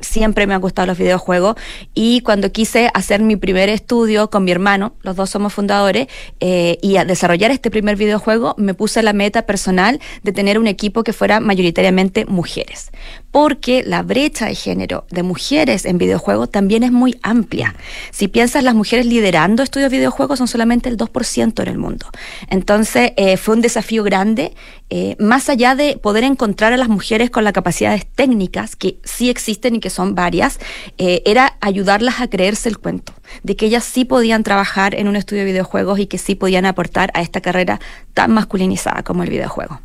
Siempre 0.00 0.46
me 0.46 0.54
han 0.54 0.60
gustado 0.60 0.86
los 0.86 0.98
videojuegos 0.98 1.56
y 1.94 2.20
cuando 2.20 2.50
quise 2.52 2.90
hacer 2.94 3.22
mi 3.22 3.36
primer 3.36 3.68
estudio 3.68 4.30
con 4.30 4.44
mi 4.44 4.50
hermano, 4.50 4.94
los 5.02 5.16
dos 5.16 5.30
somos 5.30 5.52
fundadores, 5.52 6.08
eh, 6.40 6.78
y 6.82 6.96
a 6.96 7.04
desarrollar 7.04 7.50
este 7.50 7.70
primer 7.70 7.96
videojuego 7.96 8.54
me 8.58 8.74
puse 8.74 9.02
la 9.02 9.12
meta 9.12 9.42
personal 9.42 10.00
de 10.22 10.32
tener 10.32 10.58
un 10.58 10.66
equipo 10.66 11.04
que 11.04 11.12
fuera 11.12 11.40
mayoritariamente 11.40 12.26
mujeres. 12.26 12.90
Porque 13.34 13.82
la 13.84 14.04
brecha 14.04 14.46
de 14.46 14.54
género 14.54 15.06
de 15.10 15.24
mujeres 15.24 15.86
en 15.86 15.98
videojuegos 15.98 16.52
también 16.52 16.84
es 16.84 16.92
muy 16.92 17.18
amplia. 17.24 17.74
Si 18.12 18.28
piensas, 18.28 18.62
las 18.62 18.76
mujeres 18.76 19.06
liderando 19.06 19.64
estudios 19.64 19.90
de 19.90 19.96
videojuegos 19.96 20.38
son 20.38 20.46
solamente 20.46 20.88
el 20.88 20.96
2% 20.96 21.60
en 21.60 21.68
el 21.68 21.76
mundo. 21.76 22.06
Entonces 22.48 23.10
eh, 23.16 23.36
fue 23.36 23.56
un 23.56 23.60
desafío 23.60 24.04
grande 24.04 24.54
eh, 24.96 25.16
más 25.18 25.48
allá 25.48 25.74
de 25.74 25.96
poder 25.96 26.22
encontrar 26.22 26.72
a 26.72 26.76
las 26.76 26.88
mujeres 26.88 27.28
con 27.28 27.42
las 27.42 27.52
capacidades 27.52 28.06
técnicas, 28.06 28.76
que 28.76 28.98
sí 29.02 29.30
existen 29.30 29.74
y 29.74 29.80
que 29.80 29.90
son 29.90 30.14
varias, 30.14 30.60
eh, 30.98 31.20
era 31.26 31.56
ayudarlas 31.60 32.20
a 32.20 32.28
creerse 32.28 32.68
el 32.68 32.78
cuento, 32.78 33.12
de 33.42 33.56
que 33.56 33.66
ellas 33.66 33.84
sí 33.84 34.04
podían 34.04 34.42
trabajar 34.42 34.94
en 34.94 35.08
un 35.08 35.16
estudio 35.16 35.42
de 35.42 35.46
videojuegos 35.52 35.98
y 35.98 36.06
que 36.06 36.18
sí 36.18 36.34
podían 36.34 36.66
aportar 36.66 37.10
a 37.14 37.22
esta 37.22 37.40
carrera 37.40 37.80
tan 38.12 38.32
masculinizada 38.32 39.02
como 39.02 39.22
el 39.22 39.30
videojuego. 39.30 39.80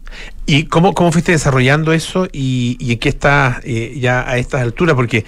¿Y 0.46 0.66
cómo, 0.66 0.94
cómo 0.94 1.12
fuiste 1.12 1.32
desarrollando 1.32 1.94
eso 1.94 2.28
y, 2.32 2.78
en 2.80 3.00
qué 3.00 3.10
está 3.10 3.62
eh, 3.64 3.98
ya 4.00 4.28
a 4.28 4.38
estas 4.38 4.62
alturas? 4.62 4.96
Porque, 4.96 5.26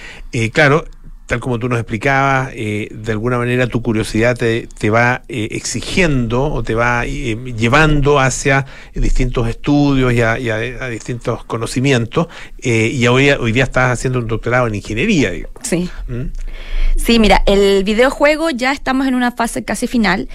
claro, 0.53 0.85
tal 1.31 1.39
como 1.39 1.59
tú 1.59 1.69
nos 1.69 1.79
explicabas, 1.79 2.49
eh, 2.55 2.89
de 2.91 3.11
alguna 3.13 3.37
manera 3.37 3.65
tu 3.67 3.81
curiosidad 3.81 4.35
te, 4.35 4.89
va 4.89 5.21
eh, 5.29 5.47
exigiendo 5.51 6.43
o 6.43 6.61
te 6.61 6.75
va 6.75 7.05
eh, 7.05 7.37
llevando 7.55 8.19
hacia 8.19 8.65
distintos 8.93 9.47
estudios 9.47 10.11
y 10.11 10.19
a, 10.21 10.35
distintos 10.89 11.45
conocimientos, 11.45 12.27
y 12.61 13.07
hoy, 13.07 13.29
hoy 13.29 13.53
día 13.53 13.63
estás 13.63 13.93
haciendo 13.93 14.19
un 14.19 14.27
doctorado 14.27 14.67
en 14.67 14.75
ingeniería. 14.75 15.31
Sí. 15.61 15.89
¿Mm? 16.09 16.33
Sí, 16.97 17.17
mira, 17.17 17.41
el 17.45 17.85
videojuego 17.85 18.49
ya 18.49 18.73
estamos 18.73 19.07
en 19.07 19.15
una 19.15 19.31
fase 19.31 19.63
casi 19.63 19.87
final. 19.87 20.27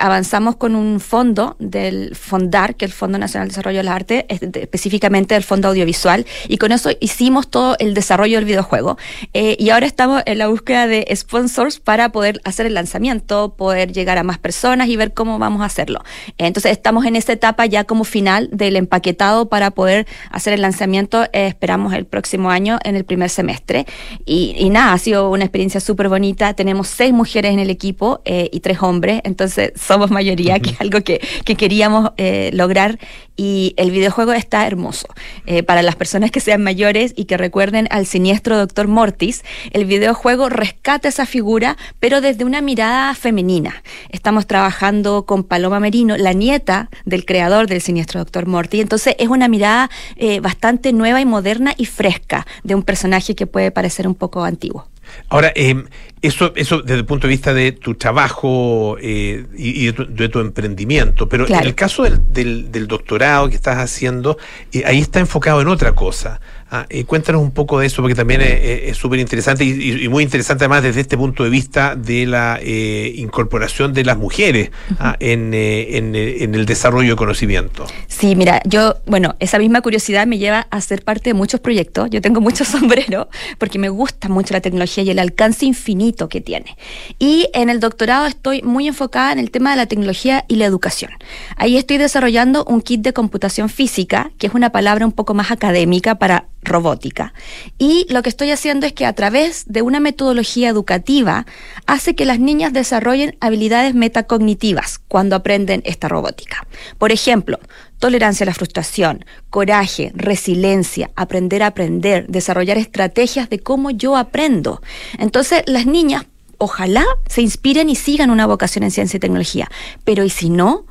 Avanzamos 0.00 0.56
con 0.56 0.76
un 0.76 1.00
fondo 1.00 1.56
del 1.58 2.14
FONDAR, 2.14 2.76
que 2.76 2.84
es 2.84 2.92
el 2.92 2.96
Fondo 2.96 3.18
Nacional 3.18 3.48
de 3.48 3.52
Desarrollo 3.52 3.78
de 3.78 3.84
las 3.84 3.96
Artes, 3.96 4.24
específicamente 4.28 5.34
el 5.34 5.42
Fondo 5.42 5.68
Audiovisual, 5.68 6.24
y 6.46 6.58
con 6.58 6.70
eso 6.72 6.90
hicimos 7.00 7.50
todo 7.50 7.74
el 7.80 7.94
desarrollo 7.94 8.36
del 8.36 8.44
videojuego. 8.44 8.98
Y 9.32 9.70
ahora 9.70 9.86
estamos 9.86 10.22
en 10.26 10.38
la 10.38 10.48
búsqueda 10.48 10.86
de 10.86 11.06
sponsors 11.14 11.80
para 11.80 12.10
poder 12.10 12.40
hacer 12.44 12.66
el 12.66 12.74
lanzamiento, 12.74 13.54
poder 13.56 13.92
llegar 13.92 14.18
a 14.18 14.22
más 14.22 14.38
personas 14.38 14.88
y 14.88 14.96
ver 14.96 15.14
cómo 15.14 15.38
vamos 15.38 15.62
a 15.62 15.66
hacerlo. 15.66 16.02
Entonces 16.38 16.72
estamos 16.72 17.06
en 17.06 17.16
esta 17.16 17.32
etapa 17.32 17.66
ya 17.66 17.84
como 17.84 18.04
final 18.04 18.48
del 18.52 18.76
empaquetado 18.76 19.48
para 19.48 19.70
poder 19.70 20.06
hacer 20.30 20.52
el 20.52 20.62
lanzamiento. 20.62 21.24
Eh, 21.32 21.46
esperamos 21.46 21.94
el 21.94 22.06
próximo 22.06 22.50
año 22.50 22.78
en 22.84 22.96
el 22.96 23.04
primer 23.04 23.30
semestre. 23.30 23.86
Y, 24.24 24.54
y 24.58 24.70
nada, 24.70 24.92
ha 24.92 24.98
sido 24.98 25.30
una 25.30 25.44
experiencia 25.44 25.80
súper 25.80 26.08
bonita. 26.08 26.54
Tenemos 26.54 26.88
seis 26.88 27.12
mujeres 27.12 27.52
en 27.52 27.58
el 27.58 27.70
equipo 27.70 28.20
y 28.24 28.60
tres 28.60 28.82
hombres. 28.82 29.20
Entonces 29.24 29.72
somos 29.76 30.10
mayoría, 30.10 30.58
que 30.60 30.70
es 30.70 30.80
algo 30.80 31.00
que, 31.02 31.20
queríamos 31.56 32.10
eh, 32.16 32.50
lograr. 32.52 32.98
Y 33.36 33.74
el 33.76 33.90
videojuego 33.90 34.32
está 34.32 34.66
hermoso. 34.66 35.08
Eh, 35.44 35.62
para 35.62 35.82
las 35.82 35.96
personas 35.96 36.30
que 36.30 36.40
sean 36.40 36.62
mayores 36.62 37.12
y 37.16 37.26
que 37.26 37.36
recuerden 37.36 37.86
al 37.90 38.06
siniestro 38.06 38.56
Doctor 38.56 38.88
Mortis, 38.88 39.44
el 39.72 39.84
videojuego 39.84 40.48
rescata 40.48 41.08
esa 41.08 41.26
figura, 41.26 41.76
pero 42.00 42.20
desde 42.20 42.44
una 42.44 42.60
mirada 42.62 43.14
femenina. 43.14 43.82
Estamos 44.08 44.46
trabajando 44.46 45.26
con 45.26 45.44
Paloma 45.44 45.80
Merino, 45.80 46.16
la 46.16 46.32
nieta 46.32 46.88
del 47.04 47.24
creador 47.24 47.66
del 47.66 47.82
siniestro 47.82 48.20
Doctor 48.20 48.46
Mortis. 48.46 48.80
Entonces 48.80 49.14
es 49.18 49.28
una 49.28 49.48
mirada 49.48 49.90
eh, 50.16 50.40
bastante 50.40 50.92
nueva 50.92 51.20
y 51.20 51.26
moderna 51.26 51.74
y 51.76 51.86
fresca 51.86 52.46
de 52.62 52.74
un 52.74 52.82
personaje 52.82 53.34
que 53.34 53.46
puede 53.46 53.70
parecer 53.70 54.08
un 54.08 54.14
poco 54.14 54.44
antiguo. 54.44 54.86
Ahora, 55.28 55.52
eh, 55.54 55.84
eso, 56.22 56.52
eso 56.56 56.82
desde 56.82 57.00
el 57.00 57.04
punto 57.04 57.26
de 57.26 57.30
vista 57.30 57.52
de 57.52 57.72
tu 57.72 57.94
trabajo 57.94 58.96
eh, 59.00 59.46
y, 59.56 59.86
de, 59.92 60.28
tu, 60.28 60.40
emprendimiento, 60.40 61.28
pero 61.28 61.46
en 61.46 61.54
el 61.64 61.74
caso 61.74 62.04
del, 62.04 62.70
del, 62.72 62.86
doctorado 62.86 63.48
que 63.48 63.54
estás 63.54 63.78
haciendo, 63.78 64.38
eh, 64.72 64.82
ahí 64.86 65.00
está 65.00 65.20
enfocado 65.20 65.60
en 65.60 65.68
otra 65.68 65.94
cosa. 65.94 66.40
Ah, 66.68 66.84
eh, 66.88 67.04
cuéntanos 67.04 67.42
un 67.42 67.52
poco 67.52 67.78
de 67.78 67.86
eso, 67.86 68.02
porque 68.02 68.16
también 68.16 68.40
es 68.42 68.96
súper 68.96 69.20
interesante 69.20 69.64
y, 69.64 70.08
muy 70.08 70.24
interesante 70.24 70.64
además 70.64 70.82
desde 70.82 71.00
este 71.00 71.16
punto 71.16 71.44
de 71.44 71.50
vista 71.50 71.94
de 71.94 72.26
la 72.26 72.58
eh, 72.60 73.12
incorporación 73.16 73.92
de 73.92 74.04
las 74.04 74.18
mujeres 74.18 74.70
ah, 74.98 75.16
en, 75.20 75.54
eh, 75.54 75.96
en, 75.96 76.16
en, 76.16 76.54
el 76.56 76.66
desarrollo 76.66 77.10
de 77.10 77.16
conocimiento. 77.16 77.86
Sí, 78.08 78.34
mira, 78.34 78.60
yo, 78.64 78.96
bueno, 79.06 79.36
esa 79.38 79.58
misma 79.60 79.80
curiosidad 79.80 80.26
me 80.26 80.38
lleva 80.38 80.66
a 80.70 80.80
ser 80.80 81.04
parte 81.04 81.30
de 81.30 81.34
muchos 81.34 81.60
proyectos. 81.60 82.10
Yo 82.10 82.20
tengo 82.20 82.40
muchos 82.40 82.66
sombreros 82.76 83.28
porque 83.58 83.78
me 83.78 83.88
gusta 83.88 84.28
mucho 84.28 84.52
la 84.52 84.60
tecnología 84.60 85.04
y 85.04 85.10
el 85.10 85.20
alcance 85.20 85.66
infinito 85.66 86.28
que 86.28 86.40
tiene. 86.40 86.76
Y 87.20 87.48
en 87.54 87.70
el 87.70 87.78
doctorado 87.78 88.26
estoy 88.26 88.62
muy 88.62 88.88
enfocada 88.88 89.32
en 89.32 89.38
el 89.38 89.52
tema 89.52 89.70
de 89.70 89.76
la 89.76 89.86
tecnología 89.86 90.44
y 90.48 90.56
la 90.56 90.64
educación. 90.64 91.12
Ahí 91.56 91.76
estoy 91.76 91.98
desarrollando 91.98 92.64
un 92.64 92.80
kit 92.80 93.02
de 93.02 93.12
computación 93.12 93.68
física, 93.68 94.30
que 94.38 94.48
es 94.48 94.54
una 94.54 94.70
palabra 94.70 95.06
un 95.06 95.12
poco 95.12 95.32
más 95.32 95.52
académica 95.52 96.16
para 96.16 96.46
robótica. 96.66 97.32
Y 97.78 98.06
lo 98.10 98.22
que 98.22 98.28
estoy 98.28 98.50
haciendo 98.50 98.86
es 98.86 98.92
que 98.92 99.06
a 99.06 99.12
través 99.12 99.64
de 99.66 99.82
una 99.82 100.00
metodología 100.00 100.68
educativa 100.68 101.46
hace 101.86 102.14
que 102.14 102.24
las 102.24 102.38
niñas 102.38 102.72
desarrollen 102.72 103.36
habilidades 103.40 103.94
metacognitivas 103.94 104.98
cuando 105.08 105.36
aprenden 105.36 105.82
esta 105.84 106.08
robótica. 106.08 106.66
Por 106.98 107.12
ejemplo, 107.12 107.58
tolerancia 107.98 108.44
a 108.44 108.46
la 108.46 108.54
frustración, 108.54 109.24
coraje, 109.50 110.12
resiliencia, 110.14 111.10
aprender 111.16 111.62
a 111.62 111.68
aprender, 111.68 112.26
desarrollar 112.28 112.78
estrategias 112.78 113.48
de 113.48 113.60
cómo 113.60 113.90
yo 113.90 114.16
aprendo. 114.16 114.82
Entonces, 115.18 115.62
las 115.66 115.86
niñas 115.86 116.26
ojalá 116.58 117.04
se 117.28 117.42
inspiren 117.42 117.90
y 117.90 117.96
sigan 117.96 118.30
una 118.30 118.46
vocación 118.46 118.84
en 118.84 118.90
ciencia 118.90 119.16
y 119.16 119.20
tecnología, 119.20 119.70
pero 120.04 120.24
¿y 120.24 120.30
si 120.30 120.50
no? 120.50 120.86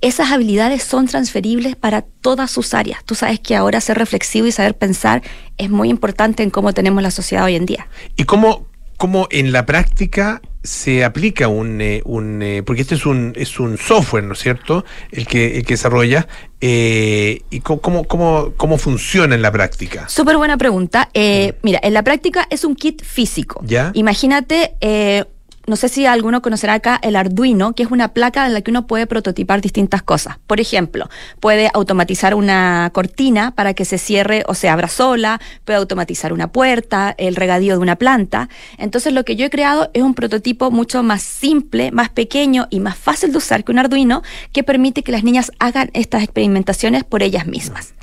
Esas 0.00 0.30
habilidades 0.30 0.82
son 0.82 1.06
transferibles 1.06 1.76
para 1.76 2.02
todas 2.02 2.50
sus 2.50 2.74
áreas. 2.74 3.04
Tú 3.04 3.14
sabes 3.14 3.40
que 3.40 3.56
ahora 3.56 3.80
ser 3.80 3.98
reflexivo 3.98 4.46
y 4.46 4.52
saber 4.52 4.76
pensar 4.76 5.22
es 5.56 5.70
muy 5.70 5.88
importante 5.88 6.42
en 6.42 6.50
cómo 6.50 6.72
tenemos 6.72 7.02
la 7.02 7.10
sociedad 7.10 7.44
hoy 7.44 7.56
en 7.56 7.66
día. 7.66 7.88
¿Y 8.16 8.24
cómo, 8.24 8.66
cómo 8.96 9.26
en 9.30 9.52
la 9.52 9.66
práctica 9.66 10.40
se 10.62 11.04
aplica 11.04 11.48
un, 11.48 11.80
eh, 11.80 12.02
un 12.04 12.42
eh, 12.42 12.62
porque 12.62 12.82
este 12.82 12.94
es 12.94 13.06
un 13.06 13.32
es 13.36 13.58
un 13.58 13.78
software, 13.78 14.24
¿no 14.24 14.34
es 14.34 14.40
cierto? 14.40 14.84
El 15.10 15.26
que, 15.26 15.56
el 15.56 15.64
que 15.64 15.74
desarrolla 15.74 16.28
eh, 16.60 17.42
y 17.50 17.60
cómo, 17.60 18.04
cómo, 18.04 18.52
cómo 18.56 18.78
funciona 18.78 19.34
en 19.34 19.42
la 19.42 19.50
práctica. 19.50 20.08
Súper 20.08 20.36
buena 20.36 20.56
pregunta. 20.56 21.10
mira, 21.62 21.80
en 21.82 21.94
la 21.94 22.02
práctica 22.02 22.46
es 22.50 22.64
un 22.64 22.76
kit 22.76 23.02
físico. 23.02 23.60
¿Ya? 23.64 23.90
Imagínate 23.94 24.74
no 25.68 25.76
sé 25.76 25.88
si 25.88 26.06
alguno 26.06 26.42
conocerá 26.42 26.74
acá 26.74 26.98
el 27.02 27.14
Arduino, 27.14 27.74
que 27.74 27.82
es 27.82 27.90
una 27.90 28.08
placa 28.08 28.46
en 28.46 28.54
la 28.54 28.62
que 28.62 28.70
uno 28.70 28.86
puede 28.86 29.06
prototipar 29.06 29.60
distintas 29.60 30.02
cosas. 30.02 30.38
Por 30.46 30.60
ejemplo, 30.60 31.08
puede 31.40 31.70
automatizar 31.74 32.34
una 32.34 32.90
cortina 32.92 33.52
para 33.52 33.74
que 33.74 33.84
se 33.84 33.98
cierre 33.98 34.44
o 34.46 34.54
se 34.54 34.68
abra 34.68 34.88
sola, 34.88 35.40
puede 35.64 35.78
automatizar 35.78 36.32
una 36.32 36.50
puerta, 36.50 37.14
el 37.18 37.36
regadío 37.36 37.74
de 37.74 37.80
una 37.80 37.96
planta. 37.96 38.48
Entonces 38.78 39.12
lo 39.12 39.24
que 39.24 39.36
yo 39.36 39.46
he 39.46 39.50
creado 39.50 39.90
es 39.92 40.02
un 40.02 40.14
prototipo 40.14 40.70
mucho 40.70 41.02
más 41.02 41.22
simple, 41.22 41.92
más 41.92 42.08
pequeño 42.08 42.66
y 42.70 42.80
más 42.80 42.96
fácil 42.96 43.32
de 43.32 43.38
usar 43.38 43.64
que 43.64 43.72
un 43.72 43.78
Arduino 43.78 44.22
que 44.52 44.62
permite 44.62 45.02
que 45.02 45.12
las 45.12 45.24
niñas 45.24 45.52
hagan 45.58 45.90
estas 45.92 46.22
experimentaciones 46.22 47.04
por 47.04 47.22
ellas 47.22 47.46
mismas. 47.46 47.97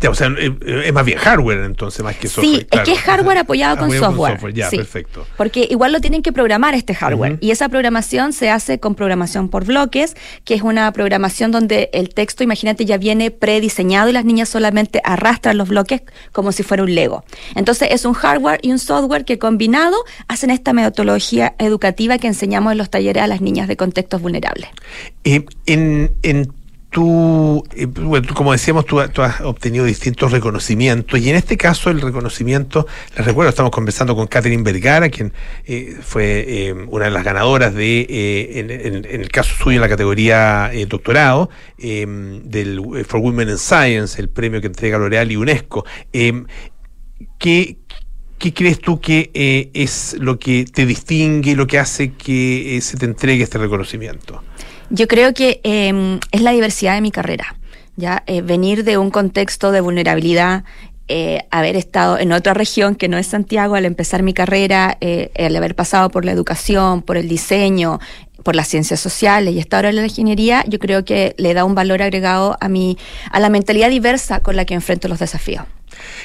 Ya, 0.00 0.10
o 0.10 0.14
sea, 0.14 0.28
eh, 0.38 0.52
es 0.84 0.92
más 0.92 1.04
bien 1.04 1.18
hardware 1.18 1.64
entonces, 1.64 2.02
más 2.04 2.16
que 2.16 2.28
software. 2.28 2.60
Sí, 2.60 2.66
es 2.70 2.80
que 2.80 2.92
es 2.92 2.98
hardware 3.00 3.38
apoyado 3.38 3.76
con 3.76 3.90
software. 3.90 4.52
Ya, 4.52 4.70
perfecto. 4.70 5.26
Porque 5.36 5.66
igual 5.70 5.92
lo 5.92 6.00
tienen 6.00 6.22
que 6.22 6.32
programar 6.32 6.74
este 6.74 6.94
hardware. 6.94 7.38
Y 7.40 7.50
esa 7.50 7.68
programación 7.68 8.32
se 8.32 8.50
hace 8.50 8.80
con 8.80 8.94
programación 8.94 9.48
por 9.48 9.64
bloques, 9.64 10.16
que 10.44 10.54
es 10.54 10.62
una 10.62 10.92
programación 10.92 11.50
donde 11.50 11.90
el 11.92 12.10
texto, 12.10 12.44
imagínate, 12.44 12.84
ya 12.84 12.96
viene 12.96 13.30
prediseñado 13.30 14.08
y 14.08 14.12
las 14.12 14.24
niñas 14.24 14.48
solamente 14.48 15.00
arrastran 15.04 15.56
los 15.56 15.68
bloques 15.68 16.02
como 16.32 16.52
si 16.52 16.62
fuera 16.62 16.82
un 16.82 16.94
Lego. 16.94 17.24
Entonces 17.54 17.88
es 17.90 18.04
un 18.04 18.14
hardware 18.14 18.60
y 18.62 18.70
un 18.70 18.78
software 18.78 19.24
que 19.24 19.38
combinado 19.38 19.96
hacen 20.28 20.50
esta 20.50 20.72
metodología 20.72 21.54
educativa 21.58 22.18
que 22.18 22.26
enseñamos 22.26 22.72
en 22.72 22.78
los 22.78 22.90
talleres 22.90 23.22
a 23.22 23.26
las 23.26 23.40
niñas 23.40 23.68
de 23.68 23.76
contextos 23.76 24.20
vulnerables. 24.20 24.68
Eh, 25.24 25.44
en, 25.66 26.12
en 26.22 26.52
tú, 26.94 27.64
eh, 27.74 27.86
bueno, 27.86 28.32
como 28.34 28.52
decíamos, 28.52 28.86
tú, 28.86 29.00
has 29.00 29.40
obtenido 29.40 29.84
distintos 29.84 30.30
reconocimientos 30.30 31.18
y 31.18 31.28
en 31.28 31.34
este 31.34 31.56
caso 31.56 31.90
el 31.90 32.00
reconocimiento, 32.00 32.86
les 33.16 33.26
recuerdo, 33.26 33.50
estamos 33.50 33.72
conversando 33.72 34.14
con 34.14 34.28
Catherine 34.28 34.62
Vergara, 34.62 35.08
quien 35.08 35.32
eh, 35.64 35.96
fue 36.00 36.44
eh, 36.46 36.72
una 36.72 37.06
de 37.06 37.10
las 37.10 37.24
ganadoras 37.24 37.74
de, 37.74 38.60
en, 38.60 39.04
el 39.04 39.28
caso 39.30 39.56
suyo 39.56 39.78
en 39.78 39.80
la 39.80 39.88
categoría 39.88 40.70
doctorado, 40.86 41.50
del 41.78 43.04
For 43.08 43.18
Women 43.18 43.48
in 43.48 43.58
Science, 43.58 44.20
el 44.20 44.28
premio 44.28 44.60
que 44.60 44.68
entrega 44.68 44.96
L'Oreal 44.96 45.32
y 45.32 45.36
UNESCO. 45.36 45.84
¿qué, 46.12 47.76
¿Qué 48.38 48.54
crees 48.54 48.78
tú 48.78 49.00
que 49.00 49.70
es 49.74 50.14
lo 50.20 50.38
que 50.38 50.64
te 50.64 50.86
distingue, 50.86 51.56
lo 51.56 51.66
que 51.66 51.80
hace 51.80 52.12
que 52.12 52.78
se 52.80 52.96
te 52.96 53.06
entregue 53.06 53.42
este 53.42 53.58
reconocimiento? 53.58 54.44
Yo 54.90 55.08
creo 55.08 55.32
que 55.34 55.60
em, 55.64 56.20
es 56.30 56.42
la 56.42 56.52
diversidad 56.52 56.94
de 56.94 57.00
mi 57.00 57.10
carrera. 57.10 57.56
Ya 57.96 58.22
eh, 58.26 58.42
venir 58.42 58.84
de 58.84 58.98
un 58.98 59.10
contexto 59.10 59.72
de 59.72 59.80
vulnerabilidad, 59.80 60.64
eh, 61.06 61.46
haber 61.50 61.76
estado 61.76 62.18
en 62.18 62.32
otra 62.32 62.54
región 62.54 62.94
que 62.94 63.08
no 63.08 63.18
es 63.18 63.26
Santiago 63.26 63.74
al 63.74 63.84
empezar 63.84 64.22
mi 64.22 64.34
carrera, 64.34 64.96
eh, 65.00 65.30
el 65.34 65.54
haber 65.56 65.74
pasado 65.74 66.10
por 66.10 66.24
la 66.24 66.32
educación, 66.32 67.02
por 67.02 67.16
el 67.16 67.28
diseño, 67.28 68.00
por 68.42 68.56
las 68.56 68.68
ciencias 68.68 69.00
sociales 69.00 69.54
y 69.54 69.58
estar 69.58 69.78
ahora 69.78 69.90
en 69.90 69.96
la 69.96 70.04
ingeniería, 70.04 70.64
yo 70.68 70.78
creo 70.78 71.04
que 71.04 71.34
le 71.38 71.54
da 71.54 71.64
un 71.64 71.74
valor 71.74 72.02
agregado 72.02 72.56
a 72.60 72.68
mi, 72.68 72.98
a 73.30 73.40
la 73.40 73.48
mentalidad 73.48 73.90
diversa 73.90 74.40
con 74.40 74.56
la 74.56 74.64
que 74.64 74.74
enfrento 74.74 75.08
los 75.08 75.18
desafíos. 75.18 75.64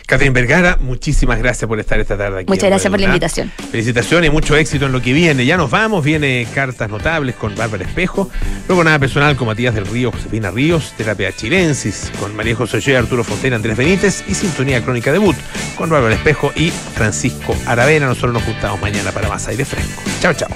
Catherine 0.06 0.34
Vergara, 0.34 0.78
muchísimas 0.82 1.40
gracias 1.40 1.68
por 1.68 1.80
estar 1.80 2.00
esta 2.00 2.18
tarde 2.18 2.42
aquí. 2.42 2.50
Muchas 2.50 2.70
gracias 2.70 2.90
por 2.90 3.00
la 3.00 3.08
invitación. 3.08 3.52
Felicitaciones 3.72 4.30
y 4.30 4.32
mucho 4.32 4.56
éxito 4.56 4.86
en 4.86 4.92
lo 4.92 5.02
que 5.02 5.14
viene. 5.14 5.46
Ya 5.46 5.58
nos 5.58 5.70
vamos, 5.70 6.04
viene 6.04 6.48
Cartas 6.54 6.90
Notables 6.90 7.36
con 7.36 7.56
Bárbara 7.56 7.84
Espejo, 7.84 8.30
luego 8.68 8.84
Nada 8.84 9.00
Personal 9.00 9.36
con 9.36 9.48
Matías 9.48 9.76
del 9.76 9.86
Río, 9.86 10.12
Josefina 10.12 10.52
Ríos, 10.52 10.94
Terapia 10.98 11.32
Chilensis 11.32 12.12
con 12.20 12.36
María 12.36 12.56
José 12.56 12.78
Ochoa, 12.78 13.00
Arturo 13.00 13.24
Fontaine, 13.24 13.56
Andrés 13.56 13.78
Benítez 13.78 14.24
y 14.28 14.34
Sintonía 14.34 14.84
Crónica 14.84 15.12
Debut 15.12 15.36
con 15.76 15.90
Bárbara 15.90 16.16
Espejo 16.16 16.52
y 16.56 16.72
Francisco 16.72 17.56
Aravena. 17.66 18.08
Nosotros 18.08 18.34
nos 18.34 18.44
juntamos 18.44 18.82
mañana 18.82 19.12
para 19.12 19.30
más 19.30 19.48
aire 19.48 19.66
fresco. 19.66 20.02
Chao, 20.22 20.34
chao. 20.34 20.50